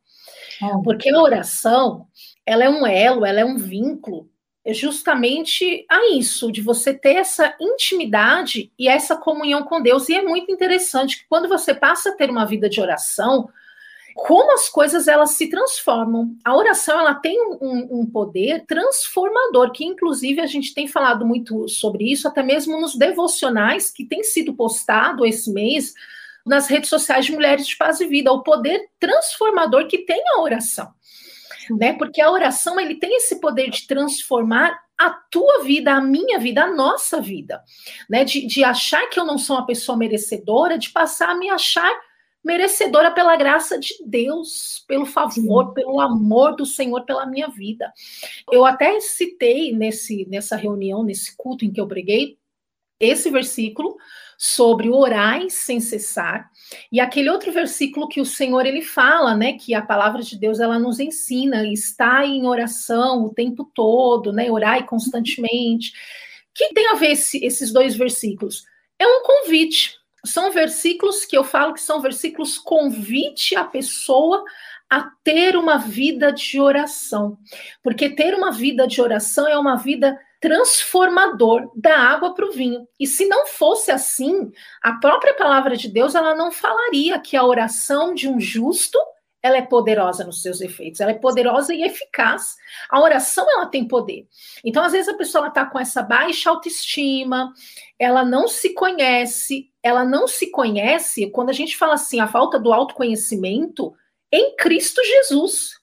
Porque 0.84 1.10
a 1.10 1.22
oração, 1.22 2.05
ela 2.45 2.64
é 2.64 2.70
um 2.70 2.86
elo, 2.86 3.26
ela 3.26 3.39
é 3.39 3.45
um 3.45 3.58
vínculo 3.58 4.30
é 4.68 4.74
justamente 4.74 5.86
a 5.89 6.09
isso, 6.13 6.51
de 6.51 6.61
você 6.61 6.93
ter 6.93 7.15
essa 7.15 7.55
intimidade 7.57 8.70
e 8.78 8.89
essa 8.89 9.15
comunhão 9.15 9.63
com 9.63 9.82
Deus. 9.82 10.09
E 10.09 10.13
é 10.13 10.22
muito 10.22 10.51
interessante 10.51 11.20
que 11.20 11.26
quando 11.30 11.47
você 11.47 11.74
passa 11.74 12.09
a 12.09 12.11
ter 12.11 12.30
uma 12.30 12.45
vida 12.45 12.68
de 12.70 12.82
oração, 12.82 13.47
como 14.13 14.51
as 14.51 14.68
coisas 14.68 15.07
elas 15.07 15.32
se 15.36 15.49
transformam. 15.49 16.36
A 16.43 16.53
oração 16.53 16.99
ela 16.99 17.13
tem 17.15 17.39
um, 17.61 18.01
um, 18.01 18.05
poder 18.05 18.65
transformador, 18.65 19.72
que 19.72 19.86
inclusive 19.86 20.41
a 20.41 20.45
gente 20.45 20.74
tem 20.74 20.86
falado 20.86 21.26
muito 21.26 21.70
sobre 21.70 22.11
isso, 22.11 22.28
até 22.28 22.43
mesmo 22.43 22.82
nos 22.82 22.93
devocionais 22.95 23.89
que 23.89 24.03
tem 24.03 24.22
sido 24.22 24.53
postado 24.53 25.26
esse 25.26 25.49
mês 25.53 25.93
nas 26.45 26.68
redes 26.68 26.89
sociais 26.89 27.26
de 27.26 27.32
Mulheres 27.32 27.65
de 27.65 27.78
Paz 27.78 28.01
e 28.01 28.05
Vida, 28.05 28.34
o 28.34 28.43
poder 28.43 28.89
transformador 28.99 29.88
que 29.88 29.99
tem 29.99 30.22
a 30.36 30.41
oração. 30.41 30.91
Né? 31.72 31.93
Porque 31.93 32.22
a 32.22 32.32
oração 32.32 32.80
ele 32.80 32.95
tem 32.95 33.15
esse 33.18 33.39
poder 33.39 33.70
de 33.70 33.88
transformar 33.88 34.78
a 34.97 35.11
tua 35.11 35.63
vida, 35.63 35.93
a 35.93 36.01
minha 36.01 36.39
vida, 36.39 36.63
a 36.63 36.74
nossa 36.74 37.22
vida, 37.22 37.63
né? 38.09 38.26
De, 38.26 38.47
de 38.47 38.63
achar 38.63 39.07
que 39.09 39.20
eu 39.20 39.26
não 39.26 39.38
sou 39.38 39.55
uma 39.55 39.65
pessoa 39.65 39.95
merecedora, 39.95 40.78
de 40.78 40.89
passar 40.89 41.30
a 41.30 41.36
me 41.36 41.49
achar 41.49 41.91
merecedora 42.43 43.11
pela 43.11 43.36
graça 43.36 43.78
de 43.78 43.93
Deus, 44.05 44.84
pelo 44.88 45.05
favor, 45.05 45.68
Sim. 45.68 45.74
pelo 45.74 45.99
amor 45.99 46.55
do 46.55 46.65
Senhor 46.65 47.03
pela 47.03 47.26
minha 47.26 47.49
vida. 47.49 47.91
Eu 48.51 48.65
até 48.65 48.99
citei 48.99 49.72
nesse, 49.76 50.26
nessa 50.30 50.55
reunião, 50.55 51.03
nesse 51.03 51.36
culto 51.36 51.65
em 51.65 51.72
que 51.72 51.80
eu 51.80 51.88
preguei, 51.88 52.39
esse 52.99 53.30
versículo 53.30 53.97
sobre 54.38 54.90
orar 54.90 55.42
sem 55.50 55.80
cessar 55.80 56.50
e 56.92 57.00
aquele 57.00 57.30
outro 57.30 57.52
versículo 57.52 58.08
que 58.08 58.20
o 58.20 58.26
Senhor 58.26 58.66
ele 58.66 58.82
fala, 58.82 59.36
né, 59.36 59.54
que 59.54 59.74
a 59.74 59.82
palavra 59.82 60.22
de 60.22 60.38
Deus 60.38 60.60
ela 60.60 60.78
nos 60.78 61.00
ensina, 61.00 61.66
está 61.66 62.26
em 62.26 62.46
oração 62.46 63.24
o 63.24 63.34
tempo 63.34 63.70
todo, 63.74 64.34
né, 64.34 64.52
orai 64.52 64.86
constantemente. 64.86 65.92
O 65.92 66.54
que 66.54 66.74
tem 66.74 66.90
a 66.90 66.96
ver 66.96 67.12
esse, 67.12 67.44
esses 67.44 67.72
dois 67.72 67.96
versículos? 67.96 68.66
É 69.00 69.08
um 69.08 69.22
convite. 69.24 69.96
São 70.26 70.52
versículos 70.52 71.24
que 71.24 71.38
eu 71.38 71.44
falo 71.44 71.74
que 71.74 71.82
são 71.82 72.02
versículos 72.02 72.58
convite 72.58 73.56
a 73.56 73.64
pessoa 73.64 74.44
a 74.90 75.10
ter 75.24 75.56
uma 75.56 75.78
vida 75.78 76.32
de 76.32 76.60
oração. 76.60 77.38
Porque 77.84 78.10
ter 78.10 78.34
uma 78.34 78.52
vida 78.52 78.88
de 78.88 79.02
oração 79.02 79.48
é 79.48 79.58
uma 79.58 79.76
vida 79.76 80.20
transformador 80.40 81.72
da 81.76 81.98
água 81.98 82.34
para 82.34 82.46
o 82.46 82.52
vinho. 82.52 82.88
E 83.00 83.08
se 83.08 83.26
não 83.28 83.48
fosse 83.48 83.92
assim, 83.92 84.52
a 84.82 84.94
própria 84.94 85.34
palavra 85.34 85.76
de 85.76 85.90
Deus 85.90 86.16
ela 86.16 86.36
não 86.36 86.52
falaria 86.52 87.20
que 87.20 87.36
a 87.36 87.46
oração 87.46 88.14
de 88.14 88.28
um 88.28 88.40
justo 88.40 89.00
ela 89.42 89.58
é 89.58 89.62
poderosa 89.62 90.26
nos 90.26 90.42
seus 90.42 90.62
efeitos, 90.62 91.00
ela 91.00 91.12
é 91.12 91.16
poderosa 91.16 91.74
e 91.74 91.84
eficaz. 91.84 92.56
A 92.90 93.00
oração 93.00 93.50
ela 93.50 93.68
tem 93.68 93.88
poder. 93.88 94.28
Então, 94.64 94.84
às 94.84 94.92
vezes 94.92 95.08
a 95.08 95.18
pessoa 95.18 95.48
está 95.48 95.66
com 95.66 95.80
essa 95.80 96.02
baixa 96.02 96.50
autoestima, 96.50 97.54
ela 98.00 98.26
não 98.26 98.48
se 98.48 98.74
conhece, 98.74 99.70
ela 99.82 100.04
não 100.04 100.28
se 100.28 100.52
conhece. 100.52 101.30
Quando 101.32 101.50
a 101.50 101.54
gente 101.54 101.78
fala 101.78 101.94
assim, 101.94 102.20
a 102.20 102.28
falta 102.28 102.60
do 102.60 102.74
autoconhecimento 102.74 103.94
em 104.32 104.56
Cristo 104.56 105.02
Jesus. 105.04 105.76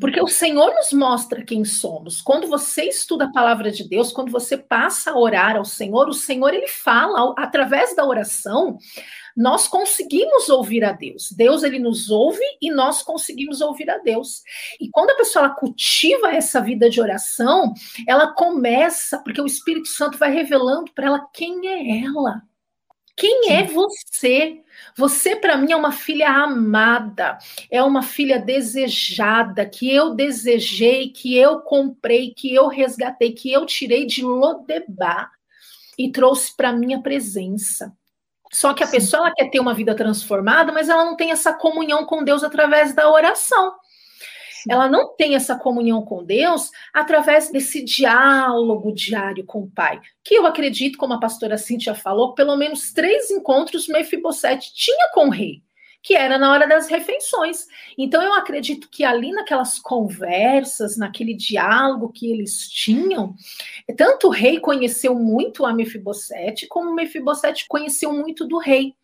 Porque 0.00 0.20
o 0.20 0.28
Senhor 0.28 0.74
nos 0.74 0.92
mostra 0.92 1.44
quem 1.44 1.64
somos. 1.64 2.20
Quando 2.20 2.46
você 2.46 2.84
estuda 2.84 3.24
a 3.24 3.32
palavra 3.32 3.70
de 3.70 3.88
Deus, 3.88 4.12
quando 4.12 4.30
você 4.30 4.56
passa 4.56 5.10
a 5.10 5.18
orar 5.18 5.56
ao 5.56 5.64
Senhor, 5.64 6.08
o 6.08 6.14
Senhor 6.14 6.52
ele 6.54 6.68
fala 6.68 7.34
através 7.36 7.94
da 7.94 8.06
oração, 8.06 8.78
nós 9.36 9.66
conseguimos 9.66 10.48
ouvir 10.48 10.84
a 10.84 10.92
Deus. 10.92 11.32
Deus 11.32 11.62
ele 11.62 11.78
nos 11.78 12.10
ouve 12.10 12.44
e 12.60 12.70
nós 12.70 13.02
conseguimos 13.02 13.60
ouvir 13.60 13.90
a 13.90 13.98
Deus. 13.98 14.42
E 14.80 14.88
quando 14.90 15.10
a 15.10 15.16
pessoa 15.16 15.50
cultiva 15.50 16.28
essa 16.28 16.60
vida 16.60 16.88
de 16.88 17.00
oração, 17.00 17.72
ela 18.06 18.32
começa, 18.32 19.18
porque 19.18 19.40
o 19.40 19.46
Espírito 19.46 19.88
Santo 19.88 20.18
vai 20.18 20.32
revelando 20.32 20.92
para 20.92 21.06
ela 21.06 21.28
quem 21.32 21.66
é 21.68 22.04
ela. 22.04 22.42
Quem 23.16 23.52
é 23.52 23.64
você? 23.64 24.60
Você, 24.96 25.36
para 25.36 25.56
mim, 25.56 25.72
é 25.72 25.76
uma 25.76 25.92
filha 25.92 26.28
amada, 26.30 27.38
é 27.70 27.82
uma 27.82 28.02
filha 28.02 28.38
desejada, 28.38 29.66
que 29.66 29.92
eu 29.92 30.14
desejei, 30.14 31.10
que 31.10 31.36
eu 31.36 31.60
comprei, 31.60 32.32
que 32.34 32.54
eu 32.54 32.68
resgatei, 32.68 33.32
que 33.32 33.52
eu 33.52 33.66
tirei 33.66 34.06
de 34.06 34.22
Lodebar 34.22 35.30
e 35.98 36.10
trouxe 36.10 36.56
para 36.56 36.72
minha 36.72 37.00
presença. 37.02 37.92
Só 38.52 38.74
que 38.74 38.82
a 38.82 38.86
Sim. 38.86 38.96
pessoa 38.96 39.32
quer 39.34 39.50
ter 39.50 39.60
uma 39.60 39.74
vida 39.74 39.94
transformada, 39.94 40.72
mas 40.72 40.88
ela 40.88 41.04
não 41.04 41.16
tem 41.16 41.30
essa 41.30 41.52
comunhão 41.54 42.04
com 42.04 42.24
Deus 42.24 42.42
através 42.42 42.94
da 42.94 43.10
oração 43.10 43.74
ela 44.68 44.88
não 44.88 45.14
tem 45.14 45.34
essa 45.34 45.56
comunhão 45.56 46.02
com 46.02 46.24
Deus 46.24 46.70
através 46.92 47.50
desse 47.50 47.82
diálogo 47.84 48.92
diário 48.92 49.44
com 49.44 49.62
o 49.62 49.70
Pai. 49.70 50.00
Que 50.24 50.34
eu 50.34 50.46
acredito, 50.46 50.98
como 50.98 51.14
a 51.14 51.20
pastora 51.20 51.58
Cíntia 51.58 51.94
falou, 51.94 52.34
pelo 52.34 52.56
menos 52.56 52.92
três 52.92 53.30
encontros 53.30 53.88
Mefibosete 53.88 54.72
tinha 54.74 55.10
com 55.12 55.26
o 55.26 55.30
rei 55.30 55.62
que 56.02 56.14
era 56.16 56.36
na 56.36 56.50
hora 56.50 56.66
das 56.66 56.88
refeições. 56.88 57.66
Então 57.96 58.20
eu 58.20 58.34
acredito 58.34 58.88
que 58.90 59.04
ali 59.04 59.30
naquelas 59.30 59.78
conversas, 59.78 60.96
naquele 60.96 61.32
diálogo 61.32 62.10
que 62.12 62.30
eles 62.30 62.68
tinham, 62.68 63.34
tanto 63.96 64.26
o 64.26 64.30
rei 64.30 64.58
conheceu 64.58 65.14
muito 65.14 65.64
a 65.64 65.72
Mefibosete, 65.72 66.66
como 66.66 66.92
Mefibosete 66.92 67.66
conheceu 67.68 68.12
muito 68.12 68.46
do 68.46 68.58
rei 68.58 68.94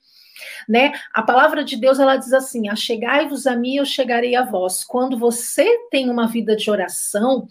né? 0.69 0.93
A 1.13 1.23
palavra 1.23 1.65
de 1.65 1.77
Deus 1.77 1.99
ela 1.99 2.17
diz 2.17 2.33
assim: 2.33 2.69
"Achegai-vos 2.69 3.47
a 3.47 3.57
mim, 3.57 3.77
eu 3.77 3.85
chegarei 3.85 4.37
a 4.37 4.45
vós". 4.45 4.85
Quando 4.85 5.19
você 5.19 5.79
tem 5.91 6.11
uma 6.11 6.27
vida 6.27 6.57
de 6.57 6.71
oração, 6.71 7.47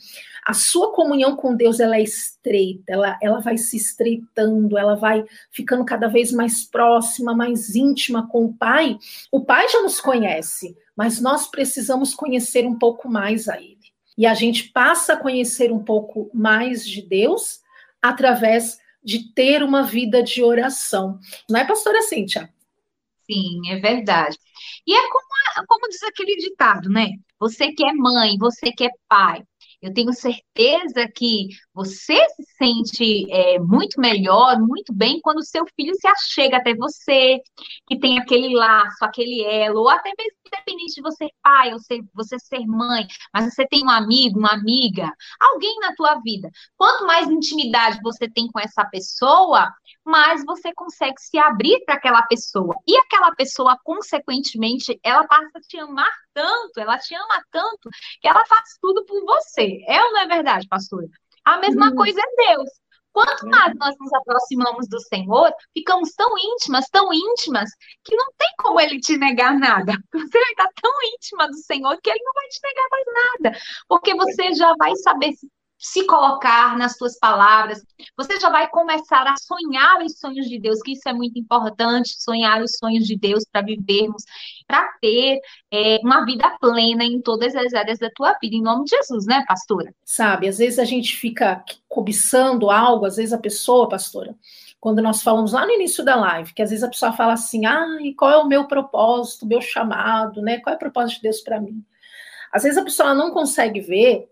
a 0.48 0.54
sua 0.54 0.94
comunhão 0.94 1.36
com 1.36 1.54
Deus 1.54 1.82
ela 1.82 1.98
é 1.98 2.02
estreita, 2.02 2.94
ela, 2.94 3.20
ela 3.22 3.42
vai 3.42 3.58
se 3.58 3.76
estreitando, 3.76 4.78
ela 4.78 4.96
vai 4.96 5.26
ficando 5.52 5.84
cada 5.84 6.08
vez 6.08 6.32
mais 6.32 6.64
próxima, 6.64 7.36
mais 7.36 7.76
íntima 7.76 8.26
com 8.30 8.46
o 8.46 8.54
Pai. 8.54 8.98
O 9.30 9.44
Pai 9.44 9.68
já 9.68 9.82
nos 9.82 10.00
conhece, 10.00 10.78
mas 10.96 11.20
nós 11.20 11.48
precisamos 11.48 12.16
conhecer 12.16 12.66
um 12.66 12.80
pouco 12.80 13.10
mais 13.10 13.50
a 13.50 13.58
Ele. 13.58 13.78
E 14.18 14.26
a 14.26 14.34
gente 14.34 14.70
passa 14.70 15.14
a 15.14 15.18
conhecer 15.18 15.70
um 15.70 15.84
pouco 15.84 16.32
mais 16.34 16.88
de 16.88 17.02
Deus 17.02 17.60
através 18.02 18.80
de 19.04 19.34
ter 19.34 19.62
uma 19.62 19.84
vida 19.84 20.24
de 20.24 20.42
oração. 20.42 21.20
Não 21.50 21.60
é, 21.60 21.66
pastora 21.66 22.02
Cíntia? 22.04 22.50
Sim, 23.30 23.70
é 23.70 23.76
verdade. 23.80 24.38
E 24.86 24.94
é 24.94 25.02
como, 25.10 25.68
como 25.68 25.90
diz 25.90 26.02
aquele 26.04 26.36
ditado, 26.38 26.90
né? 26.90 27.10
Você 27.40 27.72
que 27.74 27.86
é 27.86 27.94
mãe, 27.94 28.38
você 28.38 28.72
que 28.72 28.86
é 28.86 28.90
pai, 29.08 29.44
eu 29.82 29.94
tenho 29.94 30.12
certeza 30.14 31.08
que 31.16 31.50
você 31.74 32.16
se 32.30 32.44
sente 32.58 33.32
é, 33.32 33.60
muito 33.60 34.00
melhor, 34.00 34.60
muito 34.60 34.94
bem, 34.94 35.20
quando 35.22 35.46
seu 35.46 35.66
filho 35.76 35.94
se 35.96 36.08
achega 36.08 36.58
até 36.58 36.74
você, 36.74 37.40
que 37.88 38.00
tem 38.00 38.18
aquele 38.18 38.56
laço, 38.56 39.04
aquele 39.04 39.44
elo, 39.44 39.82
ou 39.82 39.90
até 39.90 40.12
mesmo 40.18 40.38
independente 40.48 40.96
de 40.96 41.02
você 41.02 41.18
ser 41.18 41.32
pai 41.42 41.74
ou 41.74 41.80
ser, 41.80 42.02
você 42.14 42.40
ser 42.40 42.66
mãe, 42.66 43.06
mas 43.34 43.54
você 43.54 43.66
tem 43.68 43.84
um 43.84 43.90
amigo, 43.90 44.40
uma 44.40 44.54
amiga, 44.54 45.12
alguém 45.40 45.76
na 45.80 45.94
tua 45.96 46.20
vida. 46.22 46.50
Quanto 46.76 47.06
mais 47.06 47.30
intimidade 47.30 48.00
você 48.02 48.30
tem 48.30 48.48
com 48.48 48.60
essa 48.60 48.86
pessoa, 48.86 49.72
mais 50.06 50.44
você 50.46 50.74
consegue 50.74 51.20
se 51.20 51.38
abrir 51.38 51.84
para 51.86 51.96
aquela 51.96 52.22
pessoa. 52.24 52.76
E 52.88 52.98
aquela 52.98 53.34
pessoa, 53.36 53.78
consequentemente, 53.84 55.00
ela 55.04 55.28
passa 55.28 55.58
a 55.58 55.62
te 55.62 55.78
amar 55.80 56.12
tanto, 56.38 56.80
ela 56.80 57.00
te 57.00 57.16
ama 57.16 57.44
tanto, 57.50 57.90
que 58.22 58.28
ela 58.28 58.46
faz 58.46 58.78
tudo 58.80 59.04
por 59.06 59.26
você. 59.26 59.84
É 59.88 60.04
ou 60.04 60.14
não 60.14 60.22
é 60.22 60.28
verdade, 60.28 60.68
pastora? 60.68 61.08
A 61.44 61.58
mesma 61.58 61.88
hum. 61.88 61.96
coisa 61.96 62.20
é 62.22 62.54
Deus. 62.54 62.70
Quanto 63.12 63.48
mais 63.48 63.74
nós 63.76 63.96
nos 64.00 64.14
aproximamos 64.14 64.88
do 64.88 65.00
Senhor, 65.00 65.52
ficamos 65.74 66.14
tão 66.14 66.38
íntimas, 66.38 66.86
tão 66.92 67.12
íntimas, 67.12 67.68
que 68.04 68.16
não 68.16 68.28
tem 68.38 68.50
como 68.60 68.80
ele 68.80 69.00
te 69.00 69.18
negar 69.18 69.58
nada. 69.58 69.94
Você 70.14 70.40
vai 70.40 70.52
estar 70.52 70.70
tão 70.80 70.94
íntima 71.16 71.48
do 71.48 71.56
Senhor 71.56 71.98
que 72.04 72.12
ele 72.12 72.24
não 72.24 72.34
vai 72.34 72.48
te 72.48 72.60
negar 72.62 72.88
mais 72.92 73.06
nada, 73.08 73.60
porque 73.88 74.14
você 74.14 74.54
já 74.54 74.72
vai 74.78 74.96
saber 74.98 75.34
se 75.34 75.50
se 75.78 76.06
colocar 76.06 76.78
nas 76.78 76.98
suas 76.98 77.18
palavras, 77.20 77.84
você 78.18 78.40
já 78.40 78.50
vai 78.50 78.68
começar 78.70 79.28
a 79.28 79.36
sonhar 79.38 80.02
os 80.04 80.18
sonhos 80.20 80.48
de 80.48 80.60
Deus, 80.60 80.82
que 80.82 80.94
isso 80.94 81.08
é 81.08 81.14
muito 81.14 81.38
importante, 81.38 82.22
sonhar 82.22 82.62
os 82.62 82.78
sonhos 82.78 83.06
de 83.06 83.16
Deus 83.16 83.44
para 83.52 83.62
vivermos, 83.62 84.24
para 84.68 84.88
ter 85.00 85.40
é, 85.72 86.00
uma 86.04 86.26
vida 86.26 86.50
plena 86.60 87.04
em 87.04 87.22
todas 87.22 87.56
as 87.56 87.74
áreas 87.74 88.00
da 88.00 88.10
tua 88.10 88.36
vida, 88.42 88.56
em 88.56 88.62
nome 88.62 88.86
de 88.86 88.96
Jesus, 88.96 89.26
né, 89.26 89.44
pastora? 89.48 89.94
Sabe, 90.04 90.48
às 90.48 90.58
vezes 90.58 90.80
a 90.80 90.86
gente 90.86 91.16
fica 91.16 91.64
cobiçando 91.88 92.72
algo, 92.72 93.06
às 93.06 93.18
vezes 93.18 93.34
a 93.34 93.38
pessoa, 93.38 93.88
pastora, 93.88 94.36
quando 94.80 95.02
nós 95.02 95.22
falamos 95.22 95.54
lá 95.54 95.66
no 95.66 95.74
início 95.74 96.04
da 96.04 96.16
live, 96.16 96.54
que 96.54 96.62
às 96.62 96.70
vezes 96.70 96.84
a 96.84 96.90
pessoa 96.90 97.14
fala 97.14 97.34
assim, 97.34 97.66
ah, 97.66 97.98
e 98.02 98.14
qual 98.14 98.32
é 98.32 98.38
o 98.38 98.48
meu 98.48 98.66
propósito, 98.68 99.46
meu 99.46 99.62
chamado, 99.62 100.42
né? 100.42 100.60
Qual 100.60 100.74
é 100.74 100.76
o 100.76 100.80
propósito 100.80 101.18
de 101.18 101.24
Deus 101.24 101.42
para 101.42 101.60
mim? 101.60 101.84
Às 102.52 102.64
vezes 102.64 102.78
a 102.78 102.84
pessoa 102.84 103.14
não 103.14 103.32
consegue 103.32 103.82
ver 103.82 104.30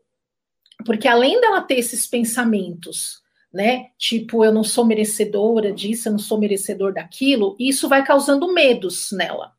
porque 0.85 1.07
além 1.07 1.41
dela 1.41 1.61
ter 1.61 1.79
esses 1.79 2.07
pensamentos, 2.07 3.21
né? 3.53 3.87
Tipo, 3.97 4.43
eu 4.43 4.53
não 4.53 4.63
sou 4.63 4.85
merecedora 4.85 5.71
disso, 5.71 6.07
eu 6.07 6.11
não 6.13 6.19
sou 6.19 6.39
merecedor 6.39 6.93
daquilo, 6.93 7.55
isso 7.59 7.89
vai 7.89 8.05
causando 8.05 8.53
medos 8.53 9.11
nela. 9.11 9.53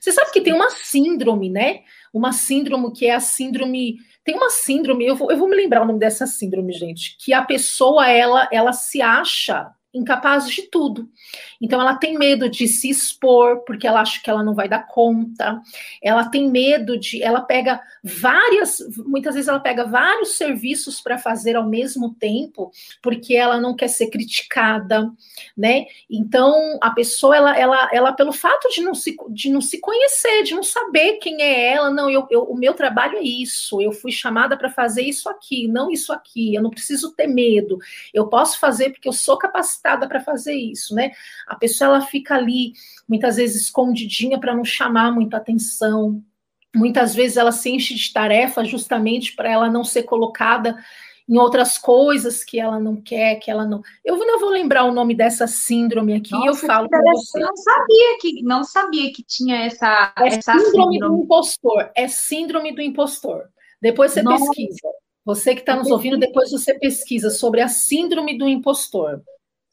Você 0.00 0.12
sabe 0.12 0.30
que 0.32 0.40
tem 0.40 0.52
uma 0.52 0.70
síndrome, 0.70 1.50
né? 1.50 1.80
Uma 2.12 2.32
síndrome 2.32 2.92
que 2.92 3.06
é 3.06 3.14
a 3.14 3.20
síndrome. 3.20 3.98
Tem 4.24 4.34
uma 4.34 4.50
síndrome, 4.50 5.06
eu 5.06 5.16
vou, 5.16 5.30
eu 5.30 5.36
vou 5.36 5.48
me 5.48 5.56
lembrar 5.56 5.82
o 5.82 5.86
nome 5.86 5.98
dessa 5.98 6.26
síndrome, 6.26 6.72
gente, 6.72 7.16
que 7.18 7.32
a 7.32 7.42
pessoa 7.42 8.08
ela, 8.08 8.48
ela 8.52 8.72
se 8.72 9.00
acha 9.02 9.70
incapaz 9.96 10.48
de 10.48 10.62
tudo. 10.62 11.08
Então, 11.60 11.80
ela 11.80 11.94
tem 11.94 12.18
medo 12.18 12.48
de 12.48 12.68
se 12.68 12.90
expor, 12.90 13.64
porque 13.64 13.86
ela 13.86 14.00
acha 14.00 14.20
que 14.22 14.28
ela 14.28 14.42
não 14.42 14.54
vai 14.54 14.68
dar 14.68 14.86
conta. 14.86 15.60
Ela 16.02 16.28
tem 16.28 16.50
medo 16.50 16.98
de. 16.98 17.22
Ela 17.22 17.40
pega 17.40 17.80
várias. 18.02 18.78
Muitas 19.06 19.34
vezes 19.34 19.48
ela 19.48 19.60
pega 19.60 19.84
vários 19.84 20.36
serviços 20.36 21.00
para 21.00 21.18
fazer 21.18 21.56
ao 21.56 21.66
mesmo 21.66 22.14
tempo, 22.14 22.70
porque 23.02 23.34
ela 23.34 23.60
não 23.60 23.74
quer 23.74 23.88
ser 23.88 24.08
criticada, 24.08 25.10
né? 25.56 25.86
Então, 26.10 26.78
a 26.82 26.90
pessoa, 26.90 27.36
ela, 27.36 27.58
ela, 27.58 27.88
ela 27.92 28.12
pelo 28.12 28.32
fato 28.32 28.68
de 28.68 28.82
não, 28.82 28.94
se, 28.94 29.16
de 29.30 29.50
não 29.50 29.60
se 29.60 29.80
conhecer, 29.80 30.42
de 30.42 30.54
não 30.54 30.62
saber 30.62 31.14
quem 31.14 31.42
é 31.42 31.72
ela, 31.72 31.90
não, 31.90 32.10
eu, 32.10 32.26
eu 32.30 32.42
o 32.44 32.56
meu 32.56 32.74
trabalho 32.74 33.18
é 33.18 33.22
isso, 33.22 33.80
eu 33.80 33.92
fui 33.92 34.12
chamada 34.12 34.56
para 34.56 34.70
fazer 34.70 35.02
isso 35.02 35.28
aqui, 35.28 35.66
não 35.66 35.90
isso 35.90 36.12
aqui, 36.12 36.54
eu 36.54 36.62
não 36.62 36.70
preciso 36.70 37.12
ter 37.12 37.26
medo, 37.26 37.78
eu 38.12 38.28
posso 38.28 38.58
fazer 38.58 38.90
porque 38.90 39.08
eu 39.08 39.12
sou 39.12 39.36
capacitada 39.36 39.85
para 40.08 40.20
fazer 40.20 40.54
isso, 40.54 40.94
né? 40.94 41.10
A 41.46 41.54
pessoa 41.54 41.88
ela 41.88 42.00
fica 42.00 42.34
ali, 42.34 42.72
muitas 43.06 43.36
vezes 43.36 43.62
escondidinha 43.62 44.40
para 44.40 44.54
não 44.54 44.64
chamar 44.64 45.12
muita 45.12 45.36
atenção. 45.36 46.22
Muitas 46.74 47.14
vezes 47.14 47.36
ela 47.36 47.52
se 47.52 47.70
enche 47.70 47.94
de 47.94 48.12
tarefas 48.12 48.68
justamente 48.68 49.36
para 49.36 49.50
ela 49.50 49.70
não 49.70 49.84
ser 49.84 50.04
colocada 50.04 50.76
em 51.28 51.38
outras 51.38 51.76
coisas 51.76 52.44
que 52.44 52.58
ela 52.58 52.78
não 52.78 52.96
quer, 52.96 53.36
que 53.36 53.50
ela 53.50 53.66
não. 53.66 53.82
Eu 54.04 54.16
não 54.18 54.38
vou 54.38 54.50
lembrar 54.50 54.84
o 54.84 54.92
nome 54.92 55.14
dessa 55.14 55.46
síndrome 55.46 56.14
aqui, 56.14 56.30
Nossa, 56.30 56.46
eu 56.48 56.54
falo 56.54 56.88
para 56.88 57.00
você. 57.00 57.40
Não 57.40 57.56
sabia 57.56 58.18
que 58.20 58.42
não 58.42 58.64
sabia 58.64 59.12
que 59.12 59.22
tinha 59.24 59.64
essa, 59.64 60.12
é 60.18 60.28
essa 60.28 60.52
síndrome, 60.52 60.94
síndrome, 60.94 60.98
do 61.00 61.22
impostor. 61.22 61.90
É 61.96 62.08
síndrome 62.08 62.74
do 62.74 62.80
impostor. 62.80 63.48
Depois 63.82 64.12
você 64.12 64.22
Nossa. 64.22 64.44
pesquisa. 64.46 64.88
Você 65.24 65.54
que 65.56 65.60
está 65.60 65.74
nos 65.74 65.90
ouvindo, 65.90 66.16
depois 66.16 66.52
você 66.52 66.78
pesquisa 66.78 67.30
sobre 67.30 67.60
a 67.60 67.66
síndrome 67.66 68.38
do 68.38 68.48
impostor. 68.48 69.20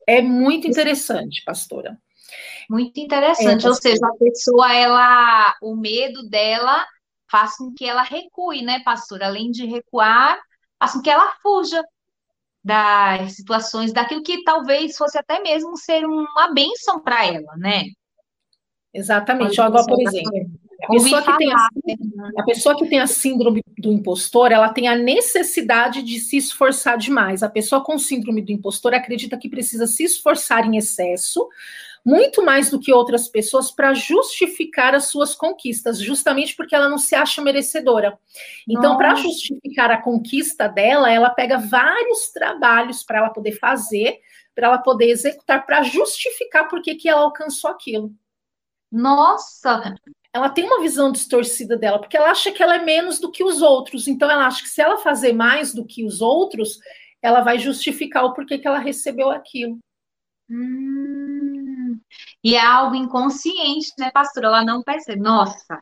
É 0.08 0.22
muito 0.22 0.68
interessante, 0.68 1.44
pastora. 1.46 1.98
Muito 2.70 3.00
interessante, 3.00 3.66
é, 3.66 3.70
ou 3.70 3.76
seja, 3.76 4.06
a 4.06 4.18
pessoa, 4.18 4.74
ela, 4.74 5.56
o 5.62 5.76
medo 5.76 6.28
dela 6.30 6.86
faz 7.30 7.58
com 7.58 7.74
que 7.74 7.86
ela 7.86 8.04
recue, 8.04 8.62
né, 8.62 8.82
pastora? 8.84 9.28
Além 9.28 9.52
de 9.52 9.66
recuar, 9.66 10.40
faz 10.80 10.94
com 10.94 11.02
que 11.02 11.10
ela 11.10 11.34
fuja 11.42 11.84
das 12.64 13.36
situações, 13.36 13.92
daquilo 13.92 14.24
que 14.24 14.44
talvez 14.44 14.96
fosse 14.96 15.18
até 15.18 15.42
mesmo 15.42 15.76
ser 15.76 16.06
uma 16.06 16.54
bênção 16.54 17.02
para 17.02 17.26
ela, 17.26 17.58
né? 17.58 17.84
Exatamente. 18.94 19.60
Agora, 19.60 19.86
por 19.86 20.00
exemplo, 20.02 20.43
a 20.84 20.88
pessoa, 20.88 21.22
que 21.22 21.38
tem 21.38 21.54
a, 21.54 21.68
a 22.38 22.44
pessoa 22.44 22.78
que 22.78 22.88
tem 22.88 23.00
a 23.00 23.08
síndrome 23.08 23.64
do 23.78 23.92
impostor, 23.92 24.52
ela 24.52 24.70
tem 24.70 24.88
a 24.88 24.96
necessidade 24.96 26.02
de 26.04 26.20
se 26.20 26.38
esforçar 26.38 26.98
demais. 26.98 27.42
A 27.42 27.50
pessoa 27.50 27.84
com 27.84 27.98
síndrome 27.98 28.42
do 28.42 28.52
impostor 28.52 28.94
acredita 28.94 29.38
que 29.38 29.50
precisa 29.50 29.88
se 29.88 30.04
esforçar 30.04 30.66
em 30.66 30.78
excesso, 30.78 31.48
muito 32.06 32.44
mais 32.44 32.70
do 32.70 32.80
que 32.80 32.92
outras 32.92 33.30
pessoas, 33.30 33.72
para 33.72 33.94
justificar 33.94 34.94
as 34.94 35.06
suas 35.06 35.34
conquistas, 35.34 36.00
justamente 36.00 36.56
porque 36.56 36.76
ela 36.76 36.90
não 36.90 36.98
se 36.98 37.16
acha 37.16 37.42
merecedora. 37.42 38.20
Então, 38.68 38.98
para 38.98 39.16
justificar 39.16 39.90
a 39.90 40.02
conquista 40.02 40.68
dela, 40.68 41.10
ela 41.10 41.30
pega 41.30 41.58
vários 41.58 42.30
trabalhos 42.30 43.04
para 43.04 43.20
ela 43.20 43.30
poder 43.30 43.54
fazer, 43.54 44.20
para 44.54 44.68
ela 44.68 44.78
poder 44.78 45.10
executar, 45.10 45.66
para 45.66 45.82
justificar 45.84 46.68
por 46.68 46.82
que 46.82 47.08
ela 47.08 47.22
alcançou 47.22 47.72
aquilo. 47.72 48.14
Nossa! 48.92 49.96
Ela 50.34 50.50
tem 50.50 50.66
uma 50.66 50.82
visão 50.82 51.12
distorcida 51.12 51.78
dela, 51.78 52.00
porque 52.00 52.18
ela 52.18 52.32
acha 52.32 52.52
que 52.52 52.64
ela 52.64 52.76
é 52.76 52.84
menos 52.84 53.20
do 53.20 53.32
que 53.32 53.44
os 53.44 53.62
outros. 53.62 54.08
Então, 54.08 54.30
ela 54.30 54.48
acha 54.48 54.64
que 54.64 54.70
se 54.70 54.82
ela 54.82 54.98
fazer 54.98 55.32
mais 55.32 55.74
do 55.74 55.86
que 55.86 56.04
os 56.04 56.22
outros, 56.22 56.80
ela 57.22 57.42
vai 57.42 57.60
justificar 57.60 58.26
o 58.26 58.34
porquê 58.34 58.58
que 58.58 58.68
ela 58.68 58.80
recebeu 58.80 59.30
aquilo. 59.30 59.78
Hum, 60.50 62.00
e 62.44 62.56
é 62.56 62.66
algo 62.66 62.96
inconsciente, 62.96 63.92
né, 64.00 64.10
pastora? 64.12 64.48
Ela 64.48 64.66
não 64.66 64.82
percebe. 64.82 65.22
Nossa, 65.22 65.80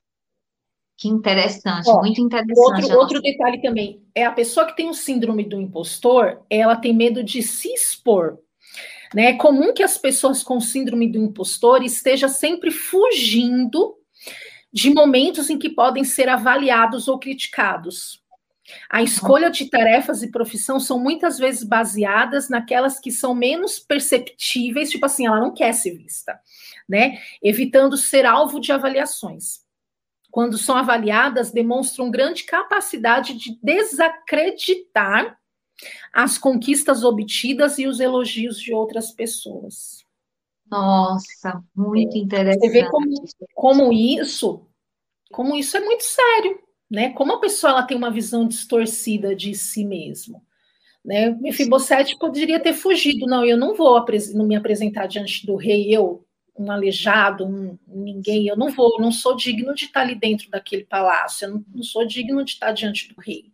que 0.98 1.08
interessante, 1.08 1.90
Ó, 1.90 2.00
muito 2.00 2.22
interessante. 2.22 2.84
Outro, 2.84 2.98
outro 3.00 3.22
detalhe 3.22 3.62
também, 3.62 4.06
é 4.14 4.26
a 4.26 4.32
pessoa 4.32 4.68
que 4.68 4.76
tem 4.76 4.90
o 4.90 4.94
síndrome 4.94 5.46
do 5.46 5.60
impostor, 5.60 6.46
ela 6.50 6.76
tem 6.76 6.94
medo 6.94 7.24
de 7.24 7.42
se 7.42 7.74
expor. 7.74 8.38
Né? 9.16 9.28
É 9.28 9.34
comum 9.34 9.74
que 9.74 9.82
as 9.82 9.98
pessoas 9.98 10.44
com 10.44 10.60
síndrome 10.60 11.10
do 11.10 11.18
impostor 11.18 11.84
estejam 11.84 12.30
sempre 12.30 12.70
fugindo 12.70 13.98
de 14.72 14.90
momentos 14.94 15.50
em 15.50 15.58
que 15.58 15.70
podem 15.70 16.04
ser 16.04 16.30
avaliados 16.30 17.08
ou 17.08 17.20
criticados. 17.20 18.22
A 18.90 19.02
escolha 19.02 19.50
de 19.50 19.70
tarefas 19.70 20.24
e 20.24 20.32
profissão 20.32 20.80
são 20.80 21.00
muitas 21.00 21.38
vezes 21.38 21.64
baseadas 21.64 22.48
naquelas 22.48 23.00
que 23.00 23.12
são 23.12 23.34
menos 23.34 23.80
perceptíveis, 23.80 24.90
tipo 24.90 25.06
assim, 25.06 25.26
ela 25.26 25.40
não 25.40 25.54
quer 25.54 25.74
ser 25.74 25.98
vista, 25.98 26.40
né? 26.88 27.20
Evitando 27.42 27.98
ser 27.98 28.26
alvo 28.26 28.60
de 28.60 28.72
avaliações. 28.72 29.62
Quando 30.30 30.58
são 30.58 30.78
avaliadas, 30.78 31.52
demonstram 31.52 32.10
grande 32.10 32.46
capacidade 32.46 33.34
de 33.34 33.60
desacreditar 33.62 35.38
as 36.14 36.38
conquistas 36.38 37.04
obtidas 37.04 37.78
e 37.78 37.88
os 37.88 38.00
elogios 38.00 38.60
de 38.60 38.74
outras 38.74 39.12
pessoas. 39.12 40.06
Nossa, 40.72 41.62
muito 41.76 42.18
interessante. 42.18 42.62
Você 42.62 42.70
vê 42.70 42.90
como, 42.90 43.06
como 43.54 43.92
isso, 43.92 44.66
como 45.30 45.58
isso 45.58 45.76
é 45.76 45.82
muito 45.82 46.04
sério, 46.04 46.60
né? 46.90 47.10
Como 47.10 47.34
a 47.34 47.40
pessoa 47.42 47.72
ela 47.72 47.84
tem 47.84 47.98
uma 47.98 48.10
visão 48.10 48.48
distorcida 48.48 49.36
de 49.36 49.54
si 49.54 49.84
mesmo. 49.84 50.42
Né? 51.04 51.32
Mefibosete 51.32 52.18
poderia 52.18 52.60
ter 52.60 52.74
fugido, 52.74 53.26
não, 53.26 53.44
eu 53.44 53.58
não 53.58 53.76
vou 53.76 54.06
não 54.34 54.46
me 54.46 54.56
apresentar 54.56 55.08
diante 55.08 55.46
do 55.46 55.56
rei, 55.56 55.94
eu, 55.94 56.24
um 56.56 56.72
aleijado, 56.72 57.44
um, 57.44 57.78
ninguém, 57.88 58.48
eu 58.48 58.56
não 58.56 58.70
vou, 58.70 59.02
não 59.02 59.12
sou 59.12 59.36
digno 59.36 59.74
de 59.74 59.86
estar 59.86 60.02
ali 60.02 60.14
dentro 60.14 60.50
daquele 60.50 60.86
palácio, 60.86 61.46
eu 61.46 61.52
não, 61.56 61.66
não 61.74 61.84
sou 61.84 62.06
digno 62.06 62.46
de 62.46 62.52
estar 62.52 62.72
diante 62.72 63.12
do 63.14 63.20
rei. 63.20 63.52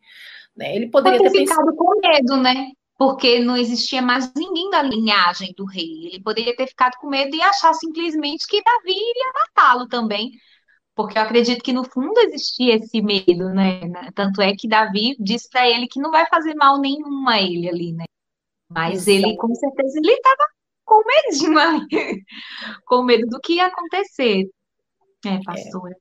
Né? 0.56 0.76
Ele 0.76 0.88
poderia 0.88 1.20
ter, 1.20 1.32
ter 1.32 1.40
ficado 1.40 1.66
pensado... 1.66 1.78
com 1.78 2.02
medo, 2.02 2.38
né? 2.38 2.72
Porque 2.98 3.40
não 3.40 3.56
existia 3.56 4.02
mais 4.02 4.34
ninguém 4.34 4.70
da 4.72 4.82
linhagem 4.82 5.54
do 5.56 5.66
rei. 5.66 6.08
Ele 6.08 6.22
poderia 6.22 6.56
ter 6.56 6.68
ficado 6.68 6.98
com 6.98 7.08
medo 7.08 7.36
e 7.36 7.42
achar 7.42 7.74
simplesmente 7.74 8.48
que 8.48 8.64
Davi 8.64 8.92
iria 8.92 9.34
matá-lo 9.34 9.88
também, 9.88 10.32
porque 10.96 11.18
eu 11.18 11.22
acredito 11.22 11.64
que 11.64 11.72
no 11.72 11.84
fundo 11.84 12.20
existia 12.22 12.76
esse 12.76 13.00
medo, 13.02 13.50
né? 13.50 13.82
Tanto 14.16 14.42
é 14.42 14.56
que 14.56 14.68
Davi 14.68 15.16
diz 15.20 15.48
para 15.48 15.70
ele 15.70 15.88
que 15.88 16.00
não 16.00 16.10
vai 16.10 16.26
fazer 16.28 16.56
mal 16.56 16.80
nenhum 16.80 17.30
a 17.30 17.40
ele 17.40 17.70
ali, 17.70 17.94
né? 17.94 18.06
Mas 18.68 19.08
ele, 19.08 19.38
com 19.38 19.54
certeza, 19.54 20.00
ele 20.00 20.12
estava 20.12 20.44
com 20.84 21.04
medo 21.06 21.40
demais, 21.40 21.84
com 22.86 23.04
medo 23.04 23.28
do 23.28 23.40
que 23.40 23.54
ia 23.54 23.68
acontecer. 23.68 24.50
É, 25.24 25.40
pastora. 25.44 25.96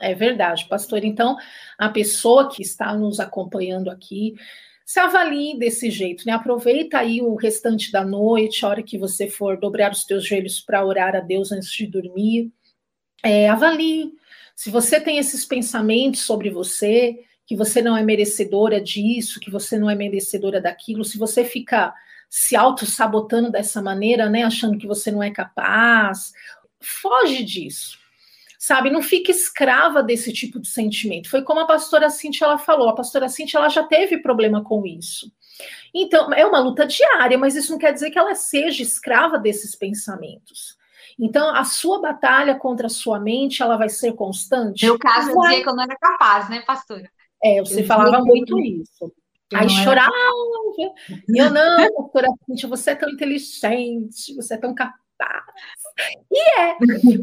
É, 0.00 0.12
é 0.12 0.14
verdade, 0.14 0.66
pastor. 0.68 1.04
Então, 1.04 1.36
a 1.76 1.88
pessoa 1.88 2.48
que 2.48 2.62
está 2.62 2.94
nos 2.94 3.18
acompanhando 3.18 3.90
aqui, 3.90 4.34
se 4.90 4.98
avalie 4.98 5.56
desse 5.56 5.88
jeito, 5.88 6.24
né? 6.26 6.32
Aproveita 6.32 6.98
aí 6.98 7.22
o 7.22 7.36
restante 7.36 7.92
da 7.92 8.04
noite, 8.04 8.64
a 8.64 8.68
hora 8.68 8.82
que 8.82 8.98
você 8.98 9.28
for 9.28 9.56
dobrar 9.56 9.92
os 9.92 10.04
teus 10.04 10.26
joelhos 10.26 10.58
para 10.60 10.84
orar 10.84 11.14
a 11.14 11.20
Deus 11.20 11.52
antes 11.52 11.70
de 11.70 11.86
dormir. 11.86 12.50
É, 13.22 13.48
avalie. 13.48 14.10
Se 14.56 14.68
você 14.68 15.00
tem 15.00 15.18
esses 15.18 15.44
pensamentos 15.44 16.22
sobre 16.22 16.50
você, 16.50 17.20
que 17.46 17.54
você 17.54 17.80
não 17.80 17.96
é 17.96 18.02
merecedora 18.02 18.80
disso, 18.80 19.38
que 19.38 19.48
você 19.48 19.78
não 19.78 19.88
é 19.88 19.94
merecedora 19.94 20.60
daquilo, 20.60 21.04
se 21.04 21.16
você 21.16 21.44
fica 21.44 21.94
se 22.28 22.56
auto-sabotando 22.56 23.48
dessa 23.48 23.80
maneira, 23.80 24.28
né? 24.28 24.42
Achando 24.42 24.76
que 24.76 24.88
você 24.88 25.12
não 25.12 25.22
é 25.22 25.30
capaz, 25.30 26.32
foge 26.80 27.44
disso 27.44 27.99
sabe? 28.60 28.90
Não 28.90 29.00
fique 29.00 29.30
escrava 29.32 30.02
desse 30.02 30.34
tipo 30.34 30.60
de 30.60 30.68
sentimento. 30.68 31.30
Foi 31.30 31.40
como 31.40 31.60
a 31.60 31.66
pastora 31.66 32.10
Cintia 32.10 32.46
ela 32.46 32.58
falou, 32.58 32.90
a 32.90 32.94
pastora 32.94 33.26
Cintia 33.26 33.58
ela 33.58 33.70
já 33.70 33.82
teve 33.82 34.18
problema 34.18 34.62
com 34.62 34.84
isso. 34.84 35.32
Então, 35.94 36.30
é 36.34 36.44
uma 36.44 36.60
luta 36.60 36.86
diária, 36.86 37.38
mas 37.38 37.56
isso 37.56 37.72
não 37.72 37.78
quer 37.78 37.90
dizer 37.90 38.10
que 38.10 38.18
ela 38.18 38.34
seja 38.34 38.82
escrava 38.82 39.38
desses 39.38 39.74
pensamentos. 39.74 40.76
Então, 41.18 41.54
a 41.54 41.64
sua 41.64 42.02
batalha 42.02 42.54
contra 42.54 42.86
a 42.86 42.90
sua 42.90 43.18
mente, 43.18 43.62
ela 43.62 43.78
vai 43.78 43.88
ser 43.88 44.12
constante? 44.12 44.86
No 44.86 44.98
caso, 44.98 45.30
eu 45.30 45.40
dizia 45.40 45.62
que 45.62 45.68
eu 45.68 45.74
não 45.74 45.82
era 45.82 45.96
capaz, 45.96 46.50
né, 46.50 46.62
pastora? 46.66 47.10
É, 47.42 47.60
você 47.60 47.80
eu 47.80 47.86
falava 47.86 48.22
muito 48.22 48.58
isso. 48.58 49.10
Aí 49.54 49.70
chorava. 49.70 50.12
Eu 51.34 51.50
não, 51.50 51.94
pastora 51.94 52.28
Cintia, 52.44 52.68
você 52.68 52.90
é 52.90 52.94
tão 52.94 53.08
inteligente, 53.08 54.34
você 54.34 54.54
é 54.54 54.58
tão 54.58 54.74
capaz 54.74 55.09
e 56.30 56.60
é. 56.60 56.76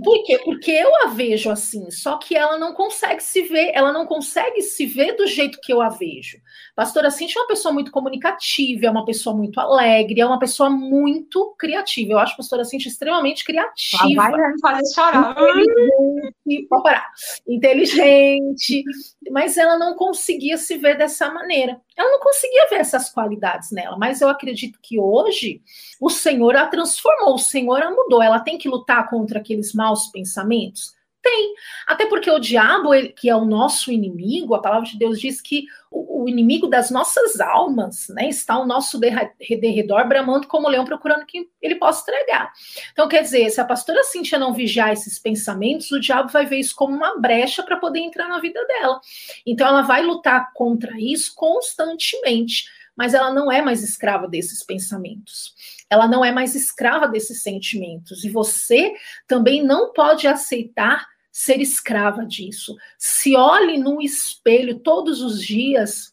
Por 0.03 0.23
quê? 0.23 0.39
Porque 0.43 0.71
eu 0.71 0.95
a 1.03 1.07
vejo 1.07 1.49
assim, 1.49 1.89
só 1.89 2.17
que 2.17 2.35
ela 2.35 2.57
não 2.57 2.73
consegue 2.73 3.21
se 3.21 3.41
ver, 3.43 3.71
ela 3.73 3.91
não 3.91 4.05
consegue 4.05 4.61
se 4.61 4.85
ver 4.85 5.15
do 5.15 5.25
jeito 5.25 5.59
que 5.61 5.73
eu 5.73 5.81
a 5.81 5.89
vejo. 5.89 6.37
Pastora 6.75 7.09
Cintia 7.09 7.39
é 7.39 7.41
uma 7.41 7.47
pessoa 7.47 7.73
muito 7.73 7.91
comunicativa, 7.91 8.85
é 8.85 8.89
uma 8.89 9.05
pessoa 9.05 9.35
muito 9.35 9.59
alegre, 9.59 10.21
é 10.21 10.25
uma 10.25 10.39
pessoa 10.39 10.69
muito 10.69 11.55
criativa. 11.57 12.13
Eu 12.13 12.19
acho 12.19 12.33
a 12.33 12.37
pastora 12.37 12.65
Cintia 12.65 12.91
extremamente 12.91 13.43
criativa. 13.43 14.13
vai 14.15 14.51
fazer 14.61 14.93
chorar. 14.93 15.35
pode 16.69 16.83
parar, 16.83 17.11
inteligente, 17.47 18.83
mas 19.31 19.57
ela 19.57 19.77
não 19.77 19.95
conseguia 19.95 20.57
se 20.57 20.77
ver 20.77 20.97
dessa 20.97 21.31
maneira. 21.31 21.81
Ela 21.95 22.11
não 22.11 22.19
conseguia 22.19 22.67
ver 22.69 22.77
essas 22.77 23.09
qualidades 23.09 23.71
nela, 23.71 23.97
mas 23.97 24.21
eu 24.21 24.29
acredito 24.29 24.79
que 24.81 24.99
hoje 24.99 25.61
o 25.99 26.09
Senhor 26.09 26.55
a 26.55 26.67
transformou, 26.67 27.35
o 27.35 27.39
Senhor 27.39 27.81
a 27.81 27.86
mudou. 27.91 28.21
Ela 28.21 28.39
tem 28.39 28.57
que 28.57 28.69
lutar 28.69 29.09
contra 29.09 29.39
aqueles 29.39 29.73
maus 29.73 30.07
pensamentos? 30.07 30.97
Tem. 31.21 31.55
Até 31.85 32.05
porque 32.05 32.29
o 32.29 32.39
diabo, 32.39 32.93
ele, 32.93 33.09
que 33.09 33.29
é 33.29 33.35
o 33.35 33.43
nosso 33.43 33.91
inimigo, 33.91 34.53
a 34.53 34.61
palavra 34.61 34.87
de 34.87 34.97
Deus 34.97 35.19
diz 35.19 35.41
que 35.41 35.65
o, 35.91 36.23
o 36.23 36.29
inimigo 36.29 36.67
das 36.67 36.89
nossas 36.89 37.41
almas, 37.41 38.07
né, 38.09 38.29
está 38.29 38.53
ao 38.53 38.65
nosso 38.65 38.99
derredor, 38.99 40.07
bramando 40.07 40.47
como 40.47 40.69
leão, 40.69 40.85
procurando 40.85 41.25
que 41.25 41.49
ele 41.61 41.75
possa 41.75 42.01
entregar. 42.01 42.53
Então, 42.93 43.07
quer 43.09 43.23
dizer, 43.23 43.49
se 43.49 43.59
a 43.59 43.65
pastora 43.65 44.03
Cíntia 44.03 44.39
não 44.39 44.53
vigiar 44.53 44.93
esses 44.93 45.19
pensamentos, 45.19 45.91
o 45.91 45.99
diabo 45.99 46.29
vai 46.29 46.45
ver 46.45 46.59
isso 46.59 46.75
como 46.75 46.95
uma 46.95 47.19
brecha 47.19 47.61
para 47.61 47.77
poder 47.77 47.99
entrar 47.99 48.29
na 48.29 48.39
vida 48.39 48.63
dela. 48.65 49.01
Então, 49.45 49.67
ela 49.67 49.81
vai 49.81 50.03
lutar 50.03 50.53
contra 50.53 50.93
isso 50.97 51.33
constantemente, 51.35 52.69
mas 52.95 53.13
ela 53.13 53.33
não 53.33 53.51
é 53.51 53.61
mais 53.61 53.83
escrava 53.83 54.27
desses 54.27 54.63
pensamentos 54.63 55.53
ela 55.89 56.07
não 56.07 56.23
é 56.23 56.31
mais 56.31 56.55
escrava 56.55 57.07
desses 57.07 57.41
sentimentos. 57.41 58.23
E 58.23 58.29
você 58.29 58.93
também 59.27 59.63
não 59.63 59.93
pode 59.93 60.27
aceitar 60.27 61.07
ser 61.31 61.61
escrava 61.61 62.25
disso. 62.25 62.75
Se 62.97 63.35
olhe 63.35 63.77
no 63.77 64.01
espelho 64.01 64.79
todos 64.79 65.21
os 65.21 65.41
dias 65.41 66.11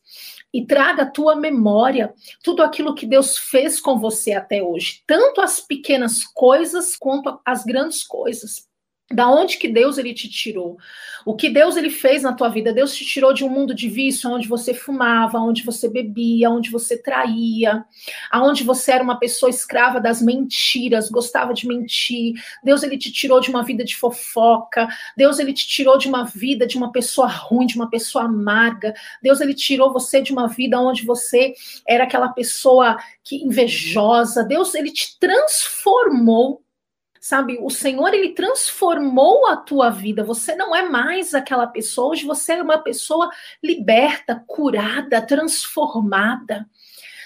e 0.53 0.67
traga 0.67 1.05
à 1.05 1.11
tua 1.11 1.35
memória 1.35 2.13
tudo 2.43 2.63
aquilo 2.63 2.95
que 2.95 3.07
Deus 3.07 3.39
fez 3.39 3.81
com 3.81 3.99
você 3.99 4.33
até 4.33 4.63
hoje, 4.63 5.03
tanto 5.07 5.41
as 5.41 5.61
pequenas 5.61 6.25
coisas 6.25 6.95
quanto 6.95 7.41
as 7.45 7.65
grandes 7.65 8.05
coisas. 8.05 8.69
Da 9.15 9.31
onde 9.31 9.59
que 9.59 9.69
Deus 9.69 9.97
ele 9.97 10.13
te 10.13 10.29
tirou? 10.29 10.77
O 11.25 11.35
que 11.35 11.49
Deus 11.49 11.77
ele 11.77 11.89
fez 11.89 12.23
na 12.23 12.33
tua 12.33 12.49
vida? 12.49 12.73
Deus 12.73 12.95
te 12.95 13.05
tirou 13.05 13.33
de 13.33 13.45
um 13.45 13.49
mundo 13.49 13.75
de 13.75 13.89
vício, 13.89 14.29
onde 14.29 14.49
você 14.49 14.75
fumava, 14.75 15.39
onde 15.39 15.63
você 15.63 15.89
bebia, 15.89 16.51
onde 16.51 16.69
você 16.71 17.01
traía, 17.01 17.85
aonde 18.31 18.65
você 18.65 18.93
era 18.93 19.05
uma 19.05 19.19
pessoa 19.19 19.49
escrava 19.49 20.01
das 20.01 20.21
mentiras, 20.21 21.09
gostava 21.09 21.55
de 21.55 21.67
mentir. 21.67 22.35
Deus 22.63 22.83
ele 22.83 22.99
te 22.99 23.13
tirou 23.13 23.41
de 23.41 23.49
uma 23.51 23.63
vida 23.63 23.85
de 23.85 23.97
fofoca. 23.97 24.89
Deus 25.17 25.39
ele 25.39 25.53
te 25.53 25.67
tirou 25.67 25.97
de 25.97 26.09
uma 26.09 26.25
vida 26.25 26.67
de 26.67 26.77
uma 26.77 26.91
pessoa 26.91 27.29
ruim, 27.29 27.67
de 27.67 27.77
uma 27.77 27.89
pessoa 27.89 28.25
amarga. 28.25 28.93
Deus 29.23 29.41
ele 29.41 29.55
tirou 29.55 29.93
você 29.93 30.21
de 30.21 30.33
uma 30.33 30.49
vida 30.49 30.81
onde 30.81 31.07
você 31.07 31.55
era 31.89 32.05
aquela 32.05 32.29
pessoa 32.29 32.99
que 33.23 33.37
invejosa. 33.37 34.43
Deus 34.43 34.75
ele 34.75 34.91
te 34.91 35.19
transformou 35.21 36.64
sabe? 37.25 37.57
O 37.63 37.71
Senhor 37.71 38.13
ele 38.13 38.35
transformou 38.35 39.47
a 39.47 39.57
tua 39.57 39.89
vida. 39.89 40.23
Você 40.23 40.55
não 40.55 40.77
é 40.77 40.87
mais 40.87 41.33
aquela 41.33 41.67
pessoa, 41.67 42.11
hoje 42.11 42.27
você 42.27 42.53
é 42.53 42.63
uma 42.63 42.77
pessoa 42.77 43.31
liberta, 43.63 44.45
curada, 44.47 45.27
transformada. 45.27 46.69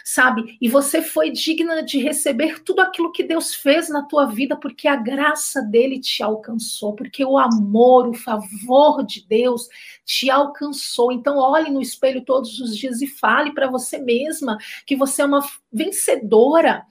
Sabe? 0.04 0.56
E 0.60 0.68
você 0.68 1.02
foi 1.02 1.32
digna 1.32 1.82
de 1.82 1.98
receber 1.98 2.62
tudo 2.62 2.78
aquilo 2.78 3.10
que 3.10 3.24
Deus 3.24 3.56
fez 3.56 3.88
na 3.88 4.02
tua 4.04 4.26
vida, 4.26 4.56
porque 4.56 4.86
a 4.86 4.94
graça 4.94 5.60
dele 5.62 5.98
te 5.98 6.22
alcançou, 6.22 6.94
porque 6.94 7.24
o 7.24 7.36
amor, 7.36 8.06
o 8.06 8.14
favor 8.14 9.04
de 9.04 9.26
Deus 9.26 9.66
te 10.04 10.30
alcançou. 10.30 11.10
Então, 11.10 11.38
olhe 11.38 11.72
no 11.72 11.82
espelho 11.82 12.24
todos 12.24 12.60
os 12.60 12.76
dias 12.76 13.02
e 13.02 13.08
fale 13.08 13.52
para 13.52 13.68
você 13.68 13.98
mesma 13.98 14.58
que 14.86 14.94
você 14.94 15.22
é 15.22 15.24
uma 15.26 15.44
vencedora, 15.72 16.86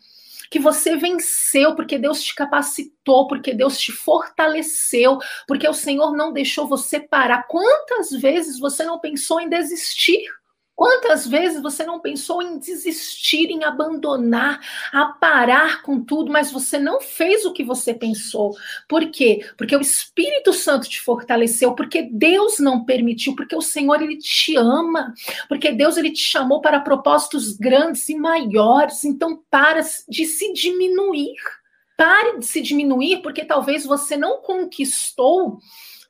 que 0.49 0.59
você 0.59 0.95
venceu 0.95 1.75
porque 1.75 1.97
Deus 1.97 2.21
te 2.21 2.35
capacitou, 2.35 3.27
porque 3.27 3.53
Deus 3.53 3.77
te 3.77 3.91
fortaleceu, 3.91 5.17
porque 5.47 5.67
o 5.67 5.73
Senhor 5.73 6.15
não 6.15 6.33
deixou 6.33 6.67
você 6.67 6.99
parar. 6.99 7.47
Quantas 7.47 8.11
vezes 8.11 8.59
você 8.59 8.83
não 8.83 8.99
pensou 8.99 9.39
em 9.39 9.49
desistir? 9.49 10.25
Quantas 10.77 11.25
vezes 11.25 11.59
você 11.59 11.83
não 11.83 11.99
pensou 11.99 12.39
em 12.39 12.59
desistir, 12.59 13.49
em 13.49 13.63
abandonar, 13.63 14.61
a 14.93 15.05
parar 15.05 15.81
com 15.81 15.99
tudo, 15.99 16.31
mas 16.31 16.51
você 16.51 16.77
não 16.77 17.01
fez 17.01 17.45
o 17.45 17.51
que 17.51 17.63
você 17.63 17.95
pensou? 17.95 18.55
Por 18.87 19.09
quê? 19.09 19.43
Porque 19.57 19.75
o 19.75 19.81
Espírito 19.81 20.53
Santo 20.53 20.87
te 20.87 21.01
fortaleceu, 21.01 21.73
porque 21.73 22.03
Deus 22.03 22.59
não 22.59 22.85
permitiu, 22.85 23.35
porque 23.35 23.55
o 23.55 23.61
Senhor 23.61 23.99
ele 24.03 24.19
te 24.19 24.55
ama, 24.55 25.15
porque 25.49 25.71
Deus 25.71 25.97
ele 25.97 26.11
te 26.11 26.21
chamou 26.21 26.61
para 26.61 26.79
propósitos 26.79 27.57
grandes 27.57 28.07
e 28.09 28.15
maiores. 28.15 29.03
Então, 29.03 29.41
para 29.49 29.81
de 30.07 30.25
se 30.27 30.53
diminuir. 30.53 31.37
Pare 31.97 32.37
de 32.37 32.45
se 32.45 32.61
diminuir, 32.61 33.23
porque 33.23 33.43
talvez 33.43 33.83
você 33.83 34.15
não 34.15 34.43
conquistou 34.43 35.57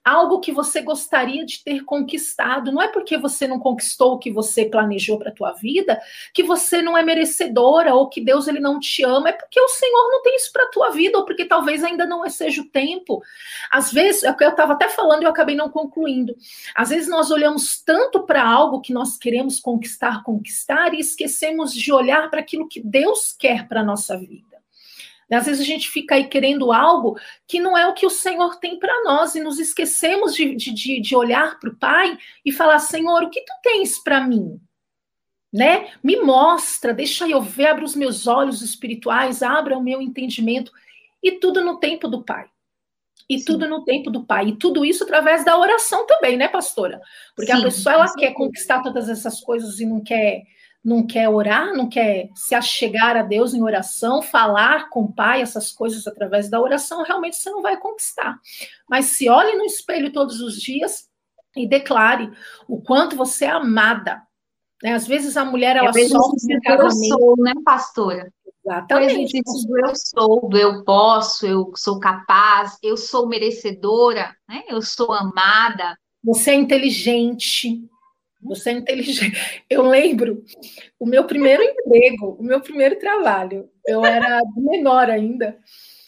algo 0.08 0.40
que 0.40 0.52
você 0.52 0.82
gostaria 0.82 1.46
de 1.46 1.64
ter 1.64 1.84
conquistado. 1.84 2.72
Não 2.72 2.82
é 2.82 2.88
porque 2.88 3.18
você 3.18 3.48
não 3.48 3.60
conquistou 3.60 4.14
o 4.14 4.18
que 4.18 4.32
você 4.32 4.66
planejou 4.66 5.20
para 5.20 5.30
a 5.30 5.34
tua 5.34 5.52
vida 5.54 6.00
que 6.34 6.44
você 6.44 6.82
não 6.82 6.98
é 6.98 7.04
merecedora 7.04 7.94
ou 7.94 8.08
que 8.08 8.22
Deus 8.22 8.48
ele 8.48 8.60
não 8.60 8.80
te 8.80 9.04
ama. 9.04 9.30
É 9.30 9.34
porque 9.34 9.60
o 9.60 9.68
Senhor 9.68 10.10
não 10.12 10.22
tem 10.22 10.36
isso 10.36 10.52
para 10.52 10.64
a 10.64 10.70
tua 10.70 10.90
vida 10.92 11.18
ou 11.18 11.26
porque 11.26 11.46
talvez 11.46 11.84
ainda 11.84 12.06
não 12.06 12.28
seja 12.30 12.62
o 12.62 12.70
tempo. 12.70 13.22
Às 13.70 13.92
vezes, 13.92 14.24
é 14.24 14.36
eu 14.40 14.50
estava 14.50 14.74
até 14.74 14.88
falando 14.90 15.24
e 15.24 15.26
eu 15.26 15.30
acabei 15.30 15.56
não 15.56 15.70
concluindo. 15.70 16.36
Às 16.76 16.90
vezes 16.90 17.10
nós 17.10 17.32
olhamos 17.32 17.82
tanto 17.82 18.24
para 18.24 18.48
algo 18.48 18.82
que 18.82 18.94
nós 18.94 19.18
queremos 19.18 19.60
conquistar, 19.60 20.24
conquistar 20.24 20.94
e 20.94 21.00
esquecemos 21.00 21.74
de 21.74 21.92
olhar 21.92 22.30
para 22.30 22.40
aquilo 22.40 22.68
que 22.68 22.80
Deus 22.80 23.36
quer 23.38 23.68
para 23.68 23.82
a 23.82 23.86
nossa 23.86 24.18
vida. 24.18 24.57
Às 25.30 25.46
vezes 25.46 25.62
a 25.62 25.66
gente 25.66 25.90
fica 25.90 26.16
aí 26.16 26.28
querendo 26.28 26.72
algo 26.72 27.18
que 27.46 27.60
não 27.60 27.78
é 27.78 27.86
o 27.86 27.94
que 27.94 28.06
o 28.06 28.10
Senhor 28.10 28.58
tem 28.60 28.80
para 28.80 29.04
nós 29.04 29.36
e 29.36 29.42
nos 29.42 29.60
esquecemos 29.60 30.34
de, 30.34 30.56
de, 30.56 31.02
de 31.02 31.16
olhar 31.16 31.60
para 31.60 31.70
o 31.70 31.76
Pai 31.76 32.18
e 32.46 32.52
falar: 32.52 32.80
Senhor, 32.80 33.24
o 33.24 33.30
que 33.30 33.42
tu 33.42 33.54
tens 33.62 34.00
para 34.00 34.22
mim? 34.22 34.60
Né? 35.52 35.90
Me 36.04 36.18
mostra, 36.18 36.94
deixa 36.94 37.28
eu 37.28 37.42
ver, 37.42 37.68
abre 37.68 37.84
os 37.84 37.96
meus 37.96 38.28
olhos 38.28 38.62
espirituais, 38.62 39.42
abra 39.42 39.78
o 39.78 39.84
meu 39.84 40.02
entendimento 40.02 40.72
e 41.22 41.34
tudo 41.34 41.64
no 41.64 41.78
tempo 41.80 42.08
do 42.08 42.24
Pai. 42.24 42.46
E 43.30 43.40
Sim. 43.40 43.46
tudo 43.46 43.68
no 43.68 43.84
tempo 43.84 44.10
do 44.10 44.24
Pai. 44.24 44.50
E 44.50 44.56
tudo 44.56 44.86
isso 44.86 45.04
através 45.04 45.44
da 45.44 45.58
oração 45.58 46.06
também, 46.06 46.38
né, 46.38 46.48
pastora? 46.48 47.02
Porque 47.36 47.52
Sim, 47.52 47.60
a 47.60 47.62
pessoa 47.64 47.94
ela 47.94 48.14
quer 48.14 48.34
conquistar 48.34 48.82
todas 48.82 49.10
essas 49.10 49.42
coisas 49.42 49.80
e 49.80 49.86
não 49.86 50.02
quer 50.02 50.44
não 50.88 51.06
quer 51.06 51.28
orar, 51.28 51.74
não 51.74 51.90
quer 51.90 52.30
se 52.34 52.56
achegar 52.56 53.18
a 53.18 53.22
Deus 53.22 53.54
em 53.54 53.62
oração, 53.62 54.22
falar 54.22 54.90
com 54.90 55.02
o 55.02 55.12
Pai, 55.12 55.42
essas 55.42 55.70
coisas 55.70 56.08
através 56.08 56.50
da 56.50 56.62
oração, 56.62 57.04
realmente 57.04 57.36
você 57.36 57.50
não 57.50 57.62
vai 57.62 57.76
conquistar. 57.76 58.40
Mas 58.90 59.08
se 59.08 59.28
olhe 59.28 59.58
no 59.58 59.66
espelho 59.66 60.14
todos 60.14 60.40
os 60.40 60.56
dias 60.62 61.10
e 61.58 61.68
declare 61.68 62.32
o 62.70 62.82
quanto 62.82 63.18
você 63.18 63.44
é 63.44 63.50
amada. 63.50 64.22
Né? 64.82 64.94
Às 64.94 65.06
vezes 65.06 65.36
a 65.36 65.44
mulher 65.44 65.76
ela 65.76 65.90
é 65.90 66.08
sofre 66.08 66.58
eu 66.66 66.92
sou, 66.92 67.36
né, 67.38 67.52
pastora? 67.66 68.32
Exatamente. 68.66 69.42
Do 69.42 69.80
eu 69.86 69.94
sou, 69.94 70.48
do 70.48 70.58
eu 70.58 70.86
posso, 70.86 71.46
eu 71.46 71.74
sou 71.76 72.00
capaz, 72.00 72.78
eu 72.82 72.96
sou 72.96 73.28
merecedora, 73.28 74.34
né? 74.48 74.64
Eu 74.70 74.82
sou 74.82 75.12
amada. 75.12 75.98
Você 76.24 76.52
é 76.52 76.56
inteligente, 76.56 77.82
você 78.48 78.70
é 78.70 78.74
inteligente. 78.74 79.38
Eu 79.70 79.84
lembro 79.84 80.44
o 81.00 81.06
meu 81.06 81.26
primeiro 81.26 81.64
emprego, 81.64 82.38
o 82.40 82.44
meu 82.44 82.62
primeiro 82.62 82.98
trabalho. 82.98 83.70
Eu 83.86 84.06
era 84.06 84.40
menor 84.56 85.10
ainda 85.10 85.58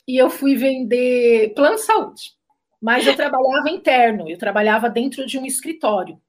e 0.08 0.18
eu 0.18 0.30
fui 0.30 0.56
vender 0.56 1.54
plano 1.54 1.76
de 1.76 1.84
saúde. 1.84 2.34
Mas 2.82 3.06
eu 3.06 3.16
trabalhava 3.16 3.70
interno, 3.70 4.30
eu 4.30 4.38
trabalhava 4.38 4.90
dentro 4.90 5.26
de 5.26 5.38
um 5.38 5.46
escritório. 5.46 6.20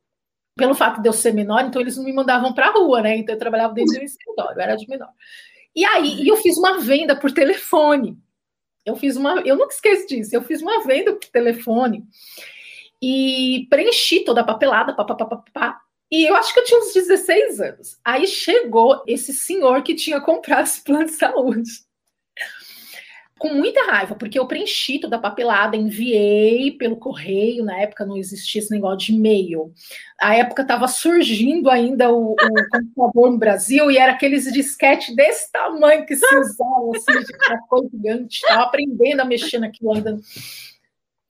Pelo 0.57 0.75
fato 0.75 1.01
de 1.01 1.09
eu 1.09 1.13
ser 1.13 1.33
menor, 1.33 1.65
então 1.65 1.81
eles 1.81 1.97
não 1.97 2.05
me 2.05 2.13
mandavam 2.13 2.53
para 2.53 2.67
a 2.67 2.73
rua, 2.73 3.01
né? 3.01 3.17
Então 3.17 3.35
eu 3.35 3.39
trabalhava 3.39 3.73
dentro 3.73 3.95
de 3.95 4.01
um 4.01 4.05
escritório, 4.05 4.57
eu 4.57 4.63
era 4.63 4.77
de 4.77 4.87
menor. 4.89 5.09
E 5.75 5.85
aí 5.85 6.27
eu 6.27 6.37
fiz 6.37 6.59
uma 6.59 6.79
venda 6.79 7.17
por 7.17 7.33
telefone. 7.33 8.19
Eu 8.85 8.97
fiz 8.97 9.17
uma, 9.17 9.41
eu 9.41 9.57
nunca 9.57 9.73
esqueço 9.73 10.07
disso. 10.09 10.35
Eu 10.35 10.43
fiz 10.43 10.61
uma 10.61 10.85
venda 10.85 11.13
por 11.13 11.29
telefone 11.29 12.05
e 13.01 13.67
preenchi 13.71 14.21
toda 14.25 14.43
a 14.43 14.45
papelada, 14.45 14.95
papapá, 14.95 15.81
e 16.11 16.25
eu 16.25 16.35
acho 16.35 16.53
que 16.53 16.61
eu 16.61 16.65
tinha 16.65 16.81
uns 16.81 16.93
16 16.93 17.61
anos. 17.61 17.99
Aí 18.05 18.27
chegou 18.27 19.03
esse 19.07 19.33
senhor 19.33 19.83
que 19.83 19.95
tinha 19.95 20.21
comprado 20.21 20.65
esse 20.65 20.83
plano 20.83 21.07
de 21.07 21.13
saúde. 21.13 21.71
Com 23.39 23.55
muita 23.55 23.87
raiva, 23.87 24.15
porque 24.15 24.39
eu 24.39 24.47
preenchi 24.47 24.99
toda 24.99 25.17
a 25.17 25.21
papelada, 25.21 25.75
enviei 25.75 26.73
pelo 26.73 26.97
correio, 26.97 27.65
na 27.65 27.81
época 27.81 28.05
não 28.05 28.19
existia 28.19 28.61
esse 28.61 28.71
negócio 28.71 28.99
de 28.99 29.13
e-mail. 29.15 29.73
A 30.21 30.35
época 30.35 30.61
estava 30.61 30.87
surgindo 30.87 31.71
ainda 31.71 32.13
o, 32.13 32.33
o 32.33 32.37
computador 32.71 33.31
no 33.31 33.39
Brasil 33.39 33.91
e 33.91 33.97
era 33.97 34.13
aqueles 34.13 34.45
disquete 34.53 35.15
desse 35.17 35.51
tamanho 35.51 36.05
que 36.05 36.17
se 36.17 36.37
usava, 36.37 36.91
assim, 36.95 37.25
de 37.25 37.67
coisa 37.67 37.89
gigante. 37.91 38.37
Estava 38.37 38.65
aprendendo 38.65 39.21
a 39.21 39.25
mexer 39.25 39.59
naquilo 39.59 39.95
ainda 39.95 40.19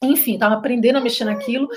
enfim, 0.03 0.35
estava 0.35 0.55
aprendendo 0.55 0.97
a 0.97 1.01
mexer 1.01 1.25
naquilo. 1.25 1.69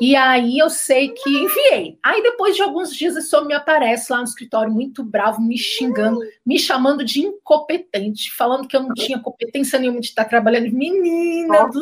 E 0.00 0.16
aí 0.16 0.58
eu 0.58 0.68
sei 0.68 1.10
que 1.10 1.30
enviei. 1.30 1.98
Aí 2.02 2.22
depois 2.22 2.56
de 2.56 2.62
alguns 2.62 2.94
dias 2.94 3.16
esse 3.16 3.34
homem 3.36 3.48
me 3.48 3.54
aparece 3.54 4.12
lá 4.12 4.18
no 4.18 4.24
escritório, 4.24 4.72
muito 4.72 5.04
bravo, 5.04 5.40
me 5.40 5.56
xingando, 5.56 6.18
me 6.44 6.58
chamando 6.58 7.04
de 7.04 7.20
incompetente, 7.20 8.32
falando 8.34 8.66
que 8.66 8.76
eu 8.76 8.82
não 8.82 8.94
tinha 8.94 9.20
competência 9.20 9.78
nenhuma 9.78 10.00
de 10.00 10.08
estar 10.08 10.24
trabalhando. 10.24 10.70
Menina 10.72 11.68
do 11.68 11.80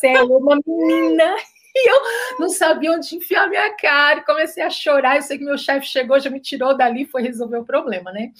céu, 0.00 0.26
uma 0.26 0.58
menina 0.64 1.36
e 1.74 1.90
eu 1.90 2.00
não 2.40 2.48
sabia 2.48 2.92
onde 2.92 3.14
enfiar 3.14 3.48
minha 3.48 3.72
cara, 3.76 4.22
comecei 4.22 4.62
a 4.62 4.70
chorar. 4.70 5.16
Eu 5.16 5.22
sei 5.22 5.38
que 5.38 5.44
meu 5.44 5.58
chefe 5.58 5.86
chegou, 5.86 6.18
já 6.18 6.30
me 6.30 6.40
tirou 6.40 6.76
dali, 6.76 7.04
foi 7.04 7.22
resolver 7.22 7.58
o 7.58 7.64
problema, 7.64 8.10
né? 8.12 8.32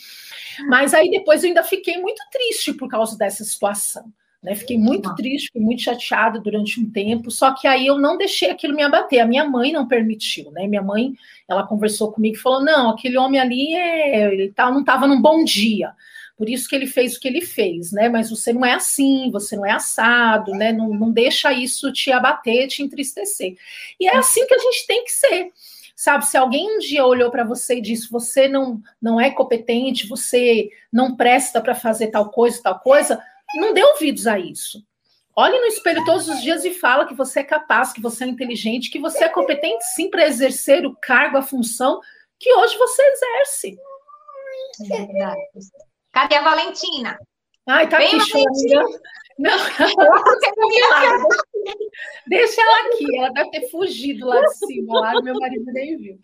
Mas 0.68 0.93
aí 0.95 1.11
depois 1.11 1.43
eu 1.43 1.49
ainda 1.49 1.62
fiquei 1.62 1.99
muito 1.99 2.20
triste 2.33 2.72
por 2.72 2.89
causa 2.89 3.16
dessa 3.16 3.45
situação. 3.45 4.12
Né? 4.43 4.55
Fiquei 4.55 4.78
muito 4.78 5.14
triste, 5.14 5.47
fiquei 5.47 5.62
muito 5.62 5.82
chateada 5.82 6.39
durante 6.39 6.80
um 6.80 6.89
tempo, 6.91 7.30
só 7.30 7.53
que 7.53 7.66
aí 7.66 7.86
eu 7.86 7.99
não 7.99 8.16
deixei 8.16 8.51
aquilo 8.51 8.74
me 8.74 8.82
abater. 8.82 9.20
A 9.20 9.26
minha 9.26 9.45
mãe 9.45 9.72
não 9.72 9.89
permitiu, 9.89 10.51
né? 10.53 10.66
Minha 10.66 10.82
mãe, 10.82 11.14
ela 11.49 11.66
conversou 11.66 12.12
comigo 12.12 12.36
e 12.36 12.41
falou: 12.41 12.62
não, 12.62 12.91
aquele 12.91 13.18
homem 13.18 13.41
ali 13.41 13.74
é, 13.74 14.32
ele 14.32 14.53
tá, 14.53 14.70
não 14.70 14.80
estava 14.80 15.07
num 15.07 15.20
bom 15.20 15.43
dia 15.43 15.93
por 16.39 16.49
isso 16.49 16.68
que 16.68 16.76
ele 16.76 16.86
fez 16.86 17.16
o 17.16 17.20
que 17.20 17.26
ele 17.26 17.41
fez, 17.41 17.91
né? 17.91 18.09
Mas 18.09 18.30
você 18.30 18.53
não 18.53 18.64
é 18.64 18.72
assim, 18.72 19.28
você 19.32 19.57
não 19.57 19.66
é 19.66 19.72
assado, 19.72 20.53
né? 20.53 20.72
Não, 20.72 20.91
não 20.91 21.11
deixa 21.11 21.53
isso 21.53 21.93
te 21.93 22.12
abater, 22.12 22.68
te 22.68 22.80
entristecer. 22.80 23.57
E 23.99 24.07
é 24.07 24.16
assim 24.16 24.47
que 24.47 24.55
a 24.55 24.59
gente 24.59 24.86
tem 24.86 25.05
que 25.05 25.11
ser. 25.11 25.51
Sabe, 25.97 26.24
se 26.26 26.36
alguém 26.36 26.76
um 26.76 26.78
dia 26.78 27.05
olhou 27.05 27.28
para 27.28 27.43
você 27.43 27.78
e 27.78 27.82
disse: 27.82 28.09
você 28.09 28.47
não, 28.47 28.80
não 29.03 29.20
é 29.20 29.32
competente, 29.32 30.07
você 30.07 30.70
não 30.93 31.16
presta 31.16 31.61
para 31.61 31.74
fazer 31.74 32.07
tal 32.07 32.30
coisa, 32.30 32.62
tal 32.62 32.78
coisa, 32.78 33.20
não 33.55 33.72
dê 33.72 33.82
ouvidos 33.82 34.26
a 34.26 34.38
isso. 34.38 34.82
Olhe 35.36 35.59
no 35.59 35.66
espelho 35.66 36.05
todos 36.05 36.28
os 36.28 36.42
dias 36.42 36.64
e 36.64 36.74
fala 36.74 37.07
que 37.07 37.14
você 37.14 37.40
é 37.40 37.44
capaz, 37.44 37.92
que 37.92 38.01
você 38.01 38.24
é 38.24 38.26
inteligente, 38.26 38.90
que 38.90 38.99
você 38.99 39.24
é 39.24 39.28
competente 39.28 39.84
sim 39.94 40.11
para 40.11 40.26
exercer 40.26 40.84
o 40.84 40.96
cargo, 40.96 41.36
a 41.36 41.42
função 41.42 42.01
que 42.38 42.53
hoje 42.55 42.76
você 42.76 43.03
exerce. 43.03 43.78
É 44.90 45.07
verdade. 45.07 45.40
Cadê 46.12 46.36
a 46.36 46.42
Valentina? 46.42 47.18
Ai, 47.68 47.88
tá 47.88 47.99
Vem, 47.99 48.09
aqui 48.09 48.20
chorando. 48.20 49.01
Não, 49.38 49.53
ela 49.53 50.22
Deixa 52.26 52.61
ela 52.61 52.88
aqui, 52.88 53.16
ela 53.16 53.30
deve 53.30 53.51
ter 53.51 53.70
fugido 53.70 54.26
lá 54.26 54.40
de 54.40 54.55
cima, 54.55 55.01
lá 55.01 55.22
meu 55.22 55.34
marido 55.38 55.64
nem 55.66 55.96
viu. 55.96 56.18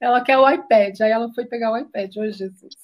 Ela 0.00 0.22
quer 0.22 0.38
o 0.38 0.48
iPad, 0.48 0.98
aí 1.00 1.10
ela 1.10 1.30
foi 1.34 1.44
pegar 1.44 1.72
o 1.72 1.76
iPad, 1.76 2.16
oh 2.16 2.30
Jesus. 2.30 2.74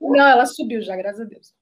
Não, 0.00 0.26
ela 0.26 0.46
subiu 0.46 0.80
já, 0.80 0.96
graças 0.96 1.20
a 1.20 1.24
Deus. 1.24 1.54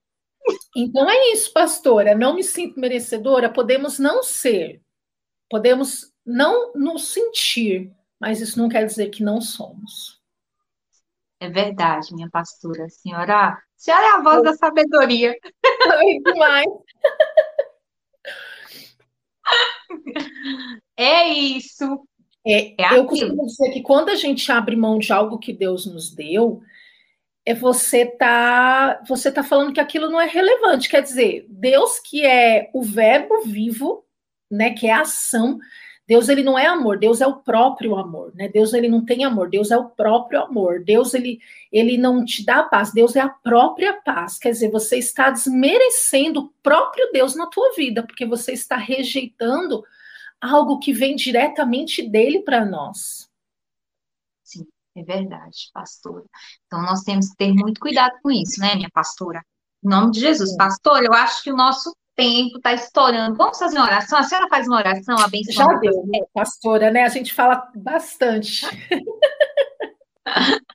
Então 0.76 1.08
é 1.08 1.32
isso, 1.32 1.52
pastora. 1.52 2.14
Não 2.14 2.34
me 2.34 2.42
sinto 2.42 2.80
merecedora. 2.80 3.52
Podemos 3.52 3.98
não 3.98 4.22
ser, 4.22 4.82
podemos 5.48 6.12
não 6.24 6.72
nos 6.74 7.12
sentir, 7.12 7.92
mas 8.20 8.40
isso 8.40 8.58
não 8.58 8.68
quer 8.68 8.86
dizer 8.86 9.10
que 9.10 9.22
não 9.22 9.40
somos. 9.40 10.20
É 11.40 11.48
verdade, 11.48 12.14
minha 12.14 12.30
pastora. 12.30 12.88
Senhora, 12.88 13.48
a 13.48 13.62
senhora 13.76 14.04
é 14.04 14.10
a 14.10 14.22
voz 14.22 14.42
da 14.42 14.54
sabedoria. 14.54 15.34
Demais. 16.24 16.66
É 20.96 21.28
isso. 21.28 22.06
É, 22.46 22.80
é 22.80 22.98
eu 22.98 23.06
costumo 23.06 23.46
dizer 23.46 23.70
que 23.70 23.82
quando 23.82 24.08
a 24.10 24.14
gente 24.14 24.50
abre 24.50 24.76
mão 24.76 24.98
de 24.98 25.12
algo 25.12 25.38
que 25.38 25.52
Deus 25.52 25.86
nos 25.86 26.14
deu, 26.14 26.62
é 27.44 27.54
você 27.54 28.06
tá 28.06 29.02
você 29.08 29.30
tá 29.30 29.42
falando 29.42 29.72
que 29.72 29.80
aquilo 29.80 30.10
não 30.10 30.20
é 30.20 30.26
relevante. 30.26 30.88
Quer 30.88 31.02
dizer, 31.02 31.46
Deus 31.48 31.98
que 31.98 32.24
é 32.24 32.70
o 32.72 32.82
verbo 32.82 33.42
vivo, 33.42 34.04
né, 34.50 34.70
que 34.70 34.86
é 34.86 34.92
a 34.92 35.00
ação, 35.00 35.58
Deus 36.06 36.28
ele 36.28 36.42
não 36.42 36.58
é 36.58 36.66
amor, 36.66 36.98
Deus 36.98 37.20
é 37.20 37.26
o 37.26 37.36
próprio 37.36 37.96
amor, 37.96 38.32
né? 38.34 38.48
Deus 38.48 38.74
ele 38.74 38.88
não 38.88 39.04
tem 39.04 39.24
amor, 39.24 39.48
Deus 39.48 39.70
é 39.70 39.76
o 39.76 39.88
próprio 39.88 40.42
amor. 40.42 40.84
Deus 40.84 41.14
ele 41.14 41.40
ele 41.70 41.96
não 41.96 42.24
te 42.24 42.44
dá 42.44 42.62
paz, 42.62 42.92
Deus 42.92 43.16
é 43.16 43.20
a 43.20 43.28
própria 43.28 43.94
paz. 43.94 44.38
Quer 44.38 44.50
dizer, 44.50 44.70
você 44.70 44.98
está 44.98 45.30
desmerecendo 45.30 46.40
o 46.40 46.52
próprio 46.62 47.10
Deus 47.12 47.34
na 47.34 47.46
tua 47.46 47.72
vida, 47.74 48.02
porque 48.02 48.26
você 48.26 48.52
está 48.52 48.76
rejeitando 48.76 49.82
algo 50.40 50.78
que 50.80 50.92
vem 50.92 51.16
diretamente 51.16 52.02
dele 52.02 52.40
para 52.40 52.64
nós. 52.64 53.31
É 54.96 55.02
verdade, 55.02 55.70
pastora. 55.72 56.24
Então 56.66 56.82
nós 56.82 57.02
temos 57.02 57.30
que 57.30 57.36
ter 57.36 57.52
muito 57.52 57.80
cuidado 57.80 58.12
com 58.22 58.30
isso, 58.30 58.60
né, 58.60 58.74
minha 58.74 58.90
pastora? 58.92 59.42
Em 59.84 59.88
nome 59.88 60.12
de 60.12 60.20
Jesus, 60.20 60.54
pastor, 60.56 61.02
eu 61.02 61.12
acho 61.12 61.42
que 61.42 61.50
o 61.50 61.56
nosso 61.56 61.94
tempo 62.14 62.58
está 62.58 62.72
estourando. 62.72 63.36
Vamos 63.36 63.58
fazer 63.58 63.78
uma 63.78 63.86
oração? 63.86 64.18
A 64.18 64.22
senhora 64.22 64.48
faz 64.48 64.66
uma 64.66 64.76
oração 64.76 65.18
abençoada? 65.18 65.74
Já 65.74 65.80
deu, 65.80 66.06
né, 66.06 66.20
pastora, 66.32 66.90
né? 66.90 67.04
A 67.04 67.08
gente 67.08 67.32
fala 67.32 67.68
bastante. 67.74 68.66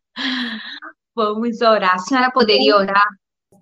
Vamos 1.15 1.61
orar. 1.61 1.95
A 1.95 1.99
senhora 1.99 2.32
poderia 2.32 2.76
orar? 2.76 3.07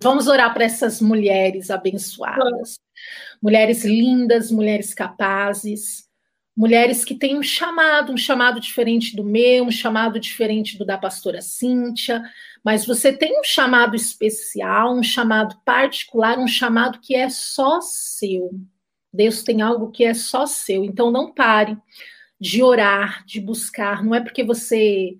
Vamos 0.02 0.26
orar 0.26 0.52
para 0.52 0.64
essas 0.64 1.00
mulheres 1.00 1.70
abençoadas. 1.70 2.78
Mulheres 3.42 3.84
lindas, 3.84 4.50
mulheres 4.50 4.92
capazes, 4.92 6.05
mulheres 6.56 7.04
que 7.04 7.14
têm 7.14 7.38
um 7.38 7.42
chamado, 7.42 8.12
um 8.12 8.16
chamado 8.16 8.58
diferente 8.58 9.14
do 9.14 9.22
meu, 9.22 9.64
um 9.64 9.70
chamado 9.70 10.18
diferente 10.18 10.78
do 10.78 10.86
da 10.86 10.96
pastora 10.96 11.42
Cíntia, 11.42 12.22
mas 12.64 12.86
você 12.86 13.12
tem 13.12 13.38
um 13.38 13.44
chamado 13.44 13.94
especial, 13.94 14.96
um 14.96 15.02
chamado 15.02 15.56
particular, 15.64 16.38
um 16.38 16.48
chamado 16.48 16.98
que 17.00 17.14
é 17.14 17.28
só 17.28 17.80
seu. 17.82 18.50
Deus 19.12 19.42
tem 19.42 19.60
algo 19.60 19.90
que 19.90 20.04
é 20.04 20.14
só 20.14 20.46
seu. 20.46 20.84
Então 20.84 21.10
não 21.10 21.32
pare 21.32 21.76
de 22.40 22.62
orar, 22.62 23.24
de 23.26 23.40
buscar. 23.40 24.02
Não 24.02 24.14
é 24.14 24.20
porque 24.20 24.42
você 24.42 25.16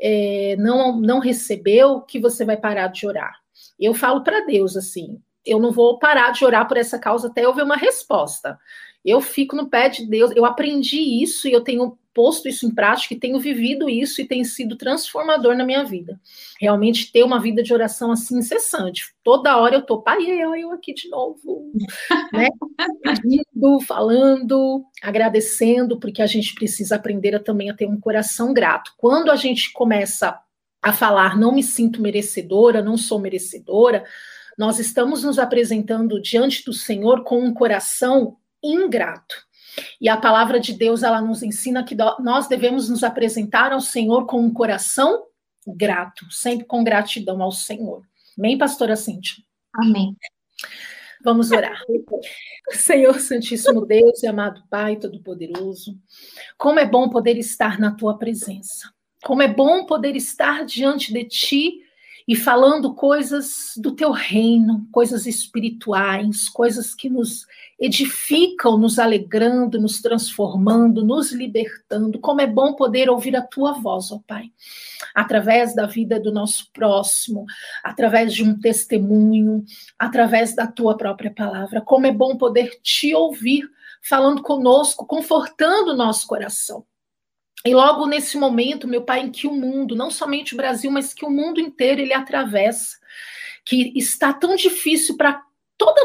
é, 0.00 0.56
não, 0.58 1.00
não 1.00 1.18
recebeu 1.18 2.00
que 2.00 2.20
você 2.20 2.44
vai 2.44 2.56
parar 2.56 2.88
de 2.88 3.06
orar. 3.06 3.34
Eu 3.78 3.92
falo 3.92 4.22
para 4.22 4.44
Deus 4.46 4.76
assim: 4.76 5.20
eu 5.44 5.60
não 5.60 5.70
vou 5.70 5.98
parar 5.98 6.32
de 6.32 6.44
orar 6.44 6.66
por 6.66 6.76
essa 6.76 6.98
causa 6.98 7.28
até 7.28 7.44
eu 7.44 7.54
ver 7.54 7.62
uma 7.62 7.76
resposta. 7.76 8.58
Eu 9.06 9.20
fico 9.20 9.54
no 9.54 9.68
pé 9.68 9.88
de 9.88 10.04
Deus, 10.04 10.32
eu 10.34 10.44
aprendi 10.44 11.22
isso 11.22 11.46
e 11.46 11.52
eu 11.52 11.62
tenho 11.62 11.96
posto 12.12 12.48
isso 12.48 12.66
em 12.66 12.74
prática 12.74 13.12
e 13.12 13.18
tenho 13.18 13.38
vivido 13.38 13.90
isso 13.90 14.22
e 14.22 14.26
tem 14.26 14.42
sido 14.42 14.74
transformador 14.74 15.54
na 15.54 15.66
minha 15.66 15.84
vida. 15.84 16.18
Realmente 16.58 17.12
ter 17.12 17.22
uma 17.22 17.38
vida 17.38 17.62
de 17.62 17.74
oração 17.74 18.10
assim 18.10 18.38
incessante. 18.38 19.14
Toda 19.22 19.58
hora 19.58 19.76
eu 19.76 19.82
tô, 19.82 20.00
pai, 20.00 20.24
eu, 20.24 20.56
eu 20.56 20.72
aqui 20.72 20.94
de 20.94 21.10
novo, 21.10 21.70
né? 22.32 22.48
Pedindo, 23.02 23.80
falando, 23.86 24.82
agradecendo, 25.02 26.00
porque 26.00 26.22
a 26.22 26.26
gente 26.26 26.54
precisa 26.54 26.96
aprender 26.96 27.34
a, 27.34 27.38
também 27.38 27.68
a 27.68 27.74
ter 27.74 27.86
um 27.86 28.00
coração 28.00 28.54
grato. 28.54 28.92
Quando 28.96 29.30
a 29.30 29.36
gente 29.36 29.70
começa 29.72 30.40
a 30.82 30.92
falar, 30.94 31.38
não 31.38 31.54
me 31.54 31.62
sinto 31.62 32.00
merecedora, 32.00 32.82
não 32.82 32.96
sou 32.96 33.20
merecedora, 33.20 34.04
nós 34.56 34.78
estamos 34.78 35.22
nos 35.22 35.38
apresentando 35.38 36.20
diante 36.20 36.64
do 36.64 36.72
Senhor 36.72 37.24
com 37.24 37.40
um 37.40 37.52
coração 37.52 38.38
ingrato. 38.62 39.34
E 40.00 40.08
a 40.08 40.16
palavra 40.16 40.58
de 40.58 40.72
Deus, 40.72 41.02
ela 41.02 41.20
nos 41.20 41.42
ensina 41.42 41.84
que 41.84 41.96
nós 42.20 42.48
devemos 42.48 42.88
nos 42.88 43.04
apresentar 43.04 43.72
ao 43.72 43.80
Senhor 43.80 44.26
com 44.26 44.40
um 44.40 44.52
coração 44.52 45.24
grato, 45.66 46.30
sempre 46.30 46.66
com 46.66 46.84
gratidão 46.84 47.42
ao 47.42 47.52
Senhor. 47.52 48.02
Amém, 48.38 48.56
pastora 48.56 48.96
Cíntia? 48.96 49.36
Amém. 49.74 50.16
Vamos 51.22 51.50
orar. 51.50 51.82
Senhor 52.70 53.18
Santíssimo 53.18 53.84
Deus 53.84 54.22
e 54.22 54.26
amado 54.26 54.62
Pai 54.70 54.96
Todo-Poderoso, 54.96 55.98
como 56.56 56.78
é 56.78 56.86
bom 56.86 57.08
poder 57.08 57.36
estar 57.36 57.78
na 57.78 57.92
tua 57.94 58.16
presença. 58.16 58.90
Como 59.24 59.42
é 59.42 59.48
bom 59.48 59.86
poder 59.86 60.14
estar 60.14 60.64
diante 60.64 61.12
de 61.12 61.24
ti 61.24 61.80
e 62.28 62.34
falando 62.34 62.92
coisas 62.92 63.72
do 63.76 63.94
teu 63.94 64.10
reino, 64.10 64.86
coisas 64.90 65.26
espirituais, 65.26 66.48
coisas 66.48 66.92
que 66.92 67.08
nos 67.08 67.46
edificam, 67.78 68.76
nos 68.76 68.98
alegrando, 68.98 69.80
nos 69.80 70.00
transformando, 70.00 71.04
nos 71.04 71.30
libertando. 71.30 72.18
Como 72.18 72.40
é 72.40 72.46
bom 72.46 72.74
poder 72.74 73.08
ouvir 73.08 73.36
a 73.36 73.42
tua 73.42 73.72
voz, 73.74 74.10
ó 74.10 74.18
Pai, 74.26 74.50
através 75.14 75.72
da 75.74 75.86
vida 75.86 76.18
do 76.18 76.32
nosso 76.32 76.68
próximo, 76.72 77.44
através 77.84 78.34
de 78.34 78.42
um 78.42 78.58
testemunho, 78.58 79.64
através 79.96 80.54
da 80.54 80.66
tua 80.66 80.96
própria 80.96 81.30
palavra. 81.30 81.80
Como 81.80 82.06
é 82.06 82.12
bom 82.12 82.36
poder 82.36 82.80
te 82.82 83.14
ouvir 83.14 83.70
falando 84.02 84.42
conosco, 84.42 85.06
confortando 85.06 85.92
o 85.92 85.96
nosso 85.96 86.26
coração. 86.26 86.84
E 87.66 87.74
logo 87.74 88.06
nesse 88.06 88.38
momento, 88.38 88.86
meu 88.86 89.02
pai, 89.02 89.20
em 89.20 89.30
que 89.30 89.46
o 89.46 89.52
mundo, 89.52 89.96
não 89.96 90.08
somente 90.08 90.54
o 90.54 90.56
Brasil, 90.56 90.88
mas 90.88 91.12
que 91.12 91.24
o 91.24 91.30
mundo 91.30 91.60
inteiro 91.60 92.00
ele 92.00 92.14
atravessa, 92.14 92.96
que 93.64 93.92
está 93.96 94.32
tão 94.32 94.54
difícil 94.54 95.16
para 95.16 95.42
toda, 95.76 96.00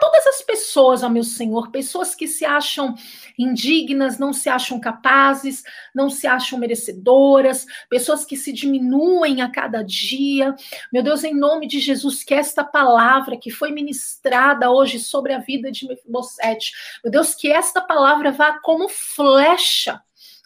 todas 0.00 0.26
as 0.26 0.42
pessoas, 0.42 1.02
ó 1.02 1.08
meu 1.08 1.22
Senhor, 1.22 1.70
pessoas 1.70 2.14
que 2.14 2.26
se 2.26 2.44
acham 2.44 2.94
indignas, 3.38 4.18
não 4.18 4.32
se 4.32 4.48
acham 4.48 4.80
capazes, 4.80 5.62
não 5.94 6.10
se 6.10 6.26
acham 6.26 6.58
merecedoras, 6.58 7.64
pessoas 7.88 8.24
que 8.24 8.36
se 8.36 8.52
diminuem 8.52 9.40
a 9.40 9.48
cada 9.48 9.82
dia. 9.82 10.54
Meu 10.92 11.02
Deus, 11.02 11.24
em 11.24 11.34
nome 11.34 11.66
de 11.66 11.78
Jesus, 11.78 12.24
que 12.24 12.34
esta 12.34 12.64
palavra 12.64 13.36
que 13.36 13.50
foi 13.50 13.70
ministrada 13.70 14.70
hoje 14.70 14.98
sobre 14.98 15.32
a 15.32 15.38
vida 15.38 15.70
de 15.70 15.86
Mefibosete, 15.86 16.72
meu 17.02 17.10
Deus, 17.10 17.34
que 17.34 17.50
esta 17.50 17.80
palavra 17.80 18.32
vá 18.32 18.58
como 18.60 18.88
flecha 18.88 20.02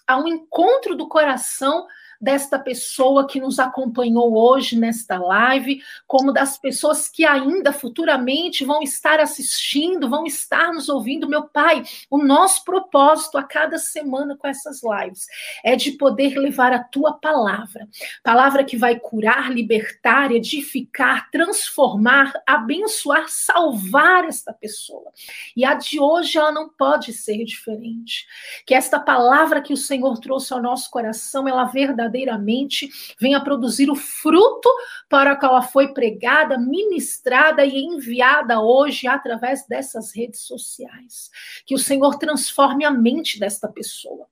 ao 0.09 0.27
encontro 0.27 0.97
do 0.97 1.07
coração 1.07 1.87
desta 2.21 2.59
pessoa 2.59 3.27
que 3.27 3.41
nos 3.41 3.59
acompanhou 3.59 4.37
hoje 4.37 4.77
nesta 4.79 5.19
live, 5.19 5.81
como 6.07 6.33
das 6.33 6.59
pessoas 6.59 7.09
que 7.09 7.25
ainda 7.25 7.73
futuramente 7.73 8.65
vão 8.65 8.83
estar 8.83 9.21
assistindo, 9.21 10.09
vão 10.09 10.27
estar 10.27 10.73
nos 10.73 10.89
ouvindo. 10.89 11.29
Meu 11.29 11.45
Pai, 11.45 11.83
o 12.11 12.19
nosso 12.19 12.65
propósito 12.65 13.39
a 13.39 13.43
cada 13.43 13.79
semana 13.79 14.37
com 14.37 14.47
essas 14.47 14.81
lives 14.83 15.27
é 15.65 15.77
de 15.77 15.93
poder 15.93 16.37
levar 16.37 16.73
a 16.73 16.83
tua 16.83 17.13
palavra, 17.13 17.89
palavra 18.23 18.65
que 18.65 18.77
vai 18.77 18.99
curar, 18.99 19.51
libertar, 19.53 20.33
edificar, 20.33 21.31
transformar, 21.31 22.33
abençoar, 22.47 23.27
salvar 23.29 24.25
esta 24.25 24.53
pessoa. 24.53 25.13
E 25.57 25.65
a 25.65 25.75
de 25.75 26.01
hoje 26.01 26.39
ela 26.39 26.53
não 26.53 26.69
pode 26.69 27.13
ser 27.13 27.45
diferente. 27.45 28.27
Que 28.67 28.75
esta 28.75 28.99
palavra 28.99 29.61
que 29.61 29.73
o 29.73 29.77
Senhor 29.77 30.19
trouxe 30.19 30.53
ao 30.53 30.63
nosso 30.63 30.91
coração, 30.91 31.47
ela 31.47 31.65
verdadeiramente 32.09 32.89
venha 33.21 33.43
produzir 33.43 33.91
o 33.91 33.95
fruto 33.95 34.69
para 35.09 35.35
o 35.35 35.39
qual 35.39 35.53
ela 35.53 35.63
foi 35.63 35.93
pregada, 35.93 36.59
ministrada 36.59 37.65
e 37.65 37.79
enviada 37.79 38.61
hoje 38.61 39.07
através 39.07 39.67
dessas 39.67 40.15
redes 40.15 40.41
sociais. 40.41 41.31
Que 41.65 41.75
o 41.75 41.79
Senhor 41.79 42.19
transforme 42.19 42.85
a 42.85 42.91
mente 42.91 43.39
desta 43.39 43.69
pessoa 43.69 44.27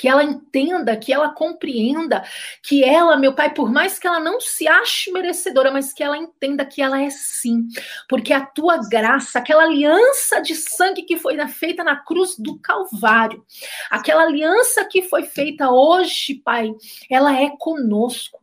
que 0.00 0.08
ela 0.08 0.24
entenda, 0.24 0.96
que 0.96 1.12
ela 1.12 1.28
compreenda, 1.28 2.24
que 2.62 2.82
ela, 2.82 3.18
meu 3.18 3.34
pai, 3.34 3.52
por 3.52 3.70
mais 3.70 3.98
que 3.98 4.06
ela 4.06 4.18
não 4.18 4.40
se 4.40 4.66
ache 4.66 5.12
merecedora, 5.12 5.70
mas 5.70 5.92
que 5.92 6.02
ela 6.02 6.16
entenda 6.16 6.64
que 6.64 6.80
ela 6.80 7.02
é 7.02 7.10
sim, 7.10 7.68
porque 8.08 8.32
a 8.32 8.40
tua 8.40 8.78
graça, 8.88 9.38
aquela 9.38 9.64
aliança 9.64 10.40
de 10.40 10.54
sangue 10.54 11.02
que 11.02 11.18
foi 11.18 11.36
feita 11.48 11.84
na 11.84 11.96
cruz 11.96 12.34
do 12.38 12.58
Calvário, 12.58 13.44
aquela 13.90 14.22
aliança 14.22 14.86
que 14.86 15.02
foi 15.02 15.24
feita 15.24 15.70
hoje, 15.70 16.36
pai, 16.42 16.72
ela 17.10 17.38
é 17.38 17.50
conosco. 17.58 18.39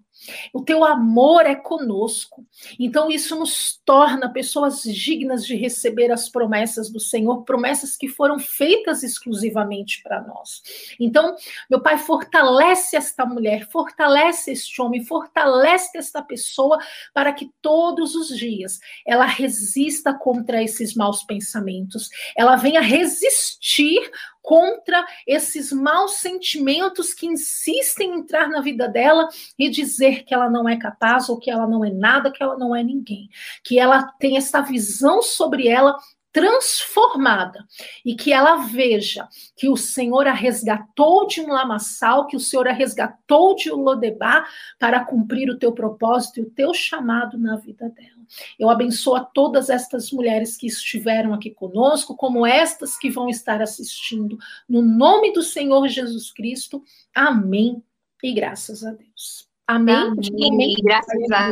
O 0.53 0.61
teu 0.61 0.83
amor 0.83 1.45
é 1.45 1.55
conosco. 1.55 2.45
Então, 2.79 3.09
isso 3.09 3.35
nos 3.35 3.79
torna 3.85 4.31
pessoas 4.31 4.81
dignas 4.83 5.45
de 5.45 5.55
receber 5.55 6.11
as 6.11 6.29
promessas 6.29 6.89
do 6.89 6.99
Senhor, 6.99 7.43
promessas 7.43 7.95
que 7.95 8.07
foram 8.07 8.39
feitas 8.39 9.03
exclusivamente 9.03 10.01
para 10.01 10.21
nós. 10.21 10.61
Então, 10.99 11.35
meu 11.69 11.81
Pai, 11.81 11.97
fortalece 11.97 12.95
esta 12.95 13.25
mulher, 13.25 13.67
fortalece 13.69 14.51
este 14.51 14.81
homem, 14.81 15.03
fortalece 15.03 15.97
esta 15.97 16.21
pessoa 16.21 16.79
para 17.13 17.33
que 17.33 17.51
todos 17.61 18.15
os 18.15 18.35
dias 18.37 18.79
ela 19.05 19.25
resista 19.25 20.13
contra 20.13 20.61
esses 20.61 20.95
maus 20.95 21.23
pensamentos, 21.23 22.09
ela 22.35 22.55
venha 22.55 22.81
resistir 22.81 24.09
contra 24.47 25.05
esses 25.27 25.73
maus 25.73 26.19
sentimentos 26.19 27.13
que 27.13 27.27
insistem 27.27 28.11
em 28.11 28.19
entrar 28.19 28.47
na 28.47 28.61
vida 28.61 28.87
dela 28.87 29.27
e 29.59 29.69
dizer 29.69 30.23
que 30.23 30.33
ela 30.33 30.49
não 30.49 30.69
é 30.69 30.77
capaz 30.77 31.27
ou 31.27 31.37
que 31.37 31.51
ela 31.51 31.67
não 31.67 31.83
é 31.83 31.91
nada, 31.91 32.31
que 32.31 32.41
ela 32.41 32.57
não 32.57 32.73
é 32.73 32.81
ninguém. 32.81 33.27
Que 33.61 33.77
ela 33.77 34.03
tem 34.17 34.37
essa 34.37 34.61
visão 34.61 35.21
sobre 35.21 35.67
ela 35.67 35.97
transformada 36.31 37.67
e 38.05 38.15
que 38.15 38.31
ela 38.31 38.55
veja 38.67 39.27
que 39.53 39.67
o 39.67 39.75
Senhor 39.75 40.27
a 40.27 40.33
resgatou 40.33 41.27
de 41.27 41.41
um 41.41 41.51
lamaçal, 41.51 42.25
que 42.25 42.37
o 42.37 42.39
Senhor 42.39 42.69
a 42.69 42.71
resgatou 42.71 43.53
de 43.53 43.69
um 43.69 43.75
lodebar 43.75 44.47
para 44.79 45.03
cumprir 45.03 45.49
o 45.49 45.59
teu 45.59 45.73
propósito 45.73 46.39
e 46.39 46.43
o 46.43 46.49
teu 46.49 46.73
chamado 46.73 47.37
na 47.37 47.57
vida 47.57 47.89
dela. 47.89 48.16
Eu 48.59 48.69
abençoo 48.69 49.15
a 49.15 49.23
todas 49.23 49.69
estas 49.69 50.11
mulheres 50.11 50.57
que 50.57 50.67
estiveram 50.67 51.33
aqui 51.33 51.51
conosco, 51.51 52.15
como 52.15 52.45
estas 52.45 52.97
que 52.97 53.09
vão 53.09 53.29
estar 53.29 53.61
assistindo, 53.61 54.37
no 54.67 54.81
nome 54.81 55.31
do 55.33 55.41
Senhor 55.41 55.87
Jesus 55.87 56.31
Cristo. 56.31 56.83
Amém 57.13 57.83
e 58.23 58.33
graças 58.33 58.83
a 58.83 58.91
Deus. 58.91 59.47
Amém. 59.67 59.95
Amém. 59.95 60.51
Amém. 60.51 60.75
Graças 60.81 61.31
a 61.31 61.51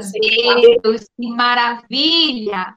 Deus. 0.82 1.06
Que 1.20 1.28
maravilha. 1.28 2.76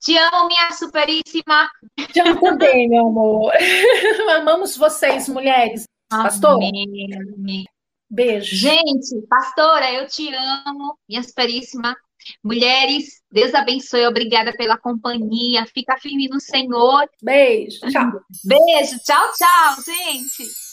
Te 0.00 0.16
amo, 0.16 0.48
minha 0.48 0.72
superíssima. 0.72 1.68
Te 2.12 2.20
amo 2.20 2.40
também, 2.40 2.88
meu 2.88 3.06
amor. 3.06 3.52
Amamos 4.36 4.76
vocês, 4.76 5.28
mulheres. 5.28 5.84
Pastor. 6.08 6.54
Amém. 6.54 7.64
Beijo. 8.08 8.54
Gente, 8.54 9.20
pastora, 9.28 9.92
eu 9.92 10.06
te 10.06 10.32
amo, 10.32 10.96
minha 11.08 11.22
superíssima. 11.22 11.96
Mulheres, 12.42 13.22
Deus 13.30 13.54
abençoe, 13.54 14.06
obrigada 14.06 14.52
pela 14.52 14.78
companhia. 14.78 15.66
Fica 15.72 15.96
firme 15.98 16.28
no 16.28 16.40
Senhor. 16.40 17.08
Beijo. 17.22 17.80
Tchau. 17.90 18.12
Beijo. 18.44 18.98
Tchau, 19.04 19.32
tchau, 19.36 19.76
gente. 19.84 20.66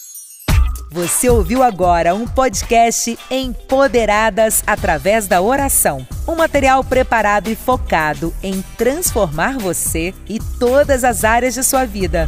Você 0.93 1.27
ouviu 1.27 1.63
agora 1.63 2.13
um 2.13 2.27
podcast 2.27 3.17
Empoderadas 3.31 4.63
através 4.67 5.27
da 5.27 5.41
oração. 5.41 6.05
Um 6.27 6.35
material 6.35 6.83
preparado 6.83 7.49
e 7.49 7.55
focado 7.55 8.31
em 8.43 8.61
transformar 8.77 9.57
você 9.57 10.13
e 10.29 10.37
todas 10.59 11.03
as 11.03 11.23
áreas 11.23 11.55
de 11.55 11.63
sua 11.63 11.83
vida. 11.83 12.27